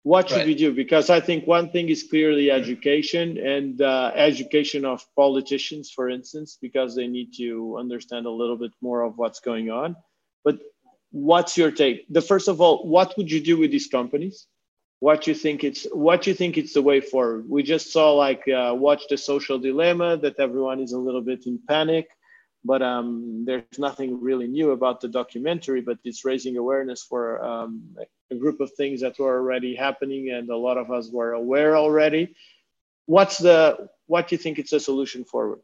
what 0.02 0.28
should 0.28 0.38
right. 0.38 0.52
we 0.52 0.56
do? 0.64 0.70
Because 0.82 1.06
I 1.18 1.20
think 1.20 1.46
one 1.46 1.66
thing 1.74 1.87
is 1.94 2.00
clearly 2.12 2.50
education 2.50 3.26
and 3.54 3.80
uh, 3.80 4.11
education 4.30 4.84
of 4.92 4.98
politicians, 5.14 5.84
for 5.96 6.06
instance, 6.16 6.58
because 6.66 6.90
they 6.94 7.08
need 7.16 7.30
to 7.42 7.76
understand 7.82 8.26
a 8.26 8.34
little 8.40 8.58
bit 8.64 8.72
more 8.80 9.00
of 9.02 9.18
what's 9.20 9.40
going 9.50 9.68
on. 9.70 9.96
But 10.46 10.56
what's 11.11 11.56
your 11.61 11.70
take? 11.82 12.06
The 12.18 12.24
first 12.30 12.48
of 12.48 12.61
all, 12.61 12.74
what 12.94 13.08
would 13.16 13.30
you 13.30 13.40
do 13.50 13.54
with 13.62 13.70
these 13.70 13.88
companies? 13.98 14.46
What 15.00 15.26
you 15.26 15.34
think 15.34 15.62
it's 15.62 15.87
what 15.92 16.26
you 16.26 16.34
think 16.34 16.56
it's 16.58 16.72
the 16.72 16.82
way 16.82 17.00
forward? 17.00 17.48
We 17.48 17.62
just 17.62 17.92
saw 17.92 18.12
like 18.12 18.46
uh, 18.48 18.74
watch 18.76 19.02
the 19.08 19.16
social 19.16 19.58
dilemma 19.58 20.16
that 20.18 20.40
everyone 20.40 20.80
is 20.80 20.92
a 20.92 20.98
little 20.98 21.22
bit 21.22 21.46
in 21.46 21.61
panic 21.68 22.08
but 22.64 22.82
um, 22.82 23.44
there's 23.46 23.78
nothing 23.78 24.20
really 24.20 24.46
new 24.46 24.72
about 24.72 25.00
the 25.00 25.08
documentary 25.08 25.80
but 25.80 25.98
it's 26.04 26.24
raising 26.24 26.56
awareness 26.56 27.02
for 27.02 27.42
um, 27.42 27.82
a 28.30 28.34
group 28.34 28.61
of 28.61 28.70
things 28.72 29.00
that 29.00 29.18
were 29.18 29.38
already 29.38 29.74
happening 29.74 30.30
and 30.30 30.50
a 30.50 30.56
lot 30.56 30.76
of 30.76 30.90
us 30.90 31.11
were 31.11 31.32
aware 31.32 31.76
already 31.76 32.34
what's 33.06 33.38
the 33.38 33.88
what 34.06 34.28
do 34.28 34.34
you 34.34 34.38
think 34.38 34.58
it's 34.58 34.72
a 34.72 34.80
solution 34.80 35.24
forward 35.24 35.61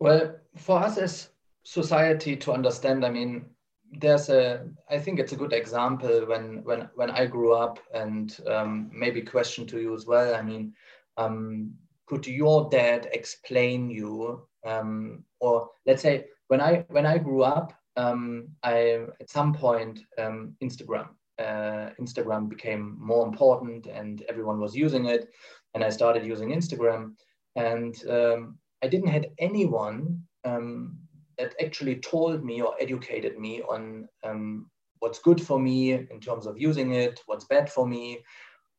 well 0.00 0.34
for 0.56 0.78
us 0.78 0.98
as 0.98 1.28
society 1.62 2.36
to 2.36 2.52
understand 2.52 3.04
i 3.04 3.10
mean 3.10 3.44
there's 3.92 4.28
a 4.28 4.68
i 4.90 4.98
think 4.98 5.18
it's 5.18 5.32
a 5.32 5.36
good 5.36 5.52
example 5.52 6.26
when 6.26 6.62
when 6.64 6.88
when 6.94 7.10
i 7.10 7.24
grew 7.24 7.54
up 7.54 7.78
and 7.94 8.38
um, 8.46 8.90
maybe 8.92 9.22
question 9.22 9.66
to 9.66 9.80
you 9.80 9.94
as 9.94 10.06
well. 10.06 10.34
I 10.34 10.42
mean 10.42 10.74
um, 11.16 11.72
could 12.06 12.26
your 12.26 12.68
dad 12.70 13.08
explain 13.12 13.90
you 13.90 14.46
um, 14.66 15.24
or 15.40 15.70
let's 15.86 16.02
say 16.02 16.26
when 16.48 16.60
I 16.60 16.84
when 16.88 17.06
I 17.06 17.18
grew 17.18 17.42
up, 17.42 17.72
um, 17.96 18.48
I 18.62 19.06
at 19.20 19.30
some 19.30 19.54
point 19.54 20.00
um, 20.18 20.56
Instagram 20.62 21.08
uh, 21.38 21.90
Instagram 22.00 22.48
became 22.48 22.96
more 22.98 23.26
important 23.26 23.86
and 23.86 24.22
everyone 24.28 24.60
was 24.60 24.74
using 24.74 25.06
it, 25.06 25.28
and 25.74 25.84
I 25.84 25.90
started 25.90 26.26
using 26.26 26.50
Instagram, 26.50 27.12
and 27.56 27.94
um, 28.08 28.58
I 28.82 28.88
didn't 28.88 29.08
had 29.08 29.30
anyone 29.38 30.22
um, 30.44 30.96
that 31.38 31.54
actually 31.64 31.96
told 31.96 32.44
me 32.44 32.60
or 32.60 32.74
educated 32.80 33.38
me 33.38 33.62
on 33.62 34.08
um, 34.24 34.70
what's 34.98 35.20
good 35.20 35.40
for 35.40 35.58
me 35.58 35.92
in 35.92 36.20
terms 36.20 36.46
of 36.46 36.60
using 36.60 36.94
it, 36.94 37.20
what's 37.26 37.44
bad 37.44 37.70
for 37.70 37.86
me, 37.86 38.18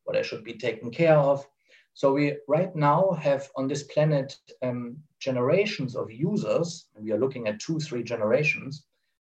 what 0.04 0.16
I 0.16 0.22
should 0.22 0.44
be 0.44 0.54
taken 0.54 0.90
care 0.90 1.16
of. 1.18 1.46
So 1.94 2.12
we 2.12 2.36
right 2.48 2.74
now 2.76 3.12
have 3.20 3.48
on 3.56 3.66
this 3.66 3.84
planet 3.84 4.36
um, 4.62 4.96
generations 5.18 5.96
of 5.96 6.10
users, 6.10 6.86
we 6.98 7.12
are 7.12 7.18
looking 7.18 7.48
at 7.48 7.60
two, 7.60 7.78
three 7.80 8.02
generations, 8.02 8.84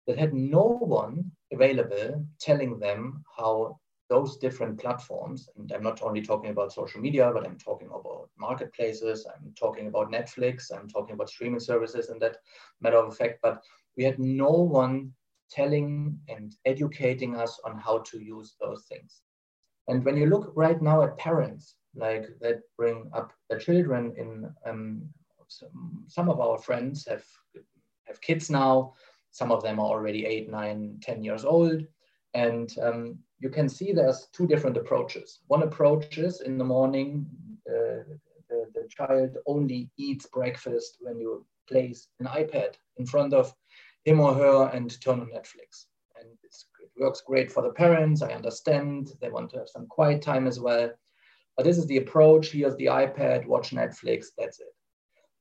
that 0.06 0.18
had 0.18 0.34
no 0.34 0.78
one 0.80 1.30
available 1.52 2.26
telling 2.40 2.78
them 2.78 3.24
how 3.36 3.78
those 4.08 4.38
different 4.38 4.78
platforms, 4.80 5.48
and 5.56 5.70
I'm 5.72 5.82
not 5.82 6.02
only 6.02 6.22
talking 6.22 6.50
about 6.50 6.72
social 6.72 7.00
media, 7.00 7.30
but 7.32 7.46
I'm 7.46 7.58
talking 7.58 7.88
about 7.88 8.30
marketplaces, 8.38 9.26
I'm 9.26 9.52
talking 9.58 9.88
about 9.88 10.10
Netflix, 10.10 10.72
I'm 10.74 10.88
talking 10.88 11.14
about 11.14 11.28
streaming 11.28 11.60
services 11.60 12.08
and 12.08 12.20
that 12.22 12.38
matter 12.80 12.96
of 12.96 13.16
fact, 13.16 13.40
but 13.42 13.62
we 13.96 14.04
had 14.04 14.18
no 14.18 14.50
one 14.50 15.12
telling 15.50 16.18
and 16.28 16.54
educating 16.64 17.36
us 17.36 17.60
on 17.64 17.78
how 17.78 17.98
to 17.98 18.18
use 18.18 18.54
those 18.60 18.84
things. 18.88 19.22
And 19.88 20.04
when 20.04 20.16
you 20.16 20.26
look 20.26 20.52
right 20.54 20.80
now 20.80 21.02
at 21.02 21.18
parents, 21.18 21.76
like 21.94 22.26
that 22.40 22.60
bring 22.76 23.10
up 23.14 23.32
their 23.48 23.58
children 23.58 24.14
in 24.16 24.50
um, 24.66 25.02
some, 25.48 26.04
some 26.06 26.28
of 26.28 26.40
our 26.40 26.58
friends 26.58 27.06
have 27.08 27.24
have 28.06 28.20
kids 28.20 28.50
now 28.50 28.92
some 29.30 29.50
of 29.52 29.62
them 29.62 29.78
are 29.78 29.86
already 29.86 30.26
eight 30.26 30.50
nine 30.50 30.98
ten 31.02 31.22
years 31.22 31.44
old 31.44 31.82
and 32.34 32.74
um, 32.82 33.18
you 33.40 33.48
can 33.48 33.68
see 33.68 33.92
there's 33.92 34.28
two 34.32 34.46
different 34.46 34.76
approaches 34.76 35.40
one 35.46 35.62
approach 35.62 36.18
is 36.18 36.40
in 36.40 36.58
the 36.58 36.64
morning 36.64 37.26
uh, 37.68 38.02
the, 38.48 38.64
the 38.74 38.88
child 38.88 39.36
only 39.46 39.90
eats 39.96 40.26
breakfast 40.26 40.98
when 41.00 41.18
you 41.18 41.44
place 41.68 42.08
an 42.20 42.26
ipad 42.26 42.74
in 42.96 43.06
front 43.06 43.32
of 43.32 43.54
him 44.04 44.20
or 44.20 44.34
her 44.34 44.70
and 44.72 45.00
turn 45.00 45.20
on 45.20 45.26
netflix 45.26 45.86
and 46.18 46.28
it 46.42 46.90
works 46.98 47.22
great 47.26 47.50
for 47.50 47.62
the 47.62 47.70
parents 47.70 48.22
i 48.22 48.32
understand 48.32 49.12
they 49.20 49.30
want 49.30 49.50
to 49.50 49.58
have 49.58 49.68
some 49.68 49.86
quiet 49.86 50.22
time 50.22 50.46
as 50.46 50.58
well 50.58 50.90
but 51.58 51.64
this 51.64 51.76
is 51.76 51.86
the 51.86 51.96
approach. 51.96 52.52
Here's 52.52 52.76
the 52.76 52.86
iPad, 52.86 53.44
watch 53.46 53.70
Netflix, 53.70 54.26
that's 54.38 54.60
it. 54.60 54.72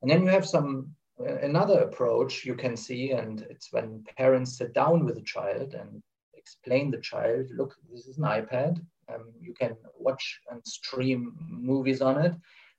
And 0.02 0.10
then 0.10 0.24
you 0.24 0.30
have 0.30 0.48
some 0.48 0.96
uh, 1.20 1.36
another 1.38 1.82
approach 1.82 2.44
you 2.44 2.56
can 2.56 2.76
see, 2.76 3.12
and 3.12 3.46
it's 3.52 3.72
when 3.72 4.04
parents 4.18 4.58
sit 4.58 4.74
down 4.74 5.06
with 5.06 5.18
a 5.18 5.22
child 5.22 5.76
and 5.76 6.02
explain 6.48 6.92
the 6.92 7.02
child, 7.02 7.46
look, 7.56 7.76
this 7.92 8.08
is 8.08 8.18
an 8.18 8.24
iPad. 8.24 8.80
Um, 9.14 9.34
you 9.42 9.54
can 9.54 9.76
watch 9.98 10.40
and 10.50 10.62
stream 10.66 11.34
movies 11.40 12.02
on 12.02 12.18
it, 12.26 12.34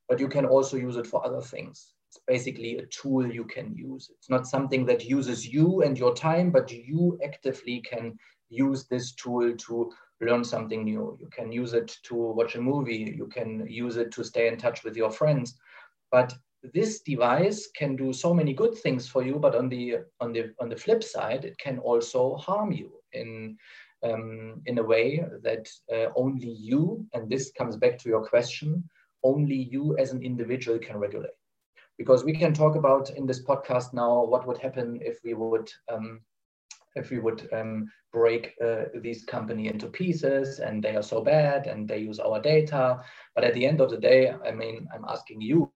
but 0.09 0.21
you 0.21 0.29
can 0.29 0.47
also 0.47 0.77
use 0.77 0.97
it 0.97 1.07
for 1.07 1.25
other 1.25 1.43
things. 1.43 1.95
It's 2.09 2.21
basically 2.27 2.79
a 2.79 2.87
tool 2.87 3.31
you 3.31 3.45
can 3.45 3.75
use. 3.75 4.11
It's 4.17 4.31
not 4.31 4.47
something 4.47 4.87
that 4.87 5.05
uses 5.05 5.47
you 5.47 5.83
and 5.83 5.99
your 5.99 6.15
time, 6.15 6.51
but 6.51 6.73
you 6.73 7.19
actively 7.23 7.81
can 7.83 8.19
use 8.49 8.87
this 8.87 9.13
tool 9.15 9.55
to 9.55 9.93
learn 10.23 10.45
something 10.45 10.85
new. 10.85 11.19
You 11.21 11.29
can 11.29 11.53
use 11.53 11.75
it 11.75 11.95
to 12.05 12.15
watch 12.15 12.55
a 12.55 12.61
movie. 12.61 13.15
You 13.17 13.27
can 13.27 13.67
use 13.69 13.97
it 13.99 14.11
to 14.13 14.25
stay 14.25 14.49
in 14.49 14.57
touch 14.57 14.83
with 14.85 14.97
your 14.97 15.11
friends. 15.11 15.59
But 16.11 16.33
this 16.63 17.01
device 17.01 17.69
can 17.77 17.97
do 17.97 18.13
so 18.13 18.35
many 18.35 18.53
good 18.53 18.75
things 18.75 19.09
for 19.09 19.23
you, 19.23 19.39
but 19.39 19.55
on 19.55 19.69
the 19.69 19.99
on 20.21 20.33
the 20.33 20.53
on 20.61 20.69
the 20.69 20.77
flip 20.77 21.03
side, 21.03 21.45
it 21.45 21.59
can 21.59 21.79
also 21.79 22.37
harm 22.37 22.73
you 22.73 22.91
in 23.13 23.57
um, 24.05 24.63
in 24.67 24.79
a 24.79 24.83
way 24.83 25.25
that 25.43 25.69
uh, 25.93 26.11
only 26.17 26.51
you, 26.51 27.07
and 27.13 27.29
this 27.29 27.53
comes 27.53 27.77
back 27.77 27.99
to 27.99 28.09
your 28.09 28.25
question, 28.27 28.85
only 29.25 29.69
you 29.71 29.97
as 29.99 30.13
an 30.13 30.23
individual 30.23 30.79
can 30.79 30.97
regulate. 30.99 31.31
Because 31.97 32.25
we 32.25 32.33
can 32.33 32.55
talk 32.55 32.77
about 32.77 33.11
in 33.11 33.27
this 33.27 33.45
podcast 33.45 33.93
now 33.93 34.25
what 34.25 34.47
would 34.47 34.59
happen 34.59 34.99
if 35.03 35.19
we 35.25 35.35
would 35.35 35.69
um, 35.93 36.21
if 36.95 37.11
we 37.11 37.19
would 37.19 37.49
um, 37.53 37.91
break 38.13 38.55
uh, 38.65 38.85
these 39.03 39.25
company 39.25 39.69
into 39.69 39.87
pieces 39.87 40.59
and 40.59 40.83
they 40.83 40.97
are 40.97 41.03
so 41.03 41.23
bad 41.23 41.67
and 41.67 41.87
they 41.87 41.99
use 41.99 42.19
our 42.19 42.41
data. 42.41 43.01
But 43.35 43.45
at 43.45 43.55
the 43.55 43.67
end 43.67 43.81
of 43.81 43.91
the 43.91 43.99
day, 43.99 44.33
I 44.45 44.53
mean, 44.53 44.89
I'm 44.95 45.05
asking 45.09 45.41
you, 45.41 45.71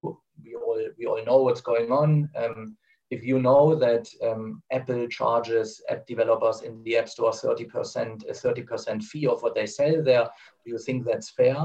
we 0.99 1.07
all 1.07 1.25
know 1.25 1.43
what's 1.43 1.61
going 1.61 1.91
on. 1.91 2.29
Um, 2.37 2.77
if 3.11 3.23
you 3.23 3.41
know 3.41 3.75
that 3.75 4.09
um, 4.27 4.63
Apple 4.73 5.07
charges 5.07 5.83
app 5.91 6.07
developers 6.07 6.63
in 6.63 6.83
the 6.83 6.97
App 6.97 7.09
Store 7.09 7.31
30%, 7.31 8.29
a 8.29 8.33
30% 8.33 9.03
fee 9.03 9.27
of 9.27 9.43
what 9.43 9.55
they 9.55 9.67
sell 9.67 10.03
there, 10.03 10.29
do 10.65 10.71
you 10.73 10.79
think 10.79 11.05
that's 11.05 11.31
fair? 11.31 11.57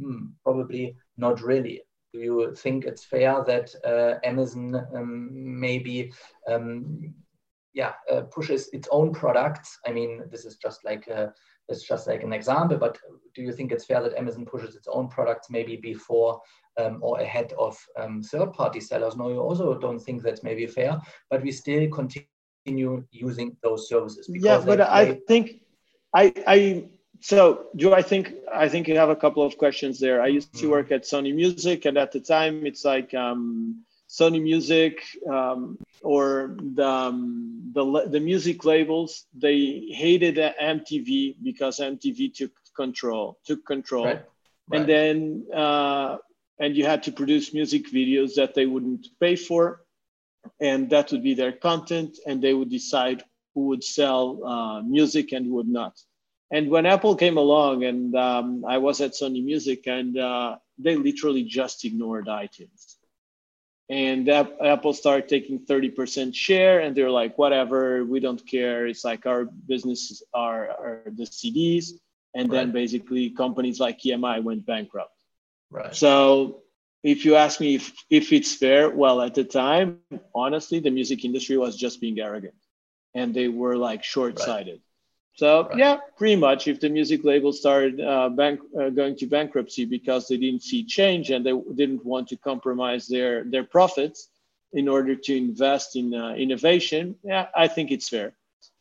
Hmm, 0.00 0.26
probably 0.44 0.96
not 1.16 1.42
really. 1.42 1.82
Do 2.12 2.20
you 2.20 2.54
think 2.54 2.84
it's 2.84 3.04
fair 3.04 3.42
that 3.44 3.74
uh, 3.84 4.20
Amazon 4.24 4.86
um, 4.94 5.28
maybe 5.32 6.12
um, 6.48 7.14
yeah 7.74 7.92
uh, 8.10 8.22
pushes 8.22 8.68
its 8.72 8.88
own 8.90 9.12
products 9.12 9.78
i 9.86 9.92
mean 9.92 10.22
this 10.30 10.44
is 10.44 10.56
just 10.56 10.84
like 10.84 11.06
a, 11.08 11.32
it's 11.72 11.86
just 11.86 12.06
like 12.06 12.22
an 12.22 12.32
example 12.32 12.76
but 12.76 12.98
do 13.34 13.42
you 13.42 13.52
think 13.52 13.72
it's 13.72 13.84
fair 13.84 14.02
that 14.02 14.16
amazon 14.16 14.44
pushes 14.44 14.76
its 14.76 14.88
own 14.88 15.08
products 15.08 15.48
maybe 15.50 15.76
before 15.76 16.40
um, 16.78 16.98
or 17.02 17.20
ahead 17.20 17.52
of 17.58 17.76
um, 17.98 18.22
third 18.22 18.52
party 18.52 18.80
sellers 18.80 19.16
no 19.16 19.28
you 19.28 19.40
also 19.40 19.78
don't 19.78 19.98
think 19.98 20.22
that's 20.22 20.42
maybe 20.42 20.66
fair 20.66 21.00
but 21.30 21.42
we 21.42 21.50
still 21.50 21.88
continue 21.90 23.04
using 23.10 23.56
those 23.62 23.88
services 23.88 24.26
yeah 24.28 24.58
but 24.64 24.80
i 24.80 25.18
think 25.26 25.62
i 26.14 26.32
i 26.46 26.84
so 27.20 27.66
do 27.76 27.92
i 27.92 28.02
think 28.02 28.34
i 28.52 28.68
think 28.68 28.88
you 28.88 28.96
have 28.96 29.10
a 29.10 29.16
couple 29.16 29.42
of 29.42 29.58
questions 29.58 29.98
there 29.98 30.22
i 30.22 30.26
used 30.26 30.52
to 30.52 30.60
mm-hmm. 30.60 30.70
work 30.70 30.92
at 30.92 31.02
sony 31.02 31.34
music 31.34 31.84
and 31.84 31.96
at 31.96 32.12
the 32.12 32.20
time 32.20 32.64
it's 32.66 32.84
like 32.84 33.12
um, 33.14 33.84
Sony 34.12 34.42
Music 34.42 35.02
um, 35.26 35.78
or 36.02 36.54
the, 36.74 36.86
um, 36.86 37.70
the, 37.72 38.08
the 38.08 38.20
music 38.20 38.62
labels, 38.66 39.24
they 39.34 39.88
hated 39.90 40.36
MTV 40.36 41.36
because 41.42 41.78
MTV 41.78 42.34
took 42.34 42.52
control, 42.76 43.38
took 43.46 43.64
control. 43.64 44.04
Right. 44.04 44.22
Right. 44.68 44.80
And 44.80 44.88
then, 44.88 45.46
uh, 45.54 46.18
and 46.58 46.76
you 46.76 46.84
had 46.84 47.02
to 47.04 47.12
produce 47.12 47.54
music 47.54 47.90
videos 47.90 48.34
that 48.34 48.54
they 48.54 48.66
wouldn't 48.66 49.08
pay 49.18 49.34
for. 49.34 49.82
And 50.60 50.90
that 50.90 51.10
would 51.10 51.22
be 51.22 51.34
their 51.34 51.52
content. 51.52 52.18
And 52.26 52.42
they 52.42 52.52
would 52.52 52.70
decide 52.70 53.24
who 53.54 53.68
would 53.68 53.82
sell 53.82 54.44
uh, 54.44 54.82
music 54.82 55.32
and 55.32 55.46
who 55.46 55.54
would 55.54 55.68
not. 55.68 55.98
And 56.50 56.68
when 56.68 56.84
Apple 56.84 57.16
came 57.16 57.38
along, 57.38 57.84
and 57.84 58.14
um, 58.14 58.64
I 58.66 58.76
was 58.76 59.00
at 59.00 59.12
Sony 59.12 59.42
Music, 59.42 59.86
and 59.86 60.18
uh, 60.18 60.56
they 60.78 60.96
literally 60.96 61.44
just 61.44 61.86
ignored 61.86 62.26
iTunes 62.26 62.91
and 63.88 64.28
Apple 64.28 64.92
started 64.92 65.28
taking 65.28 65.60
30% 65.60 66.34
share, 66.34 66.80
and 66.80 66.96
they're 66.96 67.10
like, 67.10 67.36
whatever, 67.36 68.04
we 68.04 68.20
don't 68.20 68.44
care. 68.46 68.86
It's 68.86 69.04
like 69.04 69.26
our 69.26 69.44
businesses 69.44 70.22
are, 70.32 70.68
are 70.68 71.02
the 71.06 71.24
CDs, 71.24 71.92
and 72.34 72.50
right. 72.50 72.58
then 72.58 72.72
basically 72.72 73.30
companies 73.30 73.80
like 73.80 74.00
EMI 74.00 74.42
went 74.42 74.64
bankrupt. 74.64 75.16
Right. 75.70 75.94
So 75.94 76.62
if 77.02 77.24
you 77.24 77.36
ask 77.36 77.60
me 77.60 77.74
if, 77.76 77.92
if 78.08 78.32
it's 78.32 78.54
fair, 78.54 78.88
well, 78.90 79.20
at 79.20 79.34
the 79.34 79.44
time, 79.44 79.98
honestly, 80.34 80.80
the 80.80 80.90
music 80.90 81.24
industry 81.24 81.56
was 81.56 81.76
just 81.76 82.00
being 82.00 82.18
arrogant, 82.20 82.54
and 83.14 83.34
they 83.34 83.48
were 83.48 83.76
like 83.76 84.04
short-sighted. 84.04 84.74
Right. 84.74 84.80
So 85.42 85.64
right. 85.64 85.76
yeah, 85.76 85.96
pretty 86.16 86.36
much. 86.36 86.68
If 86.68 86.78
the 86.78 86.88
music 86.88 87.24
label 87.24 87.52
started 87.52 88.00
uh, 88.00 88.28
bank, 88.28 88.60
uh, 88.80 88.90
going 88.90 89.16
to 89.16 89.26
bankruptcy 89.26 89.84
because 89.84 90.28
they 90.28 90.36
didn't 90.36 90.62
see 90.62 90.84
change 90.84 91.30
and 91.30 91.44
they 91.44 91.52
didn't 91.74 92.04
want 92.04 92.28
to 92.28 92.36
compromise 92.36 93.08
their 93.08 93.42
their 93.42 93.64
profits 93.64 94.28
in 94.72 94.86
order 94.86 95.16
to 95.16 95.36
invest 95.36 95.96
in 95.96 96.14
uh, 96.14 96.34
innovation, 96.34 97.16
yeah, 97.24 97.46
I 97.56 97.66
think 97.66 97.90
it's 97.90 98.08
fair. 98.08 98.34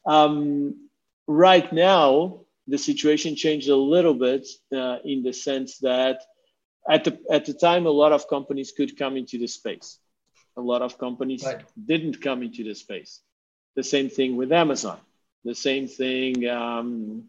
Um, 0.06 0.88
right 1.26 1.74
now, 1.74 2.42
the 2.68 2.78
situation 2.78 3.36
changed 3.36 3.70
a 3.70 3.76
little 3.96 4.14
bit 4.14 4.46
uh, 4.72 4.98
in 5.04 5.24
the 5.24 5.34
sense 5.34 5.80
that 5.80 6.22
at 6.88 7.06
the 7.06 7.18
at 7.32 7.46
the 7.46 7.56
time, 7.56 7.88
a 7.88 7.96
lot 8.04 8.12
of 8.12 8.30
companies 8.30 8.72
could 8.72 9.00
come 9.00 9.18
into 9.18 9.40
the 9.40 9.48
space. 9.48 9.98
A 10.58 10.62
lot 10.62 10.84
of 10.84 11.00
companies 11.00 11.44
right. 11.44 11.66
didn't 11.92 12.22
come 12.22 12.44
into 12.44 12.64
the 12.64 12.76
space. 12.76 13.20
The 13.76 13.84
same 13.84 14.10
thing 14.12 14.38
with 14.38 14.52
Amazon 14.52 15.00
the 15.44 15.56
same 15.56 15.88
thing 15.88 16.48
um, 16.48 17.24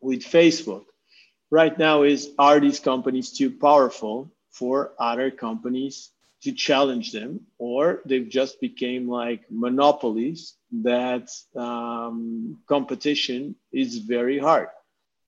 with 0.00 0.20
Facebook. 0.20 0.84
Right 1.50 1.76
now, 1.76 2.02
is 2.02 2.30
are 2.38 2.60
these 2.60 2.80
companies 2.80 3.32
too 3.32 3.50
powerful 3.50 4.30
for 4.50 4.92
other 4.98 5.30
companies 5.30 6.10
to 6.42 6.52
challenge 6.52 7.12
them, 7.12 7.40
or 7.58 8.00
they've 8.06 8.28
just 8.28 8.60
became 8.60 9.08
like 9.08 9.42
monopolies 9.50 10.54
that 10.82 11.30
um, 11.56 12.58
competition 12.66 13.56
is 13.72 13.98
very 13.98 14.38
hard. 14.38 14.68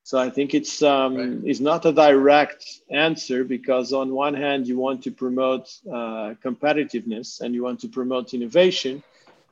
So 0.05 0.19
I 0.19 0.31
think 0.31 0.55
it's 0.55 0.83
um, 0.83 1.17
right. 1.17 1.39
it's 1.45 1.61
not 1.61 1.87
a 1.87 1.93
direct 1.93 2.65
answer 2.91 3.45
because 3.45 3.93
on 3.93 4.13
one 4.13 4.35
hand 4.35 4.67
you 4.67 4.79
want 4.79 5.03
to 5.05 5.11
promote 5.13 5.69
uh, 5.87 6.35
competitiveness 6.45 7.41
and 7.41 7.55
you 7.55 7.63
want 7.63 7.81
to 7.81 7.89
promote 7.89 8.35
innovation. 8.35 9.03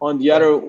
On 0.00 0.18
the 0.18 0.30
other 0.30 0.62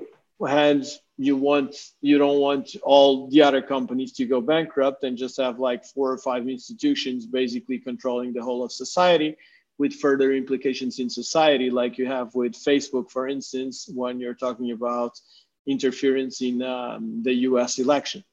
hand, 0.46 0.84
you 1.22 1.36
want 1.36 1.76
you 2.00 2.18
don't 2.18 2.40
want 2.40 2.74
all 2.82 3.28
the 3.28 3.42
other 3.42 3.62
companies 3.62 4.12
to 4.12 4.24
go 4.26 4.40
bankrupt 4.40 5.04
and 5.04 5.16
just 5.16 5.36
have 5.36 5.58
like 5.58 5.84
four 5.84 6.10
or 6.10 6.18
five 6.18 6.48
institutions 6.48 7.26
basically 7.26 7.78
controlling 7.78 8.32
the 8.32 8.42
whole 8.42 8.64
of 8.64 8.72
society 8.72 9.36
with 9.78 9.94
further 9.94 10.32
implications 10.32 10.98
in 10.98 11.08
society 11.08 11.70
like 11.70 11.98
you 11.98 12.06
have 12.06 12.34
with 12.34 12.52
facebook 12.52 13.10
for 13.10 13.28
instance 13.28 13.88
when 13.94 14.18
you're 14.20 14.34
talking 14.34 14.72
about 14.72 15.18
interference 15.66 16.40
in 16.42 16.62
um, 16.62 17.22
the 17.22 17.32
us 17.32 17.78
election 17.78 18.24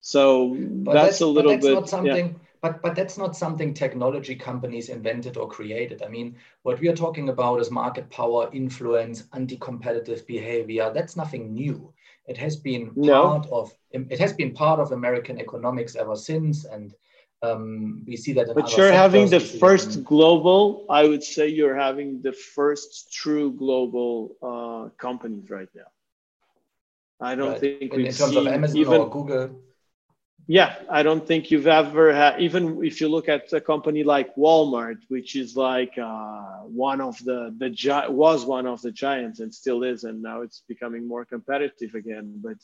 so 0.00 0.56
that's, 0.58 0.94
that's, 0.94 1.20
a 1.20 1.26
little 1.26 1.52
that's 1.52 1.66
bit 1.66 1.74
not 1.74 1.88
something 1.88 2.28
yeah. 2.28 2.45
But 2.66 2.82
but 2.82 2.94
that's 2.94 3.18
not 3.18 3.36
something 3.36 3.72
technology 3.72 4.34
companies 4.34 4.88
invented 4.88 5.36
or 5.36 5.48
created 5.48 6.02
i 6.02 6.08
mean 6.08 6.34
what 6.62 6.80
we 6.80 6.88
are 6.88 6.96
talking 6.96 7.28
about 7.28 7.60
is 7.60 7.70
market 7.70 8.08
power 8.10 8.48
influence 8.52 9.24
anti-competitive 9.32 10.26
behavior 10.26 10.90
that's 10.94 11.16
nothing 11.16 11.52
new 11.52 11.92
it 12.26 12.36
has 12.36 12.56
been 12.56 12.90
no. 12.96 13.22
part 13.22 13.46
of 13.52 13.72
it 13.92 14.18
has 14.18 14.32
been 14.32 14.52
part 14.52 14.80
of 14.80 14.92
American 14.92 15.38
economics 15.40 15.96
ever 15.96 16.16
since, 16.16 16.64
and 16.64 16.94
um, 17.42 18.02
we 18.06 18.16
see 18.16 18.32
that. 18.32 18.54
but 18.54 18.76
you're 18.76 18.92
having 18.92 19.28
the 19.28 19.40
first 19.40 19.96
in, 19.96 20.02
global. 20.02 20.86
I 20.90 21.06
would 21.06 21.22
say 21.22 21.48
you're 21.48 21.76
having 21.76 22.20
the 22.22 22.32
first 22.32 23.12
true 23.12 23.52
global 23.52 24.36
uh, 24.42 24.90
companies 24.98 25.48
right 25.50 25.68
now. 25.74 25.90
I 27.20 27.34
don't 27.34 27.52
right. 27.52 27.60
think 27.60 27.94
in, 27.94 28.06
in 28.06 28.12
terms 28.12 28.36
of 28.36 28.46
Amazon 28.46 28.76
even, 28.76 29.00
or 29.00 29.10
Google. 29.10 29.60
Yeah, 30.46 30.76
I 30.90 31.02
don't 31.02 31.26
think 31.26 31.50
you've 31.50 31.66
ever 31.66 32.14
had. 32.14 32.40
Even 32.40 32.84
if 32.84 33.00
you 33.00 33.08
look 33.08 33.28
at 33.28 33.52
a 33.52 33.60
company 33.60 34.04
like 34.04 34.36
Walmart, 34.36 34.98
which 35.08 35.36
is 35.36 35.56
like 35.56 35.98
uh, 35.98 36.42
one 36.64 37.00
of 37.00 37.18
the 37.24 37.54
the 37.58 37.70
gi- 37.70 38.08
was 38.10 38.44
one 38.44 38.66
of 38.66 38.82
the 38.82 38.92
giants 38.92 39.40
and 39.40 39.52
still 39.54 39.82
is, 39.84 40.04
and 40.04 40.22
now 40.22 40.42
it's 40.42 40.62
becoming 40.68 41.08
more 41.08 41.24
competitive 41.24 41.94
again. 41.94 42.40
But 42.44 42.58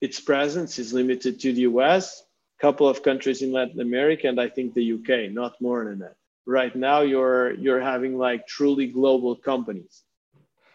its 0.00 0.20
presence 0.20 0.78
is 0.78 0.92
limited 0.92 1.40
to 1.40 1.52
the 1.52 1.62
U.S., 1.62 2.22
a 2.58 2.62
couple 2.62 2.88
of 2.88 3.02
countries 3.02 3.42
in 3.42 3.52
Latin 3.52 3.80
America, 3.80 4.28
and 4.28 4.40
I 4.40 4.48
think 4.48 4.74
the 4.74 4.94
UK. 4.94 5.32
Not 5.32 5.60
more 5.60 5.84
than 5.86 6.00
that. 6.00 6.16
Right 6.46 6.74
now, 6.76 7.02
you're 7.02 7.52
you're 7.54 7.80
having 7.82 8.18
like 8.18 8.46
truly 8.46 8.86
global 8.88 9.36
companies 9.36 10.04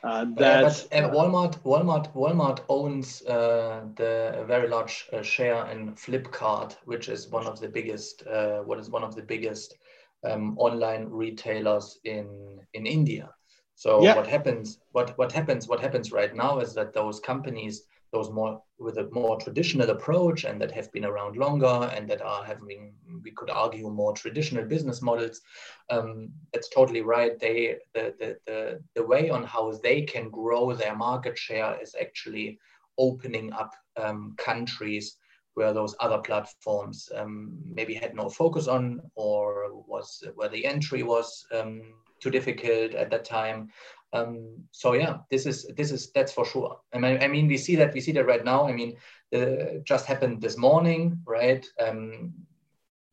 uh, 0.07 0.25
that 0.37 0.61
but, 0.63 0.87
uh, 0.93 1.09
Walmart, 1.09 1.61
Walmart, 1.63 2.13
Walmart 2.13 2.59
owns 2.69 3.21
uh, 3.23 3.81
the 3.95 4.45
very 4.47 4.69
large 4.69 5.07
uh, 5.11 5.21
share 5.21 5.65
in 5.67 5.93
Flipkart, 5.95 6.77
which 6.85 7.09
is 7.09 7.27
one 7.27 7.45
of 7.45 7.59
the 7.59 7.67
biggest. 7.67 8.25
Uh, 8.25 8.59
what 8.59 8.79
is 8.79 8.89
one 8.89 9.03
of 9.03 9.15
the 9.15 9.21
biggest 9.21 9.75
um, 10.23 10.57
online 10.57 11.05
retailers 11.09 11.99
in 12.05 12.59
in 12.73 12.85
India. 12.85 13.29
So 13.75 14.01
yeah. 14.01 14.15
what 14.15 14.27
happens? 14.27 14.79
What 14.91 15.17
what 15.17 15.31
happens? 15.31 15.67
What 15.67 15.81
happens 15.81 16.11
right 16.11 16.33
now 16.35 16.59
is 16.59 16.73
that 16.75 16.93
those 16.93 17.19
companies 17.19 17.83
those 18.11 18.29
more 18.31 18.61
with 18.79 18.97
a 18.97 19.09
more 19.11 19.37
traditional 19.37 19.89
approach 19.89 20.43
and 20.43 20.61
that 20.61 20.71
have 20.71 20.91
been 20.91 21.05
around 21.05 21.35
longer 21.35 21.89
and 21.93 22.09
that 22.09 22.21
are 22.21 22.43
having 22.43 22.93
we 23.23 23.31
could 23.31 23.49
argue 23.49 23.89
more 23.89 24.13
traditional 24.13 24.65
business 24.65 25.01
models. 25.01 25.41
Um, 25.89 26.29
that's 26.53 26.69
totally 26.69 27.01
right. 27.01 27.39
They 27.39 27.77
the, 27.93 28.13
the, 28.19 28.37
the, 28.45 28.79
the 28.95 29.05
way 29.05 29.29
on 29.29 29.43
how 29.43 29.71
they 29.83 30.01
can 30.01 30.29
grow 30.29 30.73
their 30.73 30.95
market 30.95 31.37
share 31.37 31.77
is 31.81 31.95
actually 31.99 32.59
opening 32.97 33.51
up 33.53 33.73
um, 33.97 34.35
countries 34.37 35.17
where 35.55 35.73
those 35.73 35.95
other 35.99 36.19
platforms 36.19 37.09
um, 37.15 37.57
maybe 37.73 37.95
had 37.95 38.15
no 38.15 38.29
focus 38.29 38.67
on 38.67 39.01
or 39.15 39.71
was 39.87 40.23
where 40.35 40.49
the 40.49 40.65
entry 40.65 41.01
was 41.01 41.45
um, 41.51 41.81
too 42.19 42.29
difficult 42.29 42.93
at 42.93 43.09
that 43.09 43.25
time 43.25 43.67
um, 44.13 44.63
so 44.71 44.93
yeah, 44.93 45.17
this 45.29 45.45
is 45.45 45.67
this 45.75 45.91
is 45.91 46.11
that's 46.11 46.31
for 46.31 46.45
sure. 46.45 46.79
I 46.93 46.99
mean, 46.99 47.21
I 47.21 47.27
mean, 47.27 47.47
we 47.47 47.57
see 47.57 47.75
that 47.75 47.93
we 47.93 48.01
see 48.01 48.13
that 48.13 48.25
right 48.25 48.43
now. 48.43 48.67
I 48.67 48.71
mean, 48.71 48.95
the, 49.31 49.81
just 49.85 50.05
happened 50.05 50.41
this 50.41 50.57
morning, 50.57 51.19
right? 51.25 51.65
Um, 51.79 52.33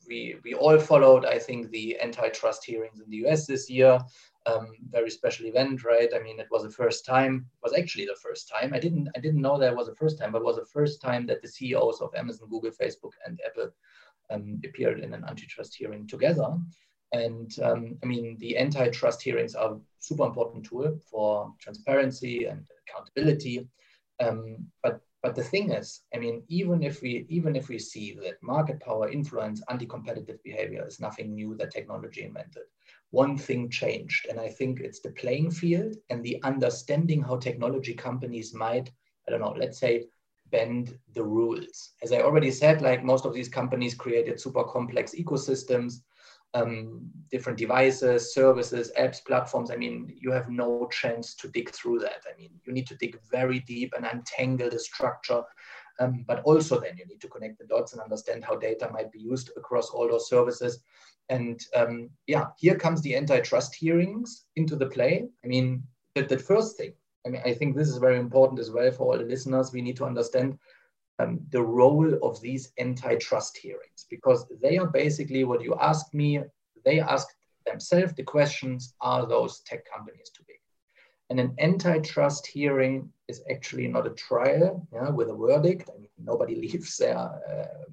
we 0.08 0.36
we 0.44 0.54
all 0.54 0.78
followed, 0.78 1.24
I 1.24 1.38
think, 1.38 1.70
the 1.70 2.00
antitrust 2.00 2.64
hearings 2.64 3.00
in 3.00 3.10
the 3.10 3.16
U.S. 3.18 3.46
this 3.46 3.68
year. 3.68 3.98
Um, 4.46 4.68
very 4.90 5.10
special 5.10 5.46
event, 5.46 5.84
right? 5.84 6.10
I 6.14 6.18
mean, 6.18 6.38
it 6.38 6.48
was 6.50 6.62
the 6.62 6.70
first 6.70 7.06
time. 7.06 7.46
Was 7.62 7.74
actually 7.76 8.04
the 8.04 8.18
first 8.22 8.48
time. 8.48 8.72
I 8.74 8.78
didn't 8.78 9.08
I 9.16 9.20
didn't 9.20 9.40
know 9.40 9.58
that 9.58 9.74
was 9.74 9.88
the 9.88 9.96
first 9.96 10.18
time, 10.18 10.32
but 10.32 10.42
it 10.42 10.44
was 10.44 10.56
the 10.56 10.66
first 10.66 11.00
time 11.00 11.26
that 11.26 11.42
the 11.42 11.48
CEOs 11.48 12.00
of 12.00 12.14
Amazon, 12.14 12.48
Google, 12.50 12.70
Facebook, 12.70 13.12
and 13.26 13.40
Apple 13.44 13.70
um, 14.30 14.60
appeared 14.64 15.00
in 15.00 15.12
an 15.12 15.24
antitrust 15.24 15.74
hearing 15.74 16.06
together. 16.06 16.56
And 17.14 17.50
um, 17.62 17.96
I 18.02 18.06
mean, 18.06 18.36
the 18.40 18.58
antitrust 18.58 19.22
hearings 19.22 19.54
are 19.54 19.78
super 20.00 20.24
important 20.26 20.66
tool 20.66 20.98
for 21.10 21.52
transparency 21.60 22.46
and 22.46 22.66
accountability. 22.82 23.68
Um, 24.20 24.66
but 24.82 25.00
but 25.22 25.36
the 25.36 25.44
thing 25.52 25.70
is, 25.70 26.02
I 26.14 26.18
mean, 26.18 26.42
even 26.48 26.82
if 26.82 27.00
we 27.02 27.24
even 27.28 27.54
if 27.56 27.68
we 27.68 27.78
see 27.78 28.18
that 28.22 28.42
market 28.42 28.80
power 28.80 29.08
influence 29.08 29.62
anti-competitive 29.70 30.42
behavior 30.42 30.84
is 30.86 31.00
nothing 31.00 31.34
new 31.34 31.54
that 31.56 31.70
technology 31.70 32.24
invented, 32.24 32.66
one 33.10 33.38
thing 33.38 33.70
changed, 33.70 34.26
and 34.28 34.38
I 34.40 34.48
think 34.48 34.80
it's 34.80 35.00
the 35.00 35.12
playing 35.12 35.52
field 35.52 35.94
and 36.10 36.22
the 36.22 36.42
understanding 36.42 37.22
how 37.22 37.36
technology 37.36 37.94
companies 37.94 38.52
might, 38.52 38.90
I 39.26 39.30
don't 39.30 39.40
know, 39.40 39.54
let's 39.56 39.78
say 39.78 40.06
bend 40.50 40.98
the 41.14 41.24
rules. 41.24 41.92
As 42.02 42.10
I 42.12 42.20
already 42.22 42.50
said, 42.50 42.82
like 42.82 43.04
most 43.04 43.24
of 43.24 43.34
these 43.34 43.48
companies 43.48 43.94
created 43.94 44.40
super 44.40 44.64
complex 44.64 45.14
ecosystems 45.14 46.02
um, 46.54 47.10
different 47.30 47.58
devices, 47.58 48.32
services, 48.32 48.92
apps, 48.98 49.24
platforms. 49.24 49.70
I 49.70 49.76
mean, 49.76 50.16
you 50.16 50.30
have 50.30 50.48
no 50.48 50.88
chance 50.90 51.34
to 51.36 51.48
dig 51.48 51.70
through 51.70 51.98
that. 52.00 52.22
I 52.32 52.40
mean, 52.40 52.50
you 52.64 52.72
need 52.72 52.86
to 52.86 52.96
dig 52.96 53.18
very 53.30 53.60
deep 53.60 53.92
and 53.96 54.06
untangle 54.06 54.70
the 54.70 54.78
structure. 54.78 55.42
Um, 56.00 56.24
but 56.26 56.42
also 56.42 56.80
then 56.80 56.96
you 56.96 57.06
need 57.06 57.20
to 57.20 57.28
connect 57.28 57.58
the 57.58 57.66
dots 57.66 57.92
and 57.92 58.02
understand 58.02 58.44
how 58.44 58.56
data 58.56 58.88
might 58.92 59.12
be 59.12 59.20
used 59.20 59.50
across 59.56 59.90
all 59.90 60.08
those 60.08 60.28
services. 60.28 60.82
And 61.28 61.60
um, 61.74 62.10
yeah, 62.26 62.46
here 62.58 62.76
comes 62.76 63.00
the 63.02 63.16
antitrust 63.16 63.74
hearings 63.74 64.44
into 64.56 64.76
the 64.76 64.86
play. 64.86 65.24
I 65.44 65.46
mean, 65.46 65.82
the, 66.14 66.22
the 66.22 66.38
first 66.38 66.76
thing, 66.76 66.92
I 67.26 67.30
mean, 67.30 67.42
I 67.44 67.54
think 67.54 67.74
this 67.74 67.88
is 67.88 67.98
very 67.98 68.18
important 68.18 68.60
as 68.60 68.70
well 68.70 68.90
for 68.90 69.12
all 69.12 69.18
the 69.18 69.24
listeners. 69.24 69.72
We 69.72 69.82
need 69.82 69.96
to 69.96 70.04
understand 70.04 70.58
um, 71.18 71.40
the 71.50 71.62
role 71.62 72.18
of 72.22 72.40
these 72.40 72.72
antitrust 72.78 73.56
hearings 73.56 74.06
because 74.10 74.46
they 74.62 74.78
are 74.78 74.86
basically 74.86 75.44
what 75.44 75.62
you 75.62 75.74
ask 75.80 76.12
me, 76.12 76.40
they 76.84 77.00
ask 77.00 77.28
themselves 77.66 78.12
the 78.14 78.22
questions 78.22 78.94
are 79.00 79.26
those 79.26 79.60
tech 79.60 79.84
companies 79.90 80.30
too 80.30 80.44
big? 80.46 80.56
And 81.30 81.40
an 81.40 81.54
antitrust 81.58 82.46
hearing 82.46 83.10
is 83.28 83.42
actually 83.50 83.88
not 83.88 84.06
a 84.06 84.10
trial 84.10 84.86
yeah, 84.92 85.08
with 85.08 85.30
a 85.30 85.34
verdict. 85.34 85.88
I 85.94 85.98
mean, 85.98 86.10
nobody 86.22 86.54
leaves 86.60 86.96
there 86.98 87.16
uh, 87.16 87.84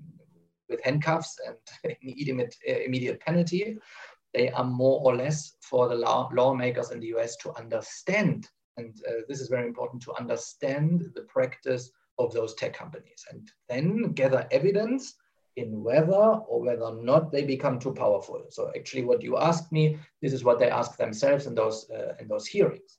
with 0.69 0.83
handcuffs 0.83 1.37
and 1.45 1.95
immediate, 2.01 2.55
uh, 2.67 2.79
immediate 2.79 3.19
penalty. 3.19 3.77
they 4.33 4.49
are 4.49 4.63
more 4.63 5.01
or 5.03 5.15
less 5.15 5.57
for 5.61 5.87
the 5.87 5.95
law, 5.95 6.29
lawmakers 6.33 6.91
in 6.91 6.99
the 6.99 7.13
US 7.15 7.35
to 7.37 7.53
understand. 7.55 8.49
And 8.77 8.95
uh, 9.07 9.21
this 9.27 9.41
is 9.41 9.49
very 9.49 9.67
important 9.67 10.01
to 10.03 10.13
understand 10.13 11.11
the 11.13 11.23
practice 11.23 11.91
of 12.17 12.33
those 12.33 12.53
tech 12.55 12.73
companies 12.73 13.25
and 13.31 13.49
then 13.69 14.13
gather 14.13 14.47
evidence 14.51 15.15
in 15.57 15.83
whether 15.83 16.13
or 16.13 16.61
whether 16.61 16.83
or 16.83 17.03
not 17.03 17.31
they 17.31 17.43
become 17.43 17.79
too 17.79 17.93
powerful. 17.93 18.43
So 18.49 18.71
actually 18.75 19.03
what 19.03 19.21
you 19.21 19.37
asked 19.37 19.71
me, 19.71 19.97
this 20.21 20.33
is 20.33 20.43
what 20.43 20.59
they 20.59 20.69
ask 20.69 20.97
themselves 20.97 21.45
in 21.45 21.55
those, 21.55 21.89
uh, 21.89 22.13
in 22.19 22.27
those 22.27 22.47
hearings. 22.47 22.97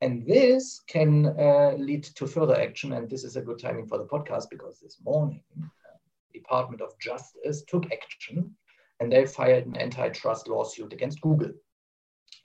And 0.00 0.26
this 0.26 0.82
can 0.88 1.26
uh, 1.38 1.74
lead 1.78 2.04
to 2.04 2.26
further 2.26 2.60
action. 2.60 2.92
And 2.92 3.08
this 3.08 3.24
is 3.24 3.36
a 3.36 3.40
good 3.40 3.58
timing 3.58 3.86
for 3.86 3.98
the 3.98 4.04
podcast 4.04 4.50
because 4.50 4.78
this 4.80 4.98
morning, 5.04 5.42
uh, 5.58 5.96
Department 6.34 6.82
of 6.82 6.98
Justice 6.98 7.62
took 7.62 7.90
action 7.92 8.54
and 9.00 9.10
they 9.10 9.26
filed 9.26 9.66
an 9.66 9.76
antitrust 9.78 10.48
lawsuit 10.48 10.92
against 10.92 11.20
Google. 11.20 11.52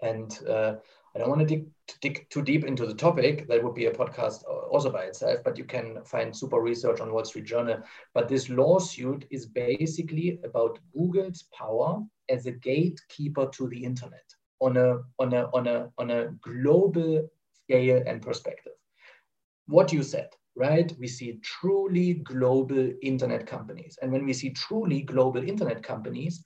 And 0.01 0.37
uh, 0.47 0.75
I 1.13 1.19
don't 1.19 1.29
want 1.29 1.41
to 1.41 1.45
dig, 1.45 1.67
to 1.87 1.99
dig, 1.99 2.29
too 2.29 2.41
deep 2.41 2.63
into 2.63 2.85
the 2.85 2.93
topic. 2.93 3.47
That 3.47 3.63
would 3.63 3.75
be 3.75 3.87
a 3.87 3.91
podcast 3.91 4.43
also 4.71 4.91
by 4.91 5.03
itself, 5.03 5.39
but 5.43 5.57
you 5.57 5.65
can 5.65 6.03
find 6.05 6.35
super 6.35 6.61
research 6.61 7.01
on 7.01 7.11
Wall 7.11 7.25
Street 7.25 7.45
Journal. 7.45 7.81
But 8.13 8.29
this 8.29 8.49
lawsuit 8.49 9.25
is 9.29 9.45
basically 9.45 10.39
about 10.45 10.79
Google's 10.93 11.43
power 11.53 12.01
as 12.29 12.45
a 12.45 12.51
gatekeeper 12.51 13.47
to 13.47 13.67
the 13.67 13.83
internet 13.83 14.23
on 14.61 14.77
a, 14.77 14.99
on 15.19 15.33
a, 15.33 15.49
on 15.53 15.67
a, 15.67 15.89
on 15.97 16.11
a 16.11 16.27
global 16.41 17.27
scale 17.51 18.01
and 18.07 18.21
perspective. 18.21 18.73
What 19.67 19.91
you 19.91 20.03
said, 20.03 20.29
right? 20.55 20.93
We 20.97 21.07
see 21.07 21.39
truly 21.43 22.15
global 22.15 22.91
internet 23.01 23.45
companies. 23.45 23.97
And 24.01 24.13
when 24.13 24.25
we 24.25 24.33
see 24.33 24.51
truly 24.51 25.01
global 25.01 25.43
internet 25.47 25.83
companies, 25.83 26.43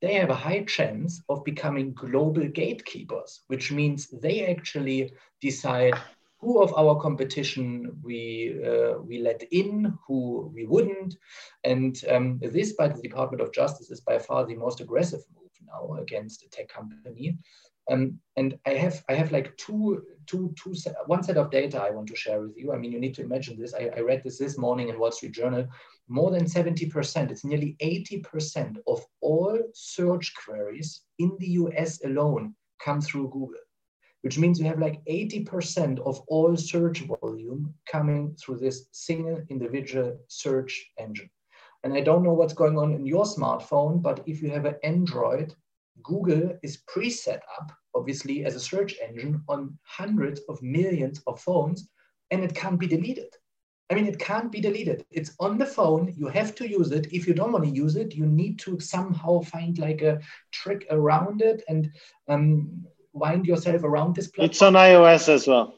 they 0.00 0.14
have 0.14 0.30
a 0.30 0.34
high 0.34 0.64
chance 0.64 1.22
of 1.28 1.44
becoming 1.44 1.92
global 1.92 2.46
gatekeepers, 2.48 3.42
which 3.48 3.70
means 3.70 4.08
they 4.08 4.46
actually 4.46 5.12
decide 5.40 5.94
who 6.40 6.62
of 6.62 6.72
our 6.74 6.98
competition 7.00 7.98
we, 8.02 8.58
uh, 8.66 8.98
we 8.98 9.18
let 9.18 9.42
in, 9.50 9.96
who 10.06 10.50
we 10.54 10.64
wouldn't. 10.64 11.16
And 11.64 12.00
um, 12.08 12.40
this 12.42 12.72
by 12.72 12.88
the 12.88 13.02
Department 13.02 13.42
of 13.42 13.52
Justice 13.52 13.90
is 13.90 14.00
by 14.00 14.18
far 14.18 14.46
the 14.46 14.54
most 14.54 14.80
aggressive 14.80 15.20
move 15.34 15.50
now 15.66 16.00
against 16.00 16.42
a 16.42 16.48
tech 16.48 16.68
company. 16.68 17.36
Um, 17.90 18.18
and 18.36 18.56
I 18.66 18.70
have 18.70 19.02
I 19.08 19.14
have 19.14 19.32
like 19.32 19.56
two 19.56 20.02
two 20.26 20.54
two 20.62 20.74
set, 20.74 20.94
one 21.06 21.22
set 21.22 21.36
of 21.36 21.50
data 21.50 21.82
I 21.82 21.90
want 21.90 22.08
to 22.08 22.16
share 22.16 22.40
with 22.40 22.56
you. 22.56 22.72
I 22.72 22.76
mean, 22.76 22.92
you 22.92 23.00
need 23.00 23.14
to 23.14 23.22
imagine 23.22 23.58
this. 23.58 23.74
I, 23.74 23.90
I 23.96 24.00
read 24.00 24.22
this 24.22 24.38
this 24.38 24.56
morning 24.56 24.88
in 24.88 24.98
Wall 24.98 25.10
Street 25.10 25.32
Journal. 25.32 25.66
More 26.12 26.32
than 26.32 26.48
seventy 26.48 26.86
percent, 26.86 27.30
it's 27.30 27.44
nearly 27.44 27.76
eighty 27.78 28.18
percent 28.18 28.78
of 28.88 29.00
all 29.20 29.56
search 29.74 30.34
queries 30.34 31.02
in 31.20 31.36
the 31.38 31.50
U.S. 31.62 32.02
alone 32.04 32.56
come 32.82 33.00
through 33.00 33.30
Google, 33.30 33.60
which 34.22 34.36
means 34.36 34.58
you 34.58 34.66
have 34.66 34.80
like 34.80 35.00
eighty 35.06 35.44
percent 35.44 36.00
of 36.00 36.20
all 36.26 36.56
search 36.56 37.04
volume 37.22 37.72
coming 37.86 38.34
through 38.34 38.58
this 38.58 38.88
single 38.90 39.40
individual 39.50 40.18
search 40.26 40.84
engine. 40.98 41.30
And 41.84 41.94
I 41.94 42.00
don't 42.00 42.24
know 42.24 42.34
what's 42.34 42.54
going 42.54 42.76
on 42.76 42.92
in 42.92 43.06
your 43.06 43.24
smartphone, 43.24 44.02
but 44.02 44.20
if 44.26 44.42
you 44.42 44.50
have 44.50 44.64
an 44.64 44.74
Android, 44.82 45.54
Google 46.02 46.58
is 46.64 46.82
pre-set 46.88 47.44
up 47.56 47.70
obviously 47.94 48.44
as 48.44 48.56
a 48.56 48.60
search 48.60 48.96
engine 49.00 49.42
on 49.48 49.78
hundreds 49.84 50.40
of 50.48 50.60
millions 50.60 51.22
of 51.28 51.40
phones 51.40 51.88
and 52.32 52.42
it 52.42 52.52
can't 52.52 52.80
be 52.80 52.88
deleted. 52.88 53.32
I 53.90 53.94
mean, 53.94 54.06
it 54.06 54.18
can't 54.18 54.52
be 54.52 54.60
deleted. 54.60 55.04
It's 55.10 55.32
on 55.40 55.58
the 55.58 55.66
phone. 55.66 56.14
You 56.16 56.28
have 56.28 56.54
to 56.56 56.68
use 56.68 56.92
it. 56.92 57.12
If 57.12 57.26
you 57.26 57.34
don't 57.34 57.52
want 57.52 57.64
to 57.64 57.70
use 57.70 57.96
it, 57.96 58.14
you 58.14 58.24
need 58.24 58.58
to 58.60 58.78
somehow 58.78 59.40
find 59.40 59.78
like 59.78 60.00
a 60.02 60.20
trick 60.52 60.86
around 60.90 61.42
it 61.42 61.64
and 61.68 61.90
um, 62.28 62.86
wind 63.12 63.46
yourself 63.46 63.82
around 63.82 64.14
this 64.14 64.28
platform. 64.28 64.50
It's 64.50 64.62
on 64.62 64.74
iOS 64.74 65.28
as 65.28 65.48
well. 65.48 65.74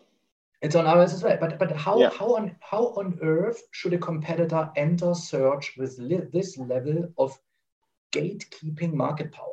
It's 0.60 0.76
on 0.76 0.84
iOS 0.84 1.14
as 1.14 1.22
well. 1.22 1.38
But 1.40 1.58
but 1.58 1.72
how 1.72 1.98
yeah. 1.98 2.10
how 2.10 2.36
on 2.36 2.54
how 2.60 2.88
on 2.96 3.18
earth 3.22 3.62
should 3.70 3.94
a 3.94 3.98
competitor 3.98 4.70
enter 4.76 5.14
search 5.14 5.72
with 5.78 5.96
this 6.30 6.58
level 6.58 7.08
of 7.18 7.36
gatekeeping 8.12 8.92
market 8.92 9.32
power? 9.32 9.52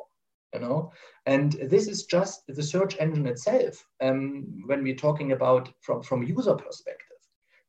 you 0.54 0.60
know 0.60 0.92
and 1.26 1.52
this 1.52 1.86
is 1.86 2.06
just 2.06 2.46
the 2.48 2.62
search 2.62 2.96
engine 2.98 3.26
itself 3.26 3.86
um, 4.00 4.44
when 4.66 4.82
we're 4.82 4.96
talking 4.96 5.32
about 5.32 5.68
from 5.80 6.02
from 6.02 6.22
user 6.22 6.54
perspective 6.54 7.09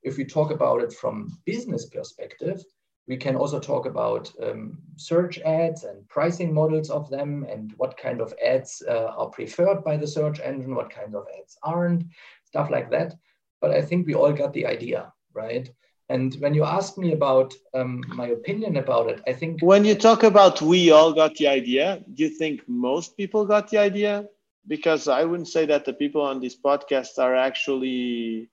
if 0.04 0.18
we 0.18 0.26
talk 0.26 0.52
about 0.52 0.82
it 0.82 0.94
from 0.94 1.38
business 1.46 1.86
perspective 1.86 2.64
we 3.08 3.18
can 3.18 3.36
also 3.36 3.60
talk 3.60 3.86
about 3.86 4.32
um, 4.42 4.78
search 4.96 5.40
ads 5.40 5.84
and 5.84 6.08
pricing 6.08 6.54
models 6.54 6.90
of 6.90 7.10
them 7.10 7.46
and 7.50 7.74
what 7.78 7.98
kind 7.98 8.22
of 8.22 8.34
ads 8.46 8.82
uh, 8.88 9.12
are 9.18 9.30
preferred 9.30 9.84
by 9.84 9.98
the 9.98 10.08
search 10.08 10.40
engine 10.40 10.76
what 10.76 10.90
kind 10.90 11.16
of 11.16 11.26
ads 11.40 11.58
aren't 11.64 12.04
stuff 12.46 12.70
like 12.70 12.90
that 12.92 13.14
but 13.60 13.72
i 13.72 13.82
think 13.82 14.06
we 14.06 14.14
all 14.14 14.32
got 14.34 14.54
the 14.54 14.66
idea 14.66 15.12
right 15.34 15.72
and 16.12 16.36
when 16.40 16.54
you 16.54 16.66
ask 16.66 16.98
me 16.98 17.14
about 17.14 17.54
um, 17.74 18.04
my 18.10 18.28
opinion 18.28 18.76
about 18.76 19.10
it, 19.10 19.22
I 19.26 19.32
think. 19.32 19.62
When 19.62 19.86
you 19.86 19.96
talk 19.96 20.24
about 20.24 20.62
we 20.62 20.92
all 20.92 21.14
got 21.14 21.36
the 21.36 21.48
idea, 21.48 22.04
do 22.14 22.24
you 22.24 22.30
think 22.30 22.68
most 22.68 23.16
people 23.16 23.46
got 23.46 23.70
the 23.70 23.78
idea? 23.78 24.26
Because 24.68 25.08
I 25.08 25.24
wouldn't 25.24 25.48
say 25.48 25.66
that 25.68 25.86
the 25.86 25.94
people 25.94 26.22
on 26.22 26.42
this 26.42 26.58
podcast 26.60 27.18
are 27.18 27.34
actually 27.34 28.50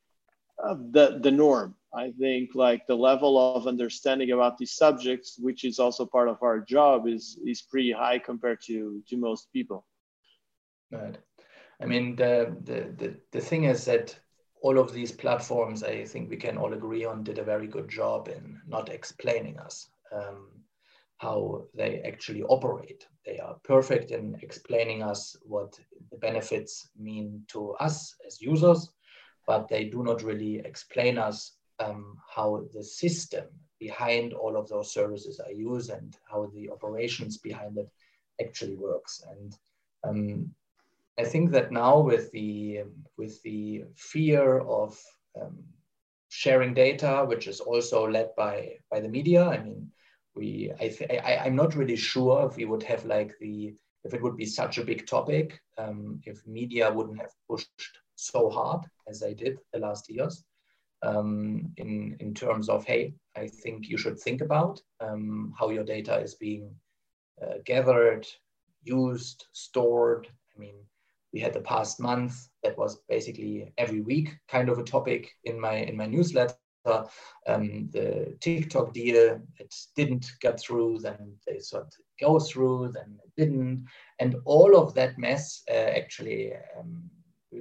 uh, 0.62 0.76
the, 0.90 1.18
the 1.22 1.30
norm. 1.30 1.74
I 1.94 2.10
think 2.20 2.50
like 2.54 2.86
the 2.86 2.94
level 2.96 3.56
of 3.56 3.66
understanding 3.66 4.32
about 4.32 4.58
these 4.58 4.72
subjects, 4.72 5.38
which 5.38 5.64
is 5.64 5.78
also 5.78 6.04
part 6.04 6.28
of 6.28 6.42
our 6.42 6.60
job, 6.60 7.06
is 7.06 7.38
is 7.46 7.62
pretty 7.62 7.92
high 7.92 8.18
compared 8.18 8.60
to 8.66 9.02
to 9.08 9.16
most 9.16 9.50
people. 9.52 9.86
Right. 10.90 11.16
I 11.80 11.86
mean, 11.86 12.16
the 12.16 12.54
the 12.64 12.92
the, 12.96 13.14
the 13.32 13.40
thing 13.40 13.64
is 13.64 13.84
that 13.86 14.18
all 14.60 14.78
of 14.78 14.92
these 14.92 15.12
platforms, 15.12 15.82
I 15.82 16.04
think 16.04 16.28
we 16.28 16.36
can 16.36 16.58
all 16.58 16.72
agree 16.74 17.04
on, 17.04 17.22
did 17.22 17.38
a 17.38 17.44
very 17.44 17.68
good 17.68 17.88
job 17.88 18.28
in 18.28 18.60
not 18.66 18.88
explaining 18.90 19.58
us 19.58 19.88
um, 20.12 20.48
how 21.18 21.64
they 21.74 22.00
actually 22.00 22.42
operate. 22.42 23.06
They 23.24 23.38
are 23.38 23.56
perfect 23.64 24.10
in 24.10 24.36
explaining 24.42 25.02
us 25.02 25.36
what 25.42 25.78
the 26.10 26.18
benefits 26.18 26.90
mean 26.98 27.44
to 27.48 27.72
us 27.74 28.14
as 28.26 28.40
users, 28.40 28.90
but 29.48 29.66
they 29.66 29.84
do 29.84 30.04
not 30.04 30.22
really 30.22 30.58
explain 30.58 31.16
us 31.16 31.56
um, 31.80 32.18
how 32.28 32.62
the 32.74 32.84
system 32.84 33.46
behind 33.80 34.34
all 34.34 34.56
of 34.56 34.68
those 34.68 34.92
services 34.92 35.40
are 35.40 35.52
used 35.52 35.90
and 35.90 36.16
how 36.30 36.50
the 36.54 36.68
operations 36.70 37.38
behind 37.38 37.78
it 37.78 37.88
actually 38.44 38.76
works. 38.76 39.24
And 39.32 39.56
um, 40.04 40.54
I 41.18 41.24
think 41.24 41.50
that 41.52 41.72
now 41.72 41.98
with 41.98 42.30
the 42.32 42.82
with 43.16 43.42
the 43.42 43.84
fear 43.96 44.58
of 44.60 45.00
um, 45.40 45.64
sharing 46.28 46.74
data, 46.74 47.24
which 47.26 47.46
is 47.48 47.60
also 47.60 48.06
led 48.06 48.28
by 48.36 48.74
by 48.90 49.00
the 49.00 49.08
media. 49.08 49.44
I 49.48 49.62
mean, 49.62 49.90
we 50.36 50.70
I, 50.78 50.86
I 51.24 51.36
I'm 51.44 51.56
not 51.56 51.74
really 51.74 51.96
sure 51.96 52.46
if 52.46 52.56
we 52.56 52.66
would 52.66 52.82
have 52.82 53.04
like 53.06 53.32
the 53.40 53.74
if 54.04 54.12
it 54.12 54.22
would 54.22 54.36
be 54.36 54.46
such 54.46 54.78
a 54.78 54.84
big 54.84 55.06
topic 55.06 55.60
um, 55.78 56.20
if 56.24 56.46
media 56.46 56.92
wouldn't 56.92 57.20
have 57.20 57.32
pushed 57.48 57.98
so 58.18 58.50
hard 58.50 58.84
as 59.08 59.22
I 59.22 59.32
did 59.32 59.58
the 59.72 59.78
last 59.78 60.10
years 60.10 60.44
um, 61.02 61.72
in 61.76 62.16
in 62.20 62.34
terms 62.34 62.68
of 62.68 62.84
hey 62.84 63.14
I 63.36 63.46
think 63.46 63.88
you 63.88 63.96
should 63.96 64.18
think 64.18 64.40
about 64.40 64.80
um, 65.00 65.54
how 65.58 65.70
your 65.70 65.84
data 65.84 66.18
is 66.18 66.34
being 66.34 66.74
uh, 67.40 67.58
gathered, 67.64 68.26
used, 68.82 69.46
stored. 69.52 70.28
I 70.56 70.60
mean 70.60 70.74
we 71.32 71.40
had 71.40 71.52
the 71.52 71.60
past 71.60 72.00
month 72.00 72.48
that 72.62 72.76
was 72.76 73.00
basically 73.08 73.72
every 73.78 74.00
week 74.00 74.36
kind 74.48 74.68
of 74.68 74.78
a 74.78 74.84
topic 74.84 75.30
in 75.44 75.60
my 75.60 75.74
in 75.74 75.96
my 75.96 76.06
newsletter 76.06 76.56
um, 77.46 77.88
the 77.92 78.34
tiktok 78.40 78.94
deal 78.94 79.38
it 79.58 79.74
didn't 79.94 80.32
get 80.40 80.58
through 80.58 80.98
then 81.00 81.36
they 81.46 81.58
sort 81.58 81.82
of 81.82 81.92
go 82.18 82.38
through 82.38 82.90
then 82.94 83.18
it 83.22 83.30
didn't 83.36 83.84
and 84.20 84.36
all 84.46 84.74
of 84.76 84.94
that 84.94 85.18
mess 85.18 85.62
uh, 85.70 85.90
actually 86.00 86.54
um, 86.78 87.10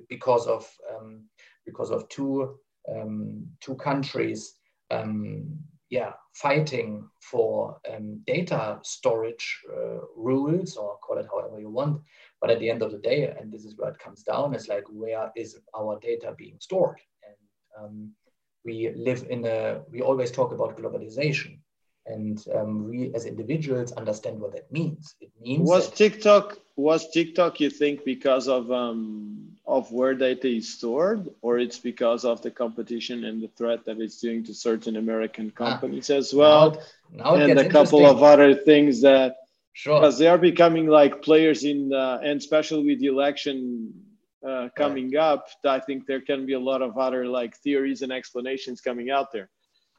because 0.09 0.47
of 0.47 0.67
um, 0.93 1.23
because 1.65 1.91
of 1.91 2.07
two 2.09 2.57
um, 2.89 3.45
two 3.61 3.75
countries 3.75 4.55
um, 4.91 5.59
yeah, 5.89 6.11
fighting 6.33 7.07
for 7.21 7.79
um, 7.93 8.21
data 8.27 8.79
storage 8.83 9.61
uh, 9.71 9.99
rules 10.15 10.75
or 10.75 10.97
call 10.97 11.17
it 11.17 11.27
however 11.31 11.59
you 11.59 11.69
want. 11.69 12.01
But 12.41 12.51
at 12.51 12.59
the 12.59 12.69
end 12.69 12.81
of 12.81 12.91
the 12.91 12.97
day, 12.97 13.33
and 13.39 13.51
this 13.51 13.63
is 13.63 13.77
where 13.77 13.91
it 13.91 13.99
comes 13.99 14.23
down, 14.23 14.53
is 14.53 14.67
like 14.67 14.83
where 14.89 15.31
is 15.35 15.57
our 15.75 15.97
data 15.99 16.35
being 16.37 16.57
stored? 16.59 16.97
And 17.23 17.85
um, 17.85 18.11
we 18.65 18.91
live 18.95 19.25
in 19.29 19.45
a, 19.45 19.81
we 19.89 20.01
always 20.01 20.31
talk 20.31 20.51
about 20.51 20.77
globalization. 20.77 21.59
And 22.05 22.41
um, 22.55 22.89
we 22.89 23.11
as 23.15 23.25
individuals 23.25 23.91
understand 23.93 24.39
what 24.39 24.53
that 24.53 24.71
means. 24.71 25.15
It 25.19 25.31
means 25.41 25.67
was 25.67 25.89
TikTok 25.89 26.57
was 26.77 27.09
TikTok 27.11 27.59
you 27.59 27.69
think 27.69 28.05
because 28.05 28.47
of 28.47 28.71
um, 28.71 29.56
of 29.67 29.91
where 29.91 30.13
data 30.13 30.47
is 30.47 30.73
stored, 30.73 31.27
or 31.41 31.59
it's 31.59 31.77
because 31.77 32.23
of 32.23 32.41
the 32.41 32.49
competition 32.49 33.25
and 33.25 33.43
the 33.43 33.49
threat 33.49 33.83
that 33.85 33.99
it's 33.99 34.21
doing 34.21 34.43
to 34.45 34.53
certain 34.53 34.95
American 34.95 35.51
ah. 35.55 35.57
companies 35.57 36.09
ah, 36.09 36.15
as 36.15 36.33
well, 36.33 36.81
now, 37.11 37.35
now 37.35 37.35
and 37.35 37.59
a 37.59 37.69
couple 37.69 38.05
of 38.05 38.23
other 38.23 38.55
things 38.55 39.01
that 39.01 39.35
sure. 39.73 39.99
Because 39.99 40.17
they 40.17 40.27
are 40.27 40.37
becoming 40.37 40.87
like 40.87 41.21
players 41.21 41.63
in, 41.63 41.93
uh, 41.93 42.19
and 42.23 42.39
especially 42.39 42.85
with 42.85 42.99
the 42.99 43.07
election 43.07 43.93
uh, 44.47 44.69
coming 44.75 45.11
right. 45.11 45.21
up, 45.21 45.47
I 45.65 45.79
think 45.79 46.07
there 46.07 46.21
can 46.21 46.45
be 46.45 46.53
a 46.53 46.59
lot 46.59 46.81
of 46.81 46.97
other 46.97 47.25
like 47.27 47.57
theories 47.57 48.01
and 48.01 48.11
explanations 48.11 48.81
coming 48.81 49.11
out 49.11 49.31
there. 49.31 49.49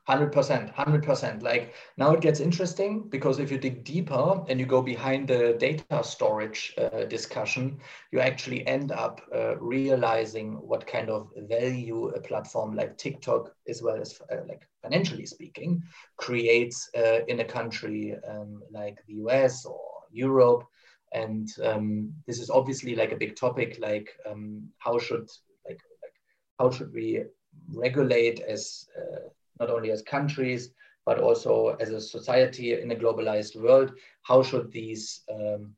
100% 0.08 0.74
100% 0.74 1.42
like 1.42 1.74
now 1.96 2.12
it 2.12 2.20
gets 2.20 2.40
interesting 2.40 3.08
because 3.08 3.38
if 3.38 3.50
you 3.50 3.58
dig 3.58 3.84
deeper 3.84 4.42
and 4.48 4.58
you 4.58 4.66
go 4.66 4.80
behind 4.80 5.28
the 5.28 5.54
data 5.58 6.02
storage 6.02 6.74
uh, 6.78 7.04
discussion 7.04 7.78
you 8.10 8.20
actually 8.20 8.66
end 8.66 8.90
up 8.90 9.20
uh, 9.34 9.56
realizing 9.58 10.54
what 10.54 10.86
kind 10.86 11.10
of 11.10 11.28
value 11.48 12.08
a 12.08 12.20
platform 12.20 12.74
like 12.74 12.96
tiktok 12.96 13.54
as 13.68 13.82
well 13.82 14.00
as 14.00 14.18
uh, 14.32 14.36
like 14.48 14.62
financially 14.82 15.26
speaking 15.26 15.82
creates 16.16 16.88
uh, 16.96 17.20
in 17.28 17.40
a 17.40 17.44
country 17.44 18.16
um, 18.26 18.62
like 18.70 18.98
the 19.06 19.14
us 19.14 19.66
or 19.66 19.98
europe. 20.10 20.64
And 21.12 21.48
um, 21.64 22.12
this 22.26 22.38
is 22.38 22.50
obviously 22.50 22.94
like 22.94 23.12
a 23.12 23.16
big 23.16 23.34
topic 23.36 23.78
like 23.80 24.10
um, 24.28 24.68
how 24.78 24.98
should 24.98 25.28
like, 25.66 25.80
like 26.02 26.12
how 26.58 26.70
should 26.70 26.92
we 26.92 27.24
regulate 27.72 28.40
as 28.40 28.86
uh, 28.98 29.28
not 29.60 29.70
only 29.70 29.90
as 29.90 30.02
countries, 30.02 30.70
but 31.04 31.18
also 31.20 31.76
as 31.80 31.90
a 31.90 32.00
society 32.00 32.72
in 32.72 32.90
a 32.90 32.96
globalized 32.96 33.56
world. 33.56 33.92
How 34.22 34.42
should 34.42 34.70
these, 34.70 35.22
um, 35.32 35.74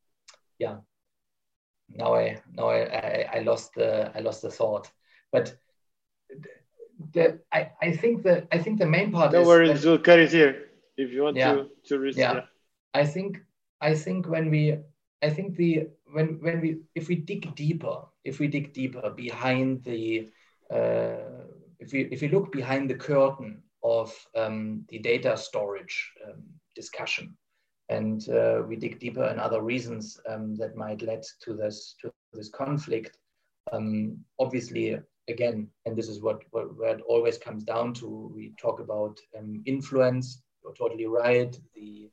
yeah, 0.58 0.76
now 1.94 2.14
I 2.14 2.40
now 2.52 2.68
I, 2.68 2.80
I, 2.80 3.28
I, 3.34 3.38
lost 3.40 3.74
the 3.74 4.10
I 4.14 4.20
lost 4.20 4.42
the 4.42 4.50
thought, 4.50 4.90
but 5.32 5.54
the, 7.12 7.40
I, 7.52 7.70
I 7.82 7.92
think 7.92 8.22
that 8.24 8.46
I 8.52 8.58
think 8.58 8.78
the 8.78 8.86
main 8.86 9.10
part. 9.12 9.32
No 9.32 9.42
worries, 9.42 9.84
we'll 9.84 9.98
cut 9.98 10.18
it 10.18 10.32
here 10.32 10.68
if 10.96 11.12
you 11.12 11.22
want 11.22 11.36
yeah, 11.36 11.52
to 11.54 11.68
to 11.86 11.98
reach. 11.98 12.16
Yeah. 12.16 12.34
yeah, 12.34 12.40
I 12.94 13.06
think 13.06 13.38
I 13.80 13.94
think 13.94 14.28
when 14.28 14.50
we 14.50 14.78
I 15.22 15.30
think 15.30 15.56
the 15.56 15.88
when 16.12 16.38
when 16.40 16.60
we 16.60 16.80
if 16.94 17.08
we 17.08 17.16
dig 17.16 17.54
deeper 17.54 18.02
if 18.24 18.38
we 18.38 18.48
dig 18.48 18.72
deeper 18.72 19.10
behind 19.10 19.84
the 19.84 20.28
uh, 20.70 21.46
if 21.78 21.92
we 21.92 22.00
if 22.10 22.20
we 22.20 22.28
look 22.28 22.52
behind 22.52 22.88
the 22.90 22.94
curtain 22.94 23.62
of 23.82 24.12
um, 24.36 24.84
the 24.88 24.98
data 24.98 25.36
storage 25.36 26.12
um, 26.26 26.42
discussion. 26.74 27.36
And 27.88 28.28
uh, 28.28 28.62
we 28.66 28.76
dig 28.76 29.00
deeper 29.00 29.24
in 29.24 29.40
other 29.40 29.62
reasons 29.62 30.20
um, 30.28 30.54
that 30.56 30.76
might 30.76 31.02
lead 31.02 31.22
to 31.42 31.54
this, 31.54 31.96
to 32.00 32.12
this 32.32 32.48
conflict. 32.48 33.18
Um, 33.72 34.18
obviously, 34.38 34.98
again, 35.28 35.68
and 35.86 35.96
this 35.96 36.08
is 36.08 36.20
what, 36.20 36.42
what, 36.50 36.76
where 36.76 36.96
it 36.96 37.02
always 37.08 37.36
comes 37.36 37.64
down 37.64 37.94
to, 37.94 38.30
we 38.34 38.54
talk 38.60 38.80
about 38.80 39.18
um, 39.36 39.62
influence, 39.66 40.42
you're 40.62 40.74
totally 40.74 41.06
right. 41.06 41.58
The 41.74 42.10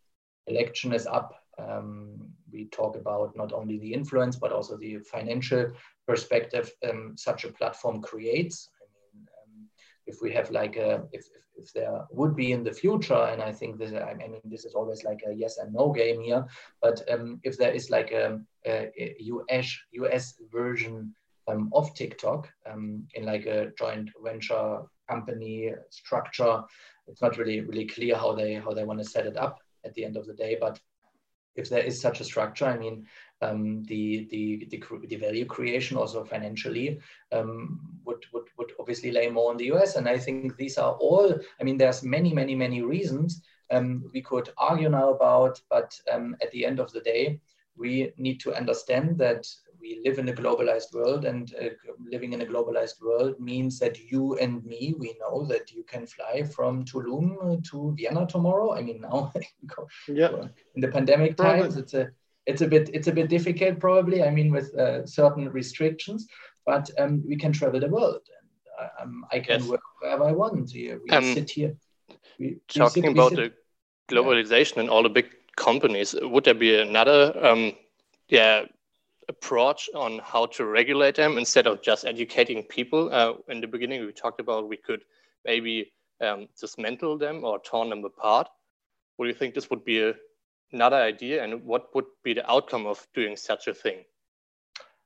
election 0.47 0.93
is 0.93 1.05
up. 1.05 1.43
Um, 1.59 2.29
we 2.51 2.65
talk 2.65 2.95
about 2.95 3.35
not 3.35 3.51
only 3.53 3.77
the 3.77 3.93
influence, 3.93 4.35
but 4.35 4.51
also 4.51 4.77
the 4.77 4.99
financial 4.99 5.71
perspective 6.07 6.71
such 7.15 7.43
a 7.43 7.51
platform 7.51 8.01
creates 8.01 8.69
I 9.17 9.51
mean, 9.51 9.67
if 10.05 10.21
we 10.21 10.31
have 10.33 10.49
like 10.51 10.75
a 10.77 11.03
if, 11.11 11.25
there 11.73 12.05
would 12.11 12.35
be 12.35 12.51
in 12.51 12.63
the 12.63 12.73
future 12.73 13.23
and 13.31 13.41
i 13.41 13.51
think 13.51 13.77
this 13.77 13.93
i 13.93 14.13
mean 14.13 14.41
this 14.45 14.65
is 14.65 14.73
always 14.73 15.03
like 15.03 15.21
a 15.27 15.33
yes 15.33 15.57
and 15.57 15.73
no 15.73 15.91
game 15.91 16.21
here 16.21 16.45
but 16.81 17.01
um, 17.11 17.39
if 17.43 17.57
there 17.57 17.71
is 17.71 17.89
like 17.89 18.11
a, 18.11 18.39
a, 18.65 18.91
a 18.97 19.57
us 19.57 19.79
us 20.13 20.35
version 20.51 21.13
um, 21.47 21.69
of 21.73 21.93
tiktok 21.93 22.49
um, 22.69 23.03
in 23.15 23.25
like 23.25 23.45
a 23.45 23.71
joint 23.77 24.09
venture 24.23 24.79
company 25.09 25.73
structure 25.89 26.61
it's 27.07 27.21
not 27.21 27.37
really 27.37 27.61
really 27.61 27.85
clear 27.85 28.15
how 28.15 28.33
they 28.33 28.55
how 28.55 28.71
they 28.73 28.83
want 28.83 28.99
to 28.99 29.05
set 29.05 29.25
it 29.25 29.37
up 29.37 29.59
at 29.85 29.93
the 29.93 30.03
end 30.03 30.17
of 30.17 30.25
the 30.25 30.33
day 30.33 30.57
but 30.59 30.79
if 31.57 31.69
there 31.69 31.83
is 31.83 31.99
such 31.99 32.21
a 32.21 32.23
structure, 32.23 32.65
I 32.65 32.77
mean, 32.77 33.05
um, 33.41 33.83
the, 33.83 34.27
the, 34.31 34.67
the, 34.71 34.83
the, 35.07 35.15
value 35.15 35.45
creation 35.45 35.95
also 35.95 36.23
financially 36.23 36.99
um, 37.31 37.79
would, 38.05 38.25
would, 38.33 38.47
would 38.57 38.71
obviously 38.79 39.11
lay 39.11 39.29
more 39.29 39.51
on 39.51 39.57
the 39.57 39.71
US. 39.73 39.95
And 39.95 40.07
I 40.09 40.17
think 40.17 40.57
these 40.57 40.77
are 40.77 40.93
all, 40.93 41.39
I 41.59 41.63
mean, 41.63 41.77
there's 41.77 42.03
many, 42.03 42.33
many, 42.33 42.55
many 42.55 42.81
reasons 42.81 43.41
um, 43.71 44.09
we 44.13 44.21
could 44.21 44.49
argue 44.57 44.89
now 44.89 45.11
about, 45.11 45.61
but 45.69 45.99
um, 46.11 46.35
at 46.41 46.51
the 46.51 46.65
end 46.65 46.79
of 46.79 46.91
the 46.91 47.01
day, 47.01 47.39
we 47.75 48.11
need 48.17 48.39
to 48.39 48.55
understand 48.55 49.17
that 49.19 49.45
we 49.79 50.01
live 50.03 50.17
in 50.17 50.29
a 50.29 50.33
globalized 50.33 50.93
world 50.93 51.25
and 51.25 51.53
uh, 51.61 51.69
living 52.11 52.33
in 52.33 52.41
a 52.41 52.45
globalized 52.45 53.01
world 53.01 53.39
means 53.39 53.77
that 53.79 53.99
you 54.11 54.35
and 54.37 54.65
me 54.65 54.95
we 54.97 55.15
know 55.19 55.45
that 55.45 55.71
you 55.71 55.83
can 55.83 56.07
fly 56.07 56.43
from 56.43 56.83
Tulum 56.83 57.63
to 57.69 57.93
Vienna 57.95 58.25
tomorrow. 58.25 58.73
I 58.73 58.81
mean 58.81 59.01
now 59.01 59.31
yeah. 60.07 60.31
in 60.75 60.81
the 60.81 60.87
pandemic 60.87 61.37
times 61.37 61.77
it's 61.77 61.93
a 61.93 62.09
it's 62.47 62.61
a 62.61 62.67
bit 62.67 62.89
it's 62.93 63.07
a 63.07 63.11
bit 63.11 63.29
difficult 63.29 63.79
probably 63.79 64.23
I 64.23 64.31
mean 64.31 64.51
with 64.51 64.73
uh, 64.75 65.05
certain 65.05 65.49
restrictions 65.49 66.27
but 66.65 66.89
um, 66.97 67.23
we 67.27 67.35
can 67.35 67.51
travel 67.51 67.79
the 67.79 67.89
world 67.89 68.21
and 68.37 68.49
uh, 68.79 69.03
um, 69.03 69.25
I 69.31 69.39
can 69.39 69.59
yes. 69.59 69.69
work 69.69 69.81
wherever 70.01 70.23
I 70.23 70.31
want 70.31 70.71
here 70.71 70.99
we 71.03 71.09
um, 71.11 71.33
sit 71.33 71.49
here 71.49 71.75
we, 72.39 72.57
talking 72.67 73.03
we 73.03 73.09
sit, 73.09 73.17
about 73.17 73.31
sit, 73.31 73.53
the 74.07 74.15
globalization 74.15 74.77
yeah. 74.77 74.81
and 74.81 74.89
all 74.89 75.03
the 75.03 75.09
big 75.09 75.29
companies 75.55 76.15
would 76.21 76.45
there 76.45 76.53
be 76.53 76.79
another 76.79 77.19
um, 77.45 77.73
yeah 78.29 78.65
approach 79.29 79.89
on 79.93 80.19
how 80.23 80.45
to 80.45 80.65
regulate 80.65 81.15
them 81.15 81.37
instead 81.37 81.67
of 81.67 81.81
just 81.81 82.05
educating 82.05 82.63
people. 82.63 83.13
Uh, 83.13 83.33
in 83.49 83.61
the 83.61 83.67
beginning, 83.67 84.05
we 84.05 84.11
talked 84.11 84.39
about 84.39 84.69
we 84.69 84.77
could 84.77 85.03
maybe 85.45 85.91
um, 86.21 86.47
dismantle 86.59 87.17
them 87.17 87.43
or 87.43 87.59
torn 87.59 87.89
them 87.89 88.03
apart. 88.05 88.47
What 89.15 89.25
do 89.25 89.29
you 89.29 89.35
think 89.35 89.53
this 89.53 89.69
would 89.69 89.83
be 89.83 90.01
a, 90.01 90.13
another 90.71 90.97
idea, 90.97 91.43
and 91.43 91.63
what 91.63 91.93
would 91.95 92.05
be 92.23 92.33
the 92.33 92.49
outcome 92.49 92.85
of 92.85 93.07
doing 93.13 93.35
such 93.35 93.67
a 93.67 93.73
thing? 93.73 94.03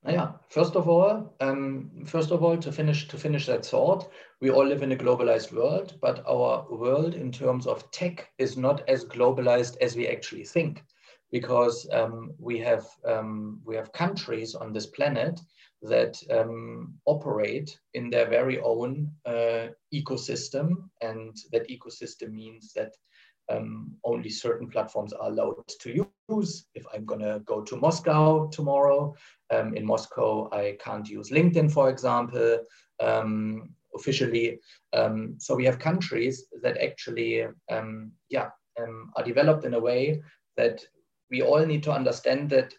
Yeah, 0.07 0.31
first 0.49 0.75
of 0.75 0.89
all, 0.89 1.35
um, 1.41 1.91
first 2.07 2.31
of 2.31 2.43
all, 2.43 2.57
to 2.57 2.71
finish 2.71 3.07
to 3.07 3.17
finish 3.17 3.45
that 3.45 3.63
thought, 3.63 4.09
we 4.39 4.49
all 4.49 4.65
live 4.65 4.81
in 4.81 4.91
a 4.91 4.95
globalized 4.95 5.53
world, 5.53 5.99
but 6.01 6.25
our 6.27 6.65
world 6.71 7.13
in 7.13 7.31
terms 7.31 7.67
of 7.67 7.89
tech 7.91 8.31
is 8.39 8.57
not 8.57 8.89
as 8.89 9.05
globalized 9.05 9.77
as 9.79 9.95
we 9.95 10.07
actually 10.07 10.43
think 10.43 10.83
because 11.31 11.87
um, 11.91 12.33
we 12.39 12.57
have 12.59 12.85
um, 13.05 13.61
we 13.63 13.75
have 13.75 13.93
countries 13.93 14.55
on 14.55 14.73
this 14.73 14.87
planet 14.87 15.39
that 15.83 16.21
um, 16.31 16.93
operate 17.05 17.79
in 17.93 18.09
their 18.09 18.27
very 18.27 18.59
own 18.59 19.11
uh, 19.25 19.67
ecosystem, 19.93 20.89
and 21.01 21.35
that 21.51 21.69
ecosystem 21.69 22.31
means 22.31 22.73
that 22.73 22.93
um, 23.51 23.95
only 24.03 24.29
certain 24.29 24.67
platforms 24.69 25.13
are 25.13 25.29
allowed 25.29 25.67
to 25.67 26.05
use. 26.29 26.65
If 26.75 26.85
I'm 26.93 27.05
gonna 27.05 27.39
go 27.39 27.61
to 27.61 27.75
Moscow 27.75 28.47
tomorrow, 28.47 29.15
um, 29.49 29.75
in 29.75 29.85
Moscow 29.85 30.49
I 30.51 30.77
can't 30.83 31.07
use 31.07 31.29
LinkedIn, 31.29 31.71
for 31.71 31.89
example. 31.89 32.59
Um, 32.99 33.69
officially 33.93 34.57
so 35.37 35.53
we 35.53 35.65
have 35.65 35.77
countries 35.77 36.45
that 36.61 36.77
actually 36.77 37.45
yeah 38.29 38.49
are 38.77 39.23
developed 39.25 39.65
in 39.65 39.73
a 39.73 39.79
way 39.79 40.21
that 40.55 40.81
we 41.31 41.41
all 41.41 41.65
need 41.65 41.81
to 41.83 41.91
understand 41.91 42.49
that. 42.49 42.73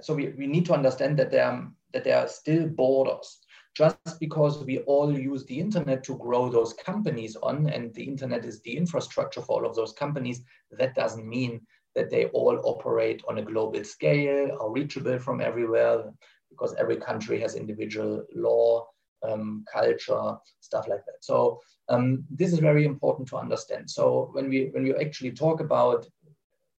So 0.00 0.14
we, 0.14 0.28
we 0.30 0.46
need 0.46 0.66
to 0.66 0.74
understand 0.74 1.18
that 1.18 1.30
there, 1.30 1.68
that 1.92 2.04
there 2.04 2.18
are 2.18 2.28
still 2.28 2.66
borders. 2.66 3.38
Just 3.76 4.20
because 4.20 4.64
we 4.64 4.78
all 4.80 5.12
use 5.18 5.44
the 5.46 5.58
internet 5.58 6.04
to 6.04 6.16
grow 6.16 6.48
those 6.48 6.72
companies 6.74 7.36
on, 7.36 7.68
and 7.68 7.92
the 7.94 8.04
internet 8.04 8.44
is 8.44 8.60
the 8.60 8.76
infrastructure 8.76 9.40
for 9.40 9.60
all 9.60 9.68
of 9.68 9.74
those 9.74 9.92
companies, 9.92 10.42
that 10.70 10.94
doesn't 10.94 11.28
mean 11.28 11.60
that 11.96 12.10
they 12.10 12.26
all 12.26 12.60
operate 12.64 13.22
on 13.28 13.38
a 13.38 13.42
global 13.42 13.82
scale, 13.84 14.56
are 14.60 14.70
reachable 14.70 15.18
from 15.18 15.40
everywhere, 15.40 16.04
because 16.50 16.74
every 16.74 16.96
country 16.96 17.40
has 17.40 17.56
individual 17.56 18.24
law, 18.34 18.86
um, 19.28 19.64
culture, 19.72 20.36
stuff 20.60 20.86
like 20.86 21.04
that. 21.06 21.18
So 21.20 21.60
um, 21.88 22.24
this 22.30 22.52
is 22.52 22.58
very 22.60 22.84
important 22.84 23.26
to 23.28 23.36
understand. 23.36 23.90
So 23.90 24.30
when 24.32 24.48
we 24.48 24.70
when 24.72 24.84
we 24.84 24.94
actually 24.94 25.32
talk 25.32 25.60
about 25.60 26.06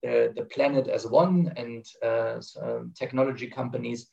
the, 0.03 0.33
the 0.37 0.45
planet 0.45 0.87
as 0.87 1.07
one 1.07 1.53
and 1.57 1.85
uh, 2.05 2.41
um, 2.63 2.93
technology 2.95 3.47
companies 3.47 4.11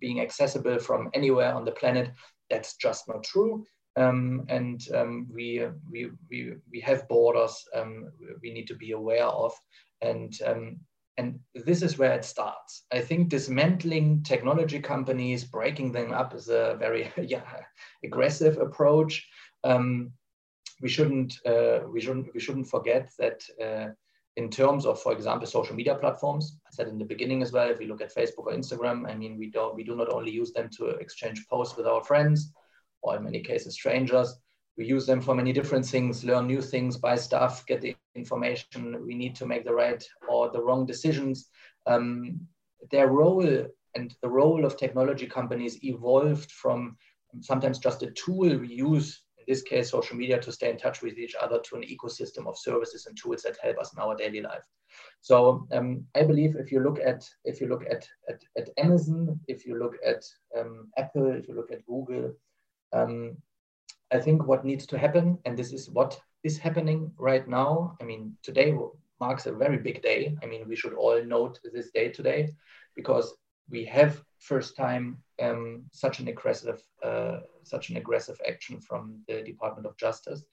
being 0.00 0.20
accessible 0.20 0.78
from 0.78 1.10
anywhere 1.14 1.54
on 1.54 1.64
the 1.64 1.72
planet. 1.72 2.10
That's 2.50 2.76
just 2.76 3.08
not 3.08 3.24
true. 3.24 3.64
Um, 3.96 4.44
and 4.48 4.82
um, 4.94 5.28
we, 5.32 5.64
we, 5.90 6.10
we, 6.30 6.54
we 6.70 6.80
have 6.80 7.08
borders 7.08 7.64
um, 7.74 8.10
we 8.42 8.52
need 8.52 8.66
to 8.68 8.74
be 8.74 8.92
aware 8.92 9.24
of. 9.24 9.52
And, 10.00 10.36
um, 10.44 10.80
and 11.16 11.38
this 11.54 11.82
is 11.82 11.96
where 11.96 12.12
it 12.12 12.24
starts. 12.24 12.84
I 12.92 13.00
think 13.00 13.28
dismantling 13.28 14.24
technology 14.24 14.80
companies, 14.80 15.44
breaking 15.44 15.92
them 15.92 16.12
up 16.12 16.34
is 16.34 16.48
a 16.48 16.76
very 16.78 17.12
yeah, 17.22 17.44
aggressive 18.04 18.58
approach. 18.58 19.26
Um, 19.62 20.12
we 20.82 20.88
shouldn't, 20.88 21.34
uh, 21.46 21.80
we, 21.88 22.00
shouldn't, 22.00 22.34
we 22.34 22.40
shouldn't 22.40 22.68
forget 22.68 23.10
that 23.20 23.42
uh, 23.62 23.92
in 24.36 24.50
terms 24.50 24.84
of, 24.84 25.00
for 25.00 25.12
example, 25.12 25.46
social 25.46 25.76
media 25.76 25.94
platforms, 25.94 26.58
I 26.66 26.70
said 26.72 26.88
in 26.88 26.98
the 26.98 27.04
beginning 27.04 27.42
as 27.42 27.52
well, 27.52 27.70
if 27.70 27.78
we 27.78 27.86
look 27.86 28.00
at 28.00 28.14
Facebook 28.14 28.46
or 28.46 28.52
Instagram, 28.52 29.08
I 29.08 29.14
mean, 29.14 29.38
we 29.38 29.50
don't, 29.50 29.76
we 29.76 29.84
do 29.84 29.94
not 29.94 30.12
only 30.12 30.32
use 30.32 30.52
them 30.52 30.68
to 30.78 30.86
exchange 30.86 31.46
posts 31.48 31.76
with 31.76 31.86
our 31.86 32.02
friends, 32.02 32.52
or 33.02 33.16
in 33.16 33.24
many 33.24 33.40
cases 33.40 33.74
strangers, 33.74 34.40
we 34.76 34.86
use 34.86 35.06
them 35.06 35.20
for 35.20 35.34
many 35.34 35.52
different 35.52 35.86
things, 35.86 36.24
learn 36.24 36.48
new 36.48 36.60
things, 36.60 36.96
buy 36.96 37.14
stuff, 37.14 37.64
get 37.66 37.80
the 37.80 37.94
information 38.16 39.04
we 39.06 39.14
need 39.14 39.36
to 39.36 39.46
make 39.46 39.64
the 39.64 39.72
right 39.72 40.04
or 40.28 40.50
the 40.50 40.60
wrong 40.60 40.84
decisions. 40.84 41.48
um, 41.86 42.40
their 42.90 43.08
role 43.08 43.66
and 43.94 44.14
the 44.22 44.28
role 44.28 44.64
of 44.64 44.76
technology 44.76 45.26
companies 45.26 45.82
evolved 45.84 46.50
from 46.50 46.96
sometimes 47.40 47.78
just 47.78 48.02
a 48.02 48.10
tool 48.12 48.56
we 48.58 48.68
use 48.68 49.22
in 49.46 49.52
this 49.52 49.62
case 49.62 49.90
social 49.90 50.16
media 50.16 50.40
to 50.40 50.52
stay 50.52 50.70
in 50.70 50.76
touch 50.76 51.02
with 51.02 51.18
each 51.18 51.34
other 51.40 51.60
to 51.60 51.76
an 51.76 51.82
ecosystem 51.82 52.46
of 52.46 52.58
services 52.58 53.06
and 53.06 53.16
tools 53.16 53.42
that 53.42 53.56
help 53.62 53.78
us 53.78 53.92
in 53.92 54.00
our 54.00 54.14
daily 54.14 54.40
life. 54.40 54.64
So 55.20 55.66
um, 55.72 56.04
i 56.14 56.22
believe 56.22 56.56
if 56.56 56.70
you 56.70 56.80
look 56.80 56.98
at 57.00 57.28
if 57.44 57.60
you 57.60 57.66
look 57.66 57.84
at 57.90 58.06
at, 58.28 58.40
at 58.56 58.70
amazon 58.78 59.40
if 59.48 59.66
you 59.66 59.78
look 59.78 59.96
at 60.06 60.22
um, 60.58 60.88
apple 60.96 61.32
if 61.32 61.48
you 61.48 61.54
look 61.54 61.72
at 61.72 61.84
google 61.86 62.32
um, 62.92 63.36
i 64.12 64.20
think 64.20 64.46
what 64.46 64.64
needs 64.64 64.86
to 64.86 64.98
happen 64.98 65.36
and 65.44 65.58
this 65.58 65.72
is 65.72 65.90
what 65.90 66.20
is 66.44 66.58
happening 66.58 67.10
right 67.18 67.48
now 67.48 67.96
i 68.00 68.04
mean 68.04 68.36
today 68.44 68.72
marks 69.20 69.46
a 69.46 69.52
very 69.52 69.78
big 69.78 70.02
day. 70.02 70.36
I 70.42 70.46
mean 70.46 70.68
we 70.68 70.76
should 70.76 70.94
all 70.94 71.22
note 71.24 71.58
this 71.72 71.90
day 71.90 72.08
today 72.10 72.40
because 72.94 73.34
we 73.70 73.84
have 73.86 74.22
first 74.38 74.76
time 74.76 75.18
um, 75.40 75.84
such 75.92 76.20
an 76.20 76.28
aggressive 76.28 76.82
uh, 77.02 77.40
such 77.62 77.90
an 77.90 77.96
aggressive 77.96 78.40
action 78.48 78.80
from 78.80 79.20
the 79.28 79.42
Department 79.42 79.86
of 79.86 79.96
Justice. 79.96 80.44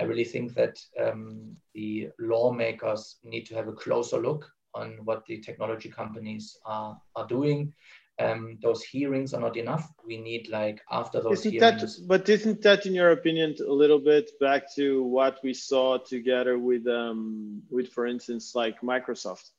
I 0.00 0.04
really 0.04 0.24
think 0.24 0.54
that 0.54 0.78
um, 1.00 1.56
the 1.74 2.08
lawmakers 2.18 3.18
need 3.24 3.44
to 3.46 3.54
have 3.54 3.68
a 3.68 3.72
closer 3.72 4.18
look 4.18 4.50
on 4.74 4.98
what 5.04 5.24
the 5.26 5.38
technology 5.38 5.90
companies 5.90 6.56
are, 6.64 6.98
are 7.14 7.26
doing. 7.26 7.72
Um, 8.18 8.58
those 8.62 8.82
hearings 8.82 9.34
are 9.34 9.40
not 9.40 9.56
enough. 9.56 9.90
We 10.06 10.18
need 10.18 10.48
like 10.48 10.80
after 10.90 11.20
those 11.20 11.40
isn't 11.40 11.52
hearings. 11.52 11.98
That, 11.98 12.08
but 12.08 12.28
isn't 12.28 12.62
that, 12.62 12.86
in 12.86 12.94
your 12.94 13.10
opinion, 13.10 13.54
a 13.66 13.72
little 13.72 13.98
bit 13.98 14.30
back 14.40 14.74
to 14.76 15.02
what 15.02 15.38
we 15.42 15.54
saw 15.54 15.98
together 15.98 16.58
with, 16.58 16.86
um, 16.86 17.62
with 17.70 17.88
for 17.88 18.06
instance, 18.06 18.54
like 18.54 18.80
Microsoft 18.80 19.50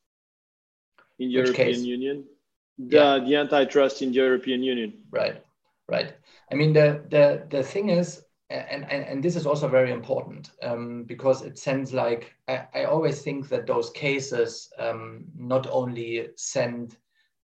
in 1.19 1.29
European? 1.29 1.83
Union? 1.83 2.25
The, 2.77 2.95
Yeah. 2.95 3.19
the 3.19 3.35
antitrust 3.35 4.01
in 4.01 4.09
the 4.09 4.15
European 4.15 4.63
Union. 4.63 4.93
Right, 5.11 5.43
right. 5.87 6.13
I 6.51 6.55
mean, 6.55 6.73
the 6.73 7.03
the 7.09 7.45
the 7.49 7.63
thing 7.63 7.89
is, 7.89 8.23
and 8.49 8.83
and, 8.85 9.05
and 9.05 9.23
this 9.23 9.35
is 9.35 9.45
also 9.45 9.67
very 9.67 9.91
important 9.91 10.51
um, 10.61 11.03
because 11.03 11.41
it 11.41 11.57
sends 11.57 11.93
like 11.93 12.33
I, 12.47 12.67
I 12.73 12.83
always 12.85 13.21
think 13.21 13.49
that 13.49 13.65
those 13.67 13.89
cases 13.91 14.71
um, 14.77 15.25
not 15.35 15.67
only 15.67 16.29
send 16.35 16.97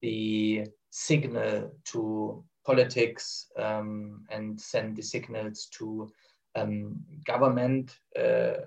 the 0.02 0.68
signal 0.90 1.72
to 1.86 2.44
politics 2.66 3.48
um, 3.58 4.26
and 4.30 4.60
send 4.60 4.96
the 4.96 5.04
signals 5.04 5.68
to 5.78 6.12
um, 6.56 6.96
government, 7.26 8.00
uh, 8.18 8.66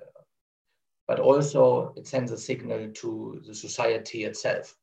but 1.06 1.18
also 1.18 1.92
it 1.96 2.06
sends 2.06 2.30
a 2.32 2.38
signal 2.38 2.90
to 2.92 3.42
the 3.46 3.54
society 3.54 4.24
itself. 4.24 4.76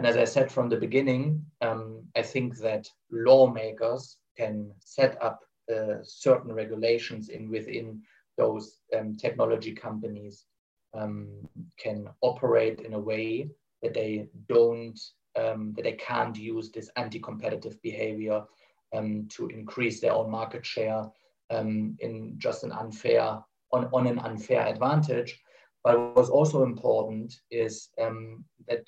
And 0.00 0.06
as 0.06 0.16
I 0.16 0.24
said 0.24 0.50
from 0.50 0.70
the 0.70 0.78
beginning, 0.78 1.44
um, 1.60 2.04
I 2.16 2.22
think 2.22 2.56
that 2.60 2.88
lawmakers 3.10 4.16
can 4.34 4.72
set 4.82 5.22
up 5.22 5.40
uh, 5.70 5.96
certain 6.02 6.54
regulations 6.54 7.28
in 7.28 7.50
within 7.50 8.00
those 8.38 8.78
um, 8.98 9.14
technology 9.14 9.72
companies 9.74 10.46
um, 10.94 11.46
can 11.78 12.08
operate 12.22 12.80
in 12.80 12.94
a 12.94 12.98
way 12.98 13.50
that 13.82 13.92
they 13.92 14.28
don't 14.48 14.98
um, 15.38 15.74
that 15.76 15.82
they 15.82 15.92
can't 15.92 16.34
use 16.34 16.70
this 16.70 16.88
anti-competitive 16.96 17.76
behavior 17.82 18.42
um, 18.96 19.28
to 19.28 19.48
increase 19.48 20.00
their 20.00 20.14
own 20.14 20.30
market 20.30 20.64
share 20.64 21.04
um, 21.50 21.94
in 22.00 22.36
just 22.38 22.64
an 22.64 22.72
unfair 22.72 23.38
on, 23.70 23.84
on 23.92 24.06
an 24.06 24.18
unfair 24.20 24.66
advantage. 24.66 25.38
But 25.84 26.16
what's 26.16 26.30
also 26.30 26.62
important 26.62 27.38
is 27.50 27.90
that 27.98 28.84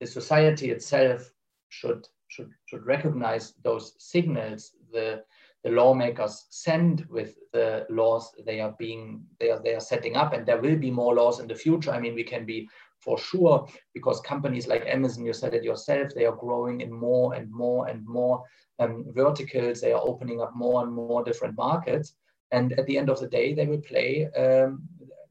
the 0.00 0.06
society 0.06 0.70
itself 0.70 1.30
should 1.68 2.06
should 2.28 2.50
should 2.66 2.86
recognize 2.86 3.54
those 3.62 3.94
signals 3.98 4.72
the 4.92 5.22
the 5.64 5.70
lawmakers 5.70 6.46
send 6.48 7.06
with 7.10 7.36
the 7.52 7.86
laws 7.90 8.32
they 8.46 8.60
are 8.60 8.74
being 8.78 9.22
they 9.38 9.50
are 9.50 9.60
they 9.62 9.74
are 9.74 9.80
setting 9.80 10.16
up. 10.16 10.32
And 10.32 10.46
there 10.46 10.60
will 10.60 10.76
be 10.76 10.90
more 10.90 11.14
laws 11.14 11.40
in 11.40 11.46
the 11.46 11.54
future. 11.54 11.90
I 11.90 12.00
mean 12.00 12.14
we 12.14 12.24
can 12.24 12.46
be 12.46 12.68
for 13.00 13.18
sure 13.18 13.66
because 13.94 14.20
companies 14.20 14.66
like 14.66 14.84
amazon 14.86 15.24
you 15.24 15.32
said 15.32 15.54
it 15.54 15.64
yourself 15.64 16.10
they 16.14 16.26
are 16.26 16.36
growing 16.36 16.82
in 16.82 16.92
more 16.92 17.32
and 17.32 17.50
more 17.50 17.88
and 17.88 18.06
more 18.06 18.42
um, 18.78 19.06
verticals. 19.08 19.80
They 19.80 19.92
are 19.92 20.02
opening 20.02 20.40
up 20.40 20.54
more 20.54 20.82
and 20.82 20.92
more 20.92 21.22
different 21.24 21.56
markets. 21.56 22.14
And 22.52 22.72
at 22.78 22.86
the 22.86 22.98
end 22.98 23.10
of 23.10 23.20
the 23.20 23.28
day 23.28 23.52
they 23.54 23.66
will 23.66 23.82
play 23.82 24.28
um, 24.36 24.82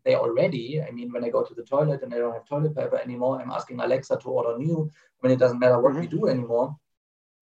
they 0.06 0.16
already, 0.16 0.82
I 0.82 0.92
mean, 0.92 1.12
when 1.12 1.24
I 1.24 1.30
go 1.30 1.44
to 1.44 1.54
the 1.54 1.64
toilet 1.64 2.04
and 2.04 2.14
I 2.14 2.18
don't 2.18 2.34
have 2.34 2.46
toilet 2.46 2.76
paper 2.76 2.98
anymore, 2.98 3.42
I'm 3.42 3.52
asking 3.52 3.80
Alexa 3.80 4.18
to 4.18 4.30
order 4.30 4.58
new. 4.58 4.90
I 4.92 5.28
mean, 5.28 5.36
it 5.36 5.40
doesn't 5.40 5.60
matter 5.60 5.80
what 5.80 5.94
mm-hmm. 5.94 6.02
we 6.02 6.08
do 6.08 6.28
anymore, 6.28 6.76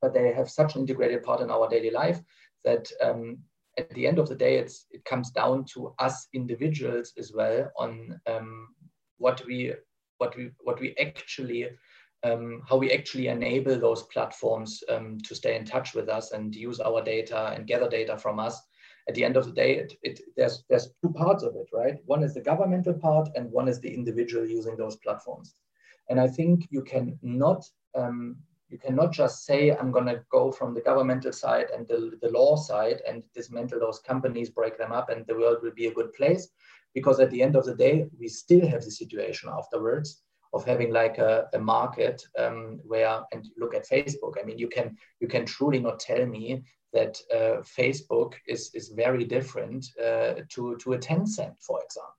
but 0.01 0.13
they 0.13 0.33
have 0.33 0.49
such 0.49 0.75
an 0.75 0.81
integrated 0.81 1.23
part 1.23 1.41
in 1.41 1.51
our 1.51 1.69
daily 1.69 1.91
life 1.91 2.21
that 2.63 2.91
um, 3.01 3.39
at 3.77 3.89
the 3.91 4.07
end 4.07 4.19
of 4.19 4.27
the 4.27 4.35
day, 4.35 4.57
it's 4.57 4.85
it 4.91 5.05
comes 5.05 5.29
down 5.31 5.65
to 5.73 5.93
us 5.99 6.27
individuals 6.33 7.13
as 7.17 7.31
well 7.33 7.71
on 7.77 8.19
um, 8.25 8.69
what 9.17 9.45
we 9.45 9.73
what 10.17 10.35
we 10.35 10.51
what 10.61 10.79
we 10.79 10.95
actually 10.97 11.69
um, 12.23 12.63
how 12.67 12.77
we 12.77 12.91
actually 12.91 13.27
enable 13.27 13.79
those 13.79 14.03
platforms 14.03 14.83
um, 14.89 15.19
to 15.19 15.35
stay 15.35 15.55
in 15.55 15.65
touch 15.65 15.93
with 15.93 16.09
us 16.09 16.31
and 16.31 16.55
use 16.55 16.79
our 16.79 17.03
data 17.03 17.53
and 17.55 17.67
gather 17.67 17.87
data 17.87 18.17
from 18.17 18.39
us 18.39 18.59
at 19.07 19.15
the 19.15 19.23
end 19.23 19.37
of 19.37 19.45
the 19.45 19.51
day, 19.51 19.77
it, 19.77 19.93
it, 20.03 20.19
there's, 20.35 20.63
there's 20.69 20.89
two 21.01 21.11
parts 21.13 21.43
of 21.43 21.55
it, 21.55 21.69
right? 21.73 21.97
One 22.05 22.23
is 22.23 22.33
the 22.33 22.41
governmental 22.41 22.93
part 22.93 23.29
and 23.35 23.51
one 23.51 23.67
is 23.67 23.79
the 23.79 23.93
individual 23.93 24.45
using 24.45 24.75
those 24.75 24.97
platforms. 24.97 25.55
And 26.09 26.19
I 26.19 26.27
think 26.27 26.67
you 26.69 26.81
can 26.81 27.17
not, 27.21 27.65
um, 27.95 28.37
you 28.69 28.77
cannot 28.77 29.13
just 29.13 29.45
say, 29.45 29.71
I'm 29.71 29.91
gonna 29.91 30.23
go 30.29 30.51
from 30.51 30.73
the 30.73 30.81
governmental 30.81 31.31
side 31.31 31.67
and 31.73 31.87
the, 31.87 32.17
the 32.21 32.29
law 32.29 32.57
side 32.57 33.01
and 33.07 33.23
dismantle 33.33 33.79
those 33.79 33.99
companies, 33.99 34.49
break 34.49 34.77
them 34.77 34.91
up 34.91 35.09
and 35.09 35.25
the 35.25 35.35
world 35.35 35.59
will 35.63 35.73
be 35.73 35.87
a 35.87 35.93
good 35.93 36.13
place. 36.13 36.49
Because 36.93 37.19
at 37.19 37.31
the 37.31 37.41
end 37.41 37.55
of 37.55 37.65
the 37.65 37.75
day, 37.75 38.07
we 38.19 38.27
still 38.27 38.67
have 38.67 38.83
the 38.83 38.91
situation 38.91 39.49
afterwards 39.55 40.23
of 40.53 40.65
having 40.65 40.91
like 40.91 41.17
a, 41.17 41.47
a 41.53 41.59
market 41.59 42.21
um, 42.37 42.79
where 42.83 43.21
and 43.31 43.47
look 43.57 43.75
at 43.75 43.87
Facebook. 43.87 44.33
I 44.39 44.45
mean, 44.45 44.57
you 44.57 44.67
can 44.67 44.97
you 45.19 45.27
can 45.27 45.45
truly 45.45 45.79
not 45.79 45.99
tell 45.99 46.25
me 46.25 46.63
that 46.93 47.19
uh, 47.33 47.61
Facebook 47.61 48.33
is, 48.47 48.71
is 48.73 48.89
very 48.89 49.23
different 49.23 49.85
uh, 49.99 50.35
to, 50.49 50.77
to 50.77 50.93
a 50.93 50.97
Tencent, 50.97 51.55
for 51.61 51.81
example. 51.83 52.13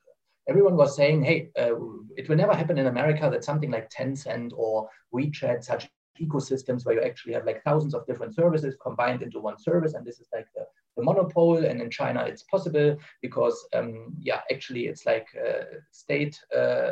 Everyone 0.48 0.76
was 0.76 0.96
saying, 0.96 1.22
hey, 1.22 1.50
uh, 1.58 1.74
it 2.16 2.28
will 2.28 2.36
never 2.36 2.54
happen 2.54 2.78
in 2.78 2.86
America 2.86 3.28
that 3.30 3.44
something 3.44 3.70
like 3.70 3.90
Tencent 3.90 4.52
or 4.54 4.88
WeChat, 5.14 5.64
such 5.64 5.88
ecosystems 6.20 6.84
where 6.84 6.96
you 6.96 7.02
actually 7.02 7.34
have 7.34 7.44
like 7.44 7.62
thousands 7.62 7.94
of 7.94 8.06
different 8.06 8.34
services 8.34 8.76
combined 8.82 9.22
into 9.22 9.40
one 9.40 9.58
service. 9.58 9.94
And 9.94 10.06
this 10.06 10.20
is 10.20 10.28
like 10.32 10.46
the, 10.54 10.64
the 10.96 11.02
monopole. 11.02 11.64
And 11.64 11.82
in 11.82 11.90
China, 11.90 12.24
it's 12.24 12.44
possible 12.44 12.96
because, 13.20 13.66
um, 13.74 14.14
yeah, 14.20 14.40
actually, 14.50 14.86
it's 14.86 15.04
like 15.06 15.28
uh, 15.36 15.64
state. 15.90 16.38
Uh, 16.54 16.90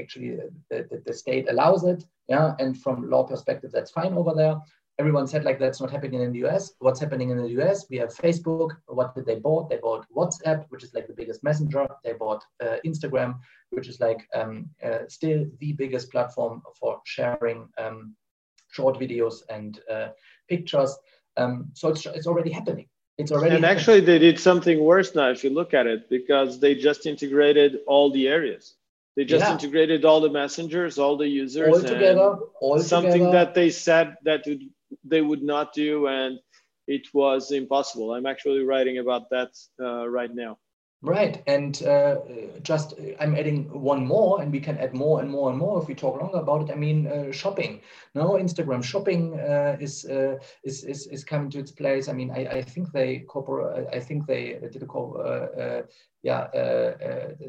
actually, 0.00 0.36
the, 0.70 0.86
the, 0.90 1.02
the 1.04 1.12
state 1.12 1.48
allows 1.48 1.84
it, 1.84 2.04
yeah, 2.28 2.54
and 2.58 2.80
from 2.80 3.08
law 3.08 3.24
perspective, 3.24 3.70
that's 3.72 3.90
fine 3.90 4.14
over 4.14 4.34
there 4.34 4.60
everyone 4.98 5.26
said 5.26 5.44
like 5.44 5.58
that's 5.58 5.80
not 5.80 5.90
happening 5.90 6.22
in 6.22 6.32
the 6.32 6.46
US. 6.46 6.72
What's 6.80 7.00
happening 7.00 7.30
in 7.30 7.38
the 7.38 7.50
US? 7.60 7.86
We 7.88 7.96
have 7.98 8.14
Facebook. 8.14 8.70
What 8.86 9.14
did 9.14 9.26
they 9.26 9.36
bought? 9.36 9.70
They 9.70 9.78
bought 9.78 10.06
WhatsApp, 10.14 10.64
which 10.70 10.82
is 10.82 10.92
like 10.94 11.06
the 11.06 11.12
biggest 11.12 11.44
messenger. 11.44 11.86
They 12.04 12.14
bought 12.14 12.44
uh, 12.62 12.76
Instagram, 12.84 13.38
which 13.70 13.88
is 13.88 14.00
like 14.00 14.26
um, 14.34 14.68
uh, 14.84 15.00
still 15.08 15.46
the 15.60 15.72
biggest 15.72 16.10
platform 16.10 16.62
for 16.78 17.00
sharing 17.04 17.68
um, 17.78 18.14
short 18.70 18.98
videos 18.98 19.42
and 19.48 19.80
uh, 19.90 20.08
pictures. 20.48 20.96
Um, 21.36 21.70
so 21.74 21.88
it's, 21.88 22.04
it's 22.06 22.26
already 22.26 22.50
happening. 22.50 22.88
It's 23.18 23.32
already 23.32 23.56
and 23.56 23.64
happening. 23.64 23.78
actually 23.78 24.00
they 24.00 24.18
did 24.18 24.38
something 24.38 24.80
worse 24.80 25.14
now 25.14 25.30
if 25.30 25.42
you 25.42 25.50
look 25.50 25.74
at 25.74 25.86
it 25.86 26.08
because 26.08 26.60
they 26.60 26.74
just 26.74 27.06
integrated 27.06 27.78
all 27.86 28.12
the 28.12 28.28
areas. 28.28 28.74
They 29.18 29.24
just 29.24 29.46
Yeah. 29.46 29.54
integrated 29.54 30.04
all 30.04 30.20
the 30.20 30.30
messengers, 30.30 30.96
all 30.96 31.16
the 31.16 31.26
users, 31.26 31.74
all 31.74 31.82
together, 31.82 32.38
all 32.60 32.78
something 32.78 33.24
together. 33.24 33.32
that 33.32 33.52
they 33.52 33.70
said 33.70 34.16
that 34.22 34.44
they 35.02 35.20
would 35.20 35.42
not 35.42 35.72
do, 35.74 36.06
and 36.06 36.38
it 36.86 37.02
was 37.12 37.50
impossible. 37.50 38.14
I'm 38.14 38.26
actually 38.26 38.62
writing 38.62 38.98
about 38.98 39.28
that 39.30 39.50
uh, 39.80 40.08
right 40.08 40.32
now. 40.32 40.58
Right, 41.00 41.44
and 41.46 41.80
uh, 41.84 42.16
just 42.62 42.94
uh, 42.94 43.12
I'm 43.20 43.36
adding 43.36 43.70
one 43.70 44.04
more, 44.04 44.42
and 44.42 44.50
we 44.50 44.58
can 44.58 44.76
add 44.78 44.94
more 44.94 45.20
and 45.20 45.30
more 45.30 45.48
and 45.48 45.56
more 45.56 45.80
if 45.80 45.86
we 45.86 45.94
talk 45.94 46.20
longer 46.20 46.38
about 46.38 46.62
it. 46.62 46.72
I 46.72 46.74
mean, 46.74 47.06
uh, 47.06 47.30
shopping. 47.30 47.82
No, 48.16 48.30
Instagram 48.30 48.82
shopping 48.82 49.38
uh, 49.38 49.76
is, 49.78 50.04
uh, 50.06 50.38
is 50.64 50.82
is 50.82 51.06
is 51.06 51.22
coming 51.22 51.50
to 51.50 51.60
its 51.60 51.70
place. 51.70 52.08
I 52.08 52.14
mean, 52.14 52.32
I, 52.32 52.46
I 52.46 52.62
think 52.62 52.90
they 52.90 53.20
corporate. 53.20 53.86
I 53.92 54.00
think 54.00 54.26
they 54.26 54.58
did 54.72 54.82
a 54.82 54.86
co- 54.86 55.14
uh, 55.14 55.82
yeah 56.22 56.48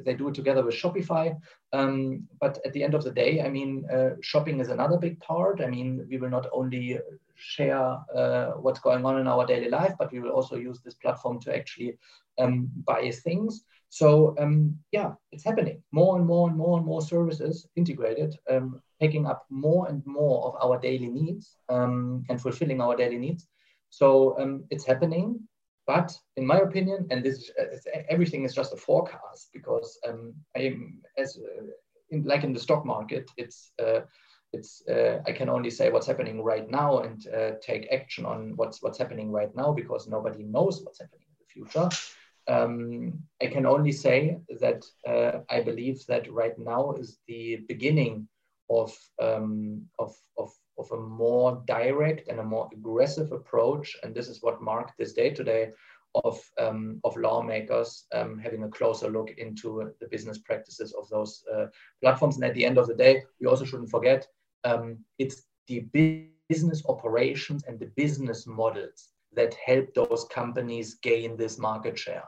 they 0.06 0.14
do 0.14 0.28
it 0.28 0.36
together 0.36 0.64
with 0.64 0.76
Shopify. 0.76 1.36
Um, 1.74 2.28
but 2.40 2.60
at 2.66 2.74
the 2.74 2.84
end 2.84 2.94
of 2.94 3.04
the 3.04 3.12
day, 3.12 3.42
I 3.42 3.50
mean, 3.50 3.84
shopping 4.22 4.60
is 4.60 4.70
another 4.70 5.00
big 5.00 5.20
part. 5.22 5.60
I 5.60 5.68
mean, 5.68 6.06
we 6.08 6.18
will 6.20 6.30
not 6.30 6.46
only 6.54 7.00
share 7.40 7.98
uh, 8.16 8.52
what's 8.60 8.80
going 8.80 9.06
on 9.06 9.20
in 9.20 9.28
our 9.28 9.46
daily 9.46 9.70
life, 9.70 9.94
but 9.98 10.12
we 10.12 10.20
will 10.20 10.32
also 10.32 10.56
use 10.56 10.80
this 10.82 10.96
platform 10.96 11.40
to 11.42 11.56
actually 11.56 11.98
um, 12.38 12.70
buy 12.86 13.12
things. 13.12 13.64
So 13.90 14.36
um, 14.38 14.76
yeah, 14.92 15.14
it's 15.32 15.44
happening. 15.44 15.82
More 15.92 16.18
and 16.18 16.26
more 16.26 16.48
and 16.50 16.58
more 16.58 16.78
and 16.78 16.86
more 16.86 17.02
services 17.02 17.68
integrated, 17.76 18.36
um, 18.50 18.82
taking 19.00 19.26
up 19.26 19.46
more 19.50 19.88
and 19.88 20.06
more 20.06 20.46
of 20.46 20.56
our 20.64 20.80
daily 20.80 21.08
needs 21.08 21.58
um, 21.70 22.24
and 22.30 22.40
fulfilling 22.40 22.82
our 22.82 22.96
daily 22.96 23.18
needs. 23.18 23.48
So 23.90 24.38
um, 24.40 24.66
it's 24.70 24.86
happening. 24.86 25.40
But 25.88 26.16
in 26.38 26.46
my 26.46 26.60
opinion, 26.60 27.08
and 27.10 27.24
this 27.24 27.50
is 27.58 27.88
everything 28.10 28.44
is 28.44 28.54
just 28.54 28.74
a 28.74 28.78
forecast 28.78 29.50
because 29.54 29.98
um, 30.08 30.36
I 30.56 30.60
am 30.60 31.02
as 31.18 31.36
uh, 31.36 31.64
in, 32.12 32.24
like 32.26 32.44
in 32.44 32.54
the 32.54 32.60
stock 32.60 32.86
market, 32.86 33.32
it's 33.38 33.72
uh, 33.82 34.02
it's 34.52 34.84
uh, 34.88 35.22
I 35.28 35.32
can 35.32 35.50
only 35.50 35.70
say 35.70 35.92
what's 35.92 36.08
happening 36.08 36.42
right 36.42 36.70
now 36.70 37.00
and 37.00 37.26
uh, 37.28 37.52
take 37.62 37.88
action 37.92 38.26
on 38.26 38.54
what's 38.56 38.82
what's 38.82 38.98
happening 38.98 39.32
right 39.32 39.56
now 39.56 39.72
because 39.72 40.08
nobody 40.08 40.44
knows 40.44 40.82
what's 40.84 41.00
happening 41.00 41.28
in 41.30 41.36
the 41.40 41.54
future. 41.54 41.90
Um, 42.48 43.20
I 43.42 43.48
can 43.48 43.66
only 43.68 43.92
say 43.92 44.40
that 44.60 44.84
uh, 45.08 45.42
I 45.50 45.62
believe 45.62 46.04
that 46.08 46.32
right 46.34 46.58
now 46.58 46.94
is 46.94 47.20
the 47.28 47.58
beginning 47.68 48.28
of, 48.70 48.96
um, 49.22 49.86
of, 50.00 50.16
of, 50.38 50.52
of, 50.78 50.92
a 50.92 50.98
more 50.98 51.62
direct 51.66 52.28
and 52.28 52.40
a 52.40 52.44
more 52.44 52.70
aggressive 52.74 53.32
approach. 53.32 53.96
And 54.04 54.16
this 54.16 54.30
is 54.30 54.42
what 54.42 54.62
marked 54.62 54.98
this 54.98 55.14
day 55.14 55.30
today 55.32 55.70
of, 56.16 56.40
um, 56.60 57.00
of 57.04 57.18
lawmakers 57.18 58.06
um, 58.14 58.40
having 58.40 58.64
a 58.64 58.70
closer 58.70 59.10
look 59.10 59.32
into 59.38 59.92
the 60.00 60.08
business 60.08 60.40
practices 60.40 60.94
of 60.94 61.08
those 61.10 61.44
uh, 61.54 61.66
platforms. 62.02 62.36
And 62.36 62.46
at 62.46 62.54
the 62.54 62.66
end 62.66 62.78
of 62.78 62.88
the 62.88 62.96
day, 62.96 63.24
we 63.40 63.48
also 63.48 63.66
shouldn't 63.66 63.92
forget 63.92 64.28
um, 64.64 64.98
it's 65.18 65.44
the 65.68 65.82
business 66.50 66.84
operations 66.88 67.64
and 67.68 67.80
the 67.80 67.92
business 67.96 68.48
models 68.48 69.10
that 69.34 69.54
help 69.54 69.94
those 69.94 70.26
companies 70.32 70.96
gain 70.96 71.38
this 71.38 71.60
market 71.60 71.98
share. 71.98 72.24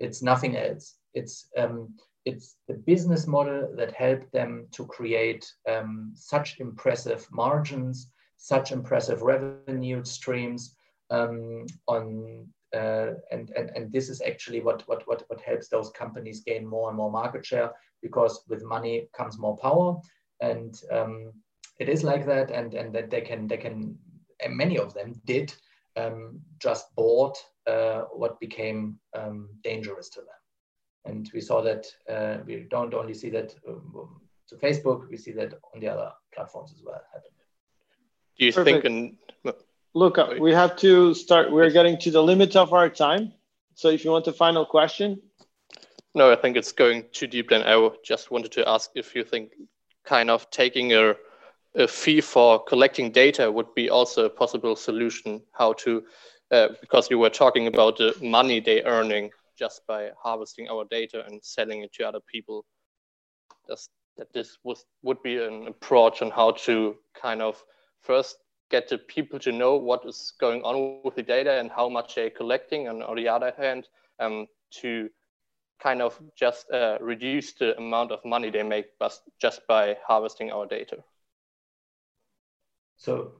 It's 0.00 0.22
nothing 0.22 0.56
else. 0.56 0.96
It's 1.14 1.48
um, 1.56 1.94
it's 2.24 2.56
the 2.68 2.74
business 2.74 3.26
model 3.26 3.68
that 3.76 3.92
helped 3.92 4.32
them 4.32 4.66
to 4.72 4.86
create 4.86 5.44
um, 5.68 6.12
such 6.14 6.60
impressive 6.60 7.26
margins, 7.32 8.10
such 8.36 8.70
impressive 8.70 9.22
revenue 9.22 10.04
streams 10.04 10.76
um, 11.10 11.66
on 11.88 12.46
uh, 12.74 13.12
and, 13.30 13.50
and, 13.50 13.70
and 13.76 13.92
this 13.92 14.08
is 14.08 14.22
actually 14.22 14.60
what, 14.60 14.82
what, 14.88 15.06
what, 15.06 15.22
what 15.28 15.40
helps 15.42 15.68
those 15.68 15.90
companies 15.90 16.40
gain 16.40 16.66
more 16.66 16.88
and 16.88 16.96
more 16.96 17.10
market 17.10 17.44
share 17.44 17.70
because 18.00 18.44
with 18.48 18.64
money 18.64 19.08
comes 19.14 19.38
more 19.38 19.58
power 19.58 19.94
and 20.40 20.80
um, 20.90 21.32
it 21.82 21.88
is 21.88 22.02
like 22.04 22.24
that 22.26 22.50
and, 22.50 22.74
and 22.74 22.94
that 22.94 23.10
they 23.10 23.20
can 23.20 23.48
they 23.48 23.56
can 23.56 23.98
many 24.48 24.78
of 24.78 24.94
them 24.94 25.20
did 25.24 25.54
um, 25.96 26.40
just 26.58 26.94
bought 26.96 27.36
uh, 27.66 28.02
what 28.12 28.40
became 28.40 28.98
um, 29.18 29.48
dangerous 29.62 30.08
to 30.10 30.20
them. 30.20 30.40
And 31.04 31.30
we 31.34 31.40
saw 31.40 31.62
that 31.62 31.86
uh, 32.08 32.38
we 32.46 32.66
don't 32.70 32.94
only 32.94 33.14
see 33.14 33.30
that 33.30 33.54
um, 33.68 34.20
to 34.48 34.56
Facebook, 34.56 35.08
we 35.10 35.16
see 35.16 35.32
that 35.32 35.54
on 35.74 35.80
the 35.80 35.88
other 35.88 36.10
platforms 36.34 36.72
as 36.76 36.82
well. 36.84 37.00
Do 38.38 38.46
you 38.46 38.52
Perfect. 38.52 38.82
think? 38.82 39.16
In... 39.44 39.54
Look, 39.94 40.18
we 40.40 40.52
have 40.52 40.76
to 40.76 41.12
start. 41.14 41.52
We're 41.52 41.70
getting 41.70 41.98
to 41.98 42.10
the 42.10 42.22
limit 42.22 42.56
of 42.56 42.72
our 42.72 42.88
time. 42.88 43.32
So, 43.74 43.88
if 43.88 44.04
you 44.04 44.10
want 44.10 44.26
a 44.26 44.32
final 44.32 44.64
question. 44.64 45.20
No, 46.14 46.32
I 46.32 46.36
think 46.36 46.56
it's 46.56 46.72
going 46.72 47.04
too 47.12 47.26
deep. 47.26 47.50
Then 47.50 47.62
I 47.62 47.90
just 48.04 48.30
wanted 48.30 48.52
to 48.52 48.68
ask 48.68 48.90
if 48.94 49.14
you 49.14 49.24
think 49.24 49.50
kind 50.04 50.30
of 50.30 50.50
taking 50.50 50.92
a, 50.92 51.14
a 51.74 51.88
fee 51.88 52.20
for 52.20 52.62
collecting 52.64 53.10
data 53.10 53.50
would 53.50 53.74
be 53.74 53.88
also 53.88 54.26
a 54.26 54.30
possible 54.30 54.76
solution. 54.76 55.42
How 55.52 55.72
to 55.74 56.02
uh, 56.50 56.68
because 56.80 57.10
you 57.10 57.18
were 57.18 57.30
talking 57.30 57.66
about 57.66 57.96
the 57.96 58.14
money 58.20 58.60
they 58.60 58.82
earning 58.82 59.30
just 59.58 59.86
by 59.86 60.10
harvesting 60.22 60.68
our 60.68 60.84
data 60.90 61.24
and 61.26 61.42
selling 61.42 61.82
it 61.82 61.92
to 61.94 62.06
other 62.06 62.20
people. 62.30 62.64
That 63.68 64.32
this 64.34 64.58
was 64.62 64.84
would 65.02 65.22
be 65.22 65.38
an 65.38 65.66
approach 65.66 66.20
on 66.20 66.30
how 66.30 66.50
to 66.66 66.96
kind 67.14 67.40
of 67.40 67.62
first 68.02 68.36
get 68.70 68.88
the 68.88 68.98
people 68.98 69.38
to 69.38 69.52
know 69.52 69.76
what 69.76 70.04
is 70.06 70.34
going 70.38 70.62
on 70.62 71.00
with 71.04 71.14
the 71.14 71.22
data 71.22 71.58
and 71.58 71.70
how 71.70 71.88
much 71.88 72.14
they're 72.14 72.30
collecting, 72.30 72.88
and 72.88 73.02
on 73.02 73.16
the 73.16 73.28
other 73.28 73.52
hand, 73.56 73.88
um, 74.18 74.46
to 74.70 75.08
kind 75.82 76.02
of 76.02 76.20
just 76.36 76.70
uh, 76.70 76.98
reduce 77.00 77.54
the 77.54 77.76
amount 77.78 78.12
of 78.12 78.24
money 78.24 78.50
they 78.50 78.62
make 78.62 78.86
just 79.40 79.66
by 79.66 79.96
harvesting 80.06 80.52
our 80.52 80.66
data. 80.66 80.96
So 82.96 83.32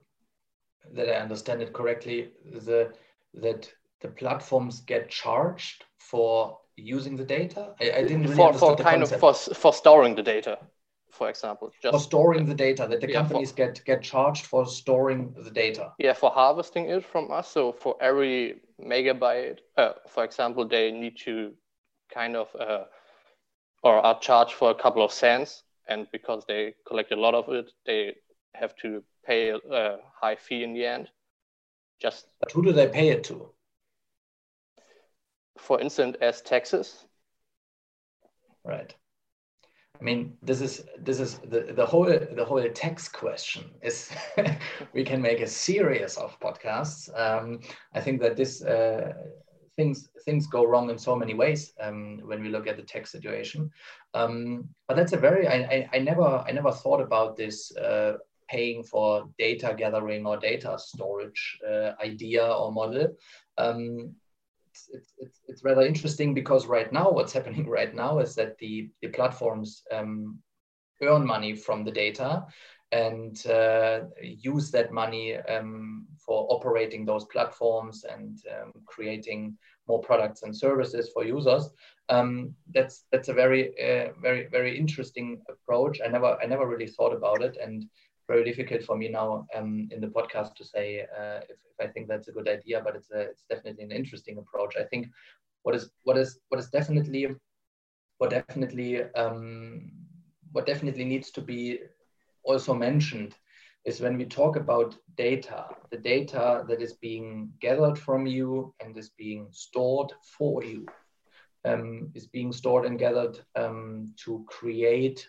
that 0.94 1.08
I 1.08 1.20
understand 1.20 1.62
it 1.62 1.72
correctly, 1.72 2.30
the 2.44 2.92
that 3.34 3.72
the 4.00 4.08
platforms 4.08 4.80
get 4.80 5.08
charged 5.08 5.84
for 5.98 6.58
using 6.76 7.16
the 7.16 7.24
data? 7.24 7.74
I, 7.80 7.90
I 7.90 8.02
didn't 8.02 8.22
really 8.22 8.36
for, 8.36 8.52
for 8.54 8.76
kind 8.76 9.00
concept. 9.00 9.22
of 9.22 9.36
for, 9.36 9.54
for 9.54 9.72
storing 9.72 10.14
the 10.14 10.22
data, 10.22 10.58
for 11.10 11.28
example. 11.28 11.70
Just, 11.82 11.92
for 11.92 12.00
storing 12.00 12.46
the 12.46 12.54
data, 12.54 12.86
that 12.88 13.00
the 13.00 13.08
yeah, 13.08 13.20
companies 13.20 13.50
for, 13.50 13.56
get 13.56 13.84
get 13.84 14.02
charged 14.02 14.46
for 14.46 14.66
storing 14.66 15.34
the 15.38 15.50
data. 15.50 15.92
Yeah, 15.98 16.12
for 16.12 16.30
harvesting 16.30 16.88
it 16.90 17.04
from 17.04 17.30
us. 17.30 17.48
So 17.48 17.72
for 17.72 17.96
every 18.00 18.60
megabyte, 18.80 19.58
uh, 19.76 19.92
for 20.08 20.24
example, 20.24 20.66
they 20.66 20.90
need 20.90 21.16
to 21.24 21.52
kind 22.12 22.36
of 22.36 22.48
uh, 22.58 22.84
or 23.82 23.94
are 24.04 24.18
charged 24.20 24.54
for 24.54 24.70
a 24.70 24.74
couple 24.74 25.04
of 25.04 25.12
cents, 25.12 25.62
and 25.88 26.06
because 26.12 26.44
they 26.46 26.74
collect 26.86 27.12
a 27.12 27.16
lot 27.16 27.34
of 27.34 27.48
it, 27.48 27.70
they 27.86 28.14
have 28.54 28.74
to 28.76 29.02
pay 29.24 29.50
a 29.50 29.96
high 30.20 30.36
fee 30.36 30.64
in 30.64 30.72
the 30.74 30.86
end. 30.86 31.10
Just 32.00 32.26
but 32.40 32.52
who 32.52 32.62
do 32.62 32.72
they 32.72 32.88
pay 32.88 33.10
it 33.10 33.24
to? 33.24 33.50
For 35.58 35.80
instance, 35.80 36.16
as 36.20 36.40
taxes. 36.42 37.06
Right. 38.64 38.94
I 40.00 40.04
mean, 40.04 40.36
this 40.42 40.60
is 40.60 40.84
this 40.98 41.20
is 41.20 41.38
the, 41.38 41.72
the 41.76 41.86
whole 41.86 42.06
the 42.06 42.44
whole 42.44 42.68
tax 42.70 43.08
question 43.08 43.70
is 43.82 44.10
we 44.92 45.04
can 45.04 45.22
make 45.22 45.40
a 45.40 45.46
series 45.46 46.16
of 46.16 46.38
podcasts. 46.40 47.08
Um, 47.16 47.60
I 47.94 48.00
think 48.00 48.20
that 48.20 48.36
this 48.36 48.64
uh, 48.64 49.12
things 49.76 50.08
things 50.24 50.48
go 50.48 50.64
wrong 50.64 50.90
in 50.90 50.98
so 50.98 51.14
many 51.14 51.34
ways 51.34 51.72
um, 51.80 52.20
when 52.24 52.42
we 52.42 52.48
look 52.48 52.66
at 52.66 52.76
the 52.76 52.82
tax 52.82 53.12
situation. 53.12 53.70
Um, 54.14 54.68
but 54.88 54.96
that's 54.96 55.12
a 55.12 55.16
very 55.16 55.46
I, 55.46 55.54
I, 55.54 55.88
I, 55.94 55.98
never 56.00 56.44
I 56.48 56.50
never 56.50 56.72
thought 56.72 57.00
about 57.00 57.36
this 57.36 57.74
uh, 57.76 58.14
paying 58.52 58.84
for 58.84 59.28
data 59.38 59.74
gathering 59.76 60.26
or 60.26 60.36
data 60.36 60.78
storage 60.78 61.58
uh, 61.66 61.92
idea 62.02 62.44
or 62.44 62.70
model. 62.70 63.08
Um, 63.56 64.14
it's, 64.70 65.14
it's, 65.18 65.40
it's, 65.48 65.64
rather 65.64 65.82
interesting 65.82 66.34
because 66.34 66.66
right 66.66 66.92
now, 66.92 67.10
what's 67.10 67.32
happening 67.38 67.68
right 67.68 67.94
now 67.94 68.18
is 68.18 68.34
that 68.34 68.58
the, 68.58 68.90
the 69.00 69.08
platforms 69.08 69.82
um, 69.90 70.38
earn 71.02 71.26
money 71.26 71.54
from 71.54 71.84
the 71.84 71.90
data 71.90 72.44
and 72.92 73.46
uh, 73.46 74.00
use 74.20 74.70
that 74.70 74.92
money 74.92 75.36
um, 75.36 76.06
for 76.18 76.46
operating 76.50 77.06
those 77.06 77.24
platforms 77.24 78.04
and 78.04 78.42
um, 78.54 78.72
creating 78.84 79.56
more 79.88 80.00
products 80.00 80.42
and 80.42 80.54
services 80.54 81.10
for 81.12 81.24
users. 81.24 81.70
Um, 82.10 82.54
that's 82.74 83.04
that's 83.10 83.28
a 83.28 83.32
very 83.32 83.68
uh, 83.80 84.12
very 84.20 84.46
very 84.48 84.78
interesting 84.78 85.40
approach. 85.48 86.00
I 86.04 86.08
never 86.08 86.36
I 86.42 86.46
never 86.46 86.66
really 86.66 86.86
thought 86.86 87.14
about 87.14 87.42
it, 87.42 87.56
and 87.56 87.86
very 88.32 88.44
difficult 88.44 88.82
for 88.84 88.96
me 88.96 89.08
now 89.08 89.46
um, 89.56 89.88
in 89.92 90.00
the 90.00 90.12
podcast 90.16 90.54
to 90.56 90.64
say 90.64 90.86
uh, 91.18 91.40
if, 91.52 91.58
if, 91.70 91.76
I 91.84 91.88
think 91.92 92.08
that's 92.08 92.28
a 92.28 92.36
good 92.36 92.48
idea, 92.48 92.80
but 92.84 92.96
it's 92.96 93.10
a, 93.10 93.20
it's 93.32 93.44
definitely 93.50 93.84
an 93.84 93.92
interesting 94.00 94.38
approach. 94.38 94.74
I 94.78 94.84
think 94.84 95.08
what 95.64 95.74
is 95.74 95.90
what 96.04 96.16
is 96.16 96.38
what 96.48 96.60
is 96.60 96.68
definitely 96.78 97.22
what 98.18 98.30
definitely 98.30 98.90
um, 99.22 99.90
what 100.52 100.66
definitely 100.66 101.04
needs 101.04 101.30
to 101.32 101.40
be 101.40 101.78
also 102.44 102.72
mentioned 102.74 103.34
is 103.84 104.00
when 104.00 104.16
we 104.16 104.24
talk 104.24 104.56
about 104.56 104.96
data, 105.16 105.66
the 105.90 105.98
data 106.14 106.64
that 106.68 106.80
is 106.80 106.92
being 106.94 107.52
gathered 107.60 107.98
from 107.98 108.26
you 108.26 108.72
and 108.80 108.96
is 108.96 109.10
being 109.10 109.48
stored 109.50 110.12
for 110.38 110.62
you, 110.64 110.86
um, 111.64 112.10
is 112.14 112.26
being 112.28 112.52
stored 112.52 112.86
and 112.86 112.98
gathered 112.98 113.36
um, 113.56 114.12
to 114.24 114.44
create 114.48 115.28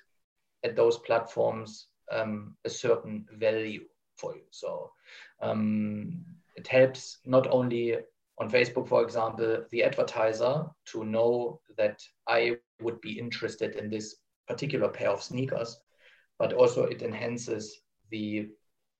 at 0.63 0.75
those 0.75 0.97
platforms 0.99 1.87
um, 2.11 2.55
a 2.65 2.69
certain 2.69 3.25
value 3.37 3.83
for 4.17 4.35
you. 4.35 4.43
So 4.51 4.91
um, 5.41 6.23
it 6.55 6.67
helps 6.67 7.19
not 7.25 7.47
only 7.47 7.97
on 8.39 8.49
Facebook, 8.49 8.87
for 8.87 9.03
example, 9.03 9.63
the 9.71 9.83
advertiser 9.83 10.65
to 10.85 11.03
know 11.03 11.59
that 11.77 12.01
I 12.27 12.57
would 12.81 12.99
be 13.01 13.19
interested 13.19 13.75
in 13.75 13.89
this 13.89 14.15
particular 14.47 14.89
pair 14.89 15.09
of 15.09 15.23
sneakers, 15.23 15.79
but 16.39 16.53
also 16.53 16.83
it 16.83 17.01
enhances 17.01 17.81
the 18.09 18.49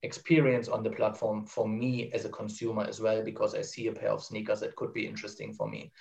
experience 0.04 0.68
on 0.68 0.84
the 0.84 0.89
platform 0.89 1.45
for 1.45 1.68
me 1.68 2.12
as 2.14 2.26
a 2.26 2.30
consumer 2.30 2.84
as 2.84 2.99
well, 2.99 3.24
because 3.24 3.56
I 3.56 3.62
see 3.62 3.88
a 3.88 3.93
pair 3.93 4.12
of 4.12 4.24
sneakers 4.24 4.60
that 4.60 4.76
could 4.76 4.93
be 4.93 5.08
interesting 5.08 5.54
for 5.54 5.68
me 5.68 5.91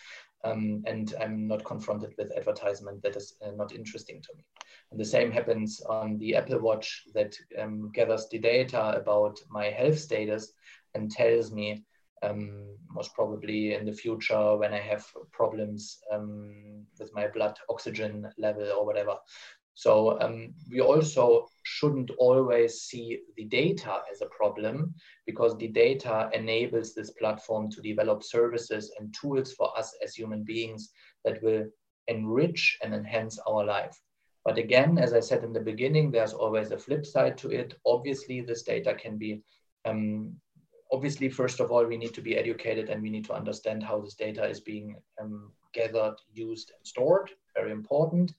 um, 0.44 0.82
and 0.86 1.14
I'm 1.20 1.46
not 1.46 1.64
confronted 1.64 2.14
with 2.18 2.36
advertisement 2.36 3.02
that 3.02 3.16
is 3.16 3.34
uh, 3.44 3.52
not 3.52 3.74
interesting 3.74 4.20
to 4.22 4.28
me. 4.36 4.44
And 4.90 5.00
the 5.00 5.04
same 5.04 5.30
happens 5.30 5.80
on 5.88 6.18
the 6.18 6.36
Apple 6.36 6.60
Watch 6.60 7.04
that 7.14 7.34
um, 7.58 7.90
gathers 7.92 8.28
the 8.28 8.38
data 8.38 8.96
about 8.96 9.38
my 9.50 9.66
health 9.66 9.98
status 9.98 10.52
and 10.94 11.10
tells 11.10 11.52
me 11.52 11.84
um, 12.22 12.76
most 12.90 13.14
probably 13.14 13.74
in 13.74 13.84
the 13.84 13.92
future 13.92 14.56
when 14.56 14.72
I 14.72 14.80
have 14.80 15.04
problems 15.32 15.98
um, 16.12 16.86
with 16.98 17.12
my 17.14 17.26
blood 17.28 17.56
oxygen 17.68 18.28
level 18.38 18.68
or 18.78 18.86
whatever. 18.86 19.16
So 19.74 20.20
um, 20.20 20.54
we 20.70 20.80
also 20.80 21.48
shouldn't 21.62 22.10
always 22.18 22.82
see 22.82 23.20
the 23.36 23.44
data 23.44 24.00
as 24.10 24.20
a 24.20 24.26
problem 24.26 24.94
because 25.26 25.56
the 25.56 25.68
data 25.68 26.30
enables 26.34 26.94
this 26.94 27.10
platform 27.10 27.70
to 27.70 27.80
develop 27.80 28.22
services 28.22 28.92
and 28.98 29.14
tools 29.18 29.52
for 29.52 29.76
us 29.76 29.96
as 30.04 30.14
human 30.14 30.44
beings 30.44 30.90
that 31.24 31.42
will 31.42 31.64
enrich 32.08 32.78
and 32.82 32.94
enhance 32.94 33.38
our 33.48 33.64
life. 33.64 33.98
But 34.44 34.58
again, 34.58 34.98
as 34.98 35.12
I 35.12 35.20
said 35.20 35.44
in 35.44 35.52
the 35.52 35.60
beginning, 35.60 36.10
there's 36.10 36.32
always 36.32 36.72
a 36.72 36.78
flip 36.78 37.06
side 37.06 37.38
to 37.38 37.50
it. 37.50 37.74
Obviously, 37.86 38.40
this 38.40 38.62
data 38.62 38.94
can 38.94 39.16
be, 39.16 39.42
um, 39.84 40.34
obviously, 40.92 41.28
first 41.28 41.60
of 41.60 41.70
all, 41.70 41.84
we 41.86 41.96
need 41.96 42.12
to 42.14 42.20
be 42.22 42.36
educated 42.36 42.90
and 42.90 43.00
we 43.00 43.10
need 43.10 43.24
to 43.26 43.34
understand 43.34 43.84
how 43.84 44.00
this 44.00 44.14
data 44.14 44.44
is 44.44 44.60
being 44.60 44.96
um, 45.20 45.52
gathered, 45.72 46.16
used, 46.32 46.72
and 46.76 46.84
stored. 46.84 47.30
Very 47.54 47.70
important. 47.70 48.32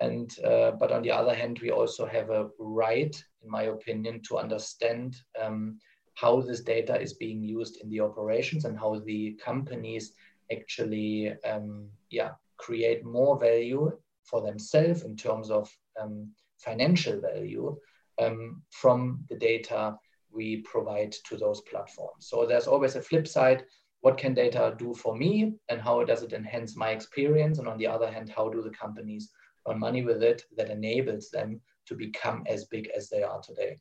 And 0.00 0.34
uh, 0.44 0.72
but 0.72 0.92
on 0.92 1.02
the 1.02 1.10
other 1.10 1.34
hand, 1.34 1.58
we 1.60 1.70
also 1.70 2.06
have 2.06 2.30
a 2.30 2.48
right, 2.58 3.14
in 3.42 3.50
my 3.50 3.64
opinion, 3.64 4.20
to 4.28 4.38
understand 4.38 5.16
um, 5.40 5.78
how 6.14 6.40
this 6.40 6.60
data 6.60 7.00
is 7.00 7.14
being 7.14 7.42
used 7.42 7.80
in 7.82 7.90
the 7.90 8.00
operations 8.00 8.64
and 8.64 8.78
how 8.78 9.00
the 9.00 9.38
companies 9.44 10.12
actually, 10.52 11.34
um, 11.44 11.88
yeah, 12.10 12.30
create 12.56 13.04
more 13.04 13.38
value 13.38 13.90
for 14.24 14.42
themselves 14.42 15.02
in 15.02 15.16
terms 15.16 15.50
of 15.50 15.70
um, 16.00 16.30
financial 16.58 17.20
value 17.20 17.76
um, 18.20 18.62
from 18.70 19.24
the 19.28 19.36
data 19.36 19.96
we 20.30 20.58
provide 20.58 21.12
to 21.24 21.36
those 21.36 21.60
platforms. 21.62 22.28
So 22.28 22.46
there's 22.46 22.66
always 22.66 22.96
a 22.96 23.02
flip 23.02 23.26
side. 23.26 23.64
What 24.00 24.18
can 24.18 24.34
data 24.34 24.74
do 24.78 24.94
for 24.94 25.16
me 25.16 25.54
and 25.68 25.80
how 25.80 26.04
does 26.04 26.22
it 26.22 26.32
enhance 26.32 26.76
my 26.76 26.90
experience? 26.90 27.58
And 27.58 27.66
on 27.66 27.78
the 27.78 27.86
other 27.86 28.10
hand, 28.10 28.32
how 28.34 28.48
do 28.48 28.62
the 28.62 28.70
companies 28.70 29.30
money 29.76 30.02
with 30.04 30.22
it 30.22 30.42
that 30.56 30.70
enables 30.70 31.30
them 31.30 31.60
to 31.86 31.94
become 31.94 32.44
as 32.46 32.64
big 32.66 32.88
as 32.96 33.08
they 33.08 33.22
are 33.22 33.40
today? 33.40 33.78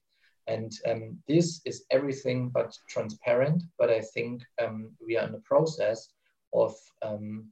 And 0.48 0.72
um, 0.88 1.18
this 1.28 1.62
is 1.66 1.84
everything 1.92 2.50
but 2.50 2.78
transparent, 2.90 3.64
but 3.78 3.90
I 3.90 4.02
think 4.02 4.44
um, 4.64 4.92
we 5.06 5.18
are 5.18 5.26
in 5.26 5.34
the 5.34 5.40
process 5.40 6.08
of 6.54 6.74
um, 7.02 7.52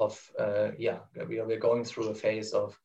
of 0.00 0.20
uh, 0.40 0.70
yeah 0.76 0.98
we 1.28 1.38
are, 1.38 1.46
we're 1.46 1.58
going 1.58 1.84
through 1.84 2.08
a 2.08 2.14
phase 2.14 2.52
of 2.52 2.76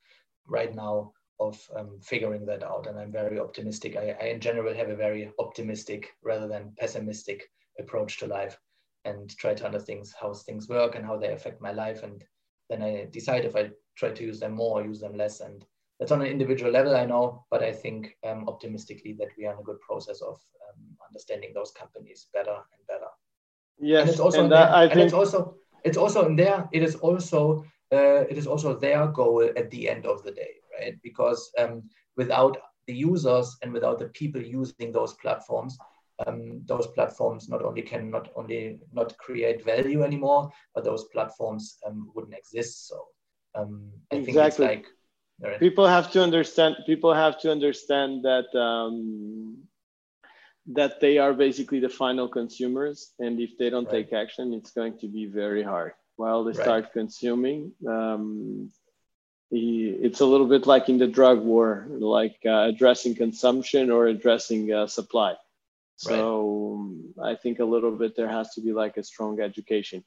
right 0.47 0.75
now 0.75 1.11
of 1.39 1.59
um, 1.75 1.99
figuring 2.03 2.45
that 2.45 2.63
out. 2.63 2.85
And 2.87 2.99
i'm 2.99 3.11
very 3.11 3.39
optimistic. 3.39 3.95
I, 3.95 4.15
I, 4.21 4.25
in 4.25 4.39
general 4.39 4.73
have 4.73 4.89
a 4.89 4.95
very 4.95 5.31
optimistic 5.39 6.11
rather 6.21 6.47
than 6.47 6.73
pessimistic 6.77 7.49
approach 7.79 8.19
to 8.19 8.27
life 8.27 8.59
and 9.05 9.35
try 9.37 9.53
to 9.53 9.65
understand 9.65 9.87
things 9.87 10.13
how 10.19 10.33
things 10.33 10.67
work 10.67 10.95
and 10.95 11.05
how 11.05 11.17
they 11.17 11.31
affect 11.31 11.61
my 11.61 11.71
life. 11.71 12.03
And 12.03 12.23
then 12.69 12.83
i 12.83 13.07
decide 13.11 13.45
if 13.45 13.55
i 13.55 13.69
try 14.00 14.12
to 14.12 14.24
use 14.24 14.39
them 14.39 14.54
more 14.54 14.80
or 14.80 14.86
use 14.86 15.02
them 15.02 15.18
less. 15.18 15.41
And 15.41 15.66
that's 16.00 16.12
on 16.12 16.22
an 16.22 16.28
individual 16.28 16.72
level 16.72 16.95
i 16.95 17.06
know 17.06 17.45
but 17.52 17.62
i 17.62 17.72
think 17.72 18.16
um, 18.28 18.47
optimistically 18.47 19.14
that 19.14 19.28
we 19.38 19.45
are 19.45 19.54
in 19.54 19.60
a 19.60 19.64
good 19.64 19.80
process 19.82 20.22
of 20.22 20.36
um, 20.66 20.82
understanding 21.08 21.52
those 21.54 21.72
companies 21.72 22.28
better 22.34 22.58
and 22.74 22.88
better. 22.88 23.12
Yes 23.80 24.02
and 24.02 24.10
it's 24.10 24.20
also 24.20 24.43
and, 24.43 24.52
that, 24.52 24.74
and 24.74 24.91
think... 24.91 25.06
it's 25.06 25.14
also 25.14 25.56
it's 25.84 25.97
also 25.97 26.26
in 26.28 26.36
there 26.36 26.68
it 26.72 26.84
is 26.84 26.95
also 26.95 27.66
uh, 27.91 28.24
it 28.30 28.38
is 28.38 28.47
also 28.47 28.78
their 28.78 29.08
goal 29.08 29.50
at 29.58 29.70
the 29.72 29.89
end 29.89 30.06
of 30.06 30.24
the 30.24 30.32
day 30.32 30.54
right? 30.80 30.95
Because 31.04 31.52
um, 31.58 31.84
without 32.16 32.58
the 32.88 32.93
users 32.93 33.58
and 33.62 33.74
without 33.74 34.00
the 34.00 34.10
people 34.10 34.41
using 34.41 34.91
those 34.91 35.14
platforms 35.16 35.78
um, 36.28 36.62
those 36.66 36.88
platforms 36.88 37.47
not 37.50 37.64
only 37.64 37.82
can 37.82 38.10
not 38.10 38.30
only 38.36 38.80
not 38.93 39.18
create 39.18 39.64
value 39.64 40.04
anymore 40.04 40.52
but 40.76 40.84
those 40.84 41.06
platforms 41.06 41.78
um, 41.86 42.12
wouldn't 42.14 42.36
exist. 42.36 42.88
So 42.88 43.06
um, 43.56 43.91
i 44.12 44.16
exactly. 44.16 44.34
think 44.34 44.47
it's 44.47 44.60
like 44.60 44.86
right. 45.41 45.60
people 45.60 45.88
have 45.88 46.12
to 46.12 46.22
understand 46.22 46.76
people 46.86 47.14
have 47.14 47.39
to 47.39 47.52
understand 47.52 48.24
that 48.24 48.54
um, 48.60 49.58
that 50.68 51.00
they 51.00 51.18
are 51.18 51.34
basically 51.34 51.80
the 51.80 51.89
final 51.89 52.28
consumers 52.28 53.14
and 53.20 53.39
if 53.39 53.58
they 53.58 53.70
don't 53.70 53.86
right. 53.86 54.10
take 54.10 54.14
action 54.14 54.54
it's 54.54 54.72
going 54.72 54.97
to 55.00 55.08
be 55.08 55.26
very 55.26 55.64
hard 55.64 55.93
while 56.16 56.43
they 56.43 56.52
right. 56.52 56.62
start 56.62 56.93
consuming 56.93 57.72
um, 57.88 58.72
it's 59.52 60.20
a 60.20 60.26
little 60.26 60.45
bit 60.45 60.68
like 60.68 60.89
in 60.89 61.00
the 61.00 61.08
drug 61.08 61.39
war 61.39 61.88
like 61.89 62.38
uh, 62.45 62.68
addressing 62.70 63.16
consumption 63.16 63.89
or 63.89 64.06
addressing 64.06 64.72
uh, 64.72 64.86
supply 64.86 65.34
so 66.00 66.95
right. 67.18 67.34
I 67.34 67.36
think 67.36 67.60
a 67.60 67.66
little 67.66 67.91
bit 67.91 68.16
there 68.16 68.30
has 68.30 68.54
to 68.54 68.62
be 68.62 68.72
like 68.72 68.95
a 68.95 69.04
strong 69.04 69.41
education. 69.41 70.02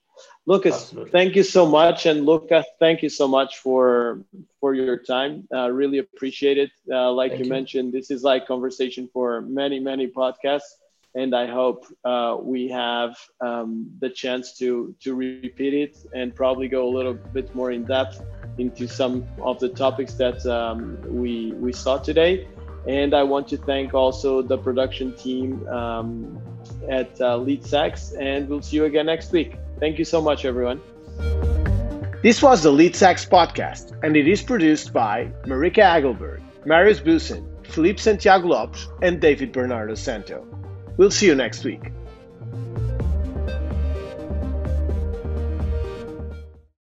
Lucas, 0.47 0.74
Absolutely. 0.74 1.11
thank 1.11 1.36
you 1.36 1.43
so 1.43 1.66
much, 1.66 2.07
and 2.07 2.24
Luca, 2.24 2.64
thank 2.78 3.03
you 3.03 3.11
so 3.11 3.28
much 3.28 3.59
for 3.59 4.24
for 4.59 4.72
your 4.72 4.97
time. 4.97 5.47
Uh, 5.55 5.70
really 5.70 5.99
appreciate 5.99 6.57
it. 6.57 6.70
Uh, 6.90 7.12
like 7.12 7.32
you, 7.32 7.45
you, 7.45 7.51
mentioned, 7.51 7.93
this 7.93 8.11
is 8.11 8.22
like 8.22 8.47
conversation 8.47 9.07
for 9.12 9.43
many 9.43 9.80
many 9.80 10.09
podcasts, 10.09 10.72
and 11.14 11.36
I 11.36 11.47
hope 11.47 11.84
uh, 12.07 12.38
we 12.40 12.68
have 12.68 13.14
um, 13.43 13.93
the 14.01 14.09
chance 14.09 14.57
to 14.61 14.95
to 15.01 15.14
repeat 15.14 15.74
it 15.74 15.99
and 16.14 16.34
probably 16.34 16.68
go 16.68 16.88
a 16.88 16.93
little 16.97 17.18
bit 17.34 17.55
more 17.55 17.70
in 17.70 17.84
depth 17.84 18.24
into 18.57 18.88
some 18.88 19.26
of 19.43 19.61
the 19.61 19.68
topics 19.68 20.14
that 20.14 20.40
um, 20.47 20.97
we 21.05 21.53
we 21.53 21.70
saw 21.74 21.99
today. 21.99 22.49
And 22.86 23.14
I 23.14 23.22
want 23.22 23.48
to 23.48 23.56
thank 23.56 23.94
also 23.94 24.42
the 24.42 24.58
production 24.58 25.14
team 25.14 25.66
um, 25.68 26.40
at 26.88 27.20
uh, 27.20 27.36
Lead 27.36 27.64
Sax, 27.64 28.12
and 28.12 28.48
we'll 28.48 28.62
see 28.62 28.76
you 28.76 28.84
again 28.86 29.06
next 29.06 29.32
week. 29.32 29.56
Thank 29.78 29.98
you 29.98 30.04
so 30.04 30.20
much, 30.20 30.44
everyone. 30.44 30.80
This 32.22 32.42
was 32.42 32.62
the 32.62 32.70
Lead 32.70 32.94
Sax 32.94 33.24
podcast, 33.24 33.98
and 34.04 34.16
it 34.16 34.28
is 34.28 34.42
produced 34.42 34.92
by 34.92 35.32
Marika 35.44 35.82
Agelberg, 35.82 36.40
Marius 36.64 37.00
Busen, 37.00 37.44
Felipe 37.66 37.98
Santiago 37.98 38.48
Lopes, 38.48 38.88
and 39.00 39.20
David 39.20 39.52
Bernardo 39.52 39.94
Santo. 39.94 40.46
We'll 40.96 41.10
see 41.10 41.26
you 41.26 41.34
next 41.34 41.64
week. 41.64 41.82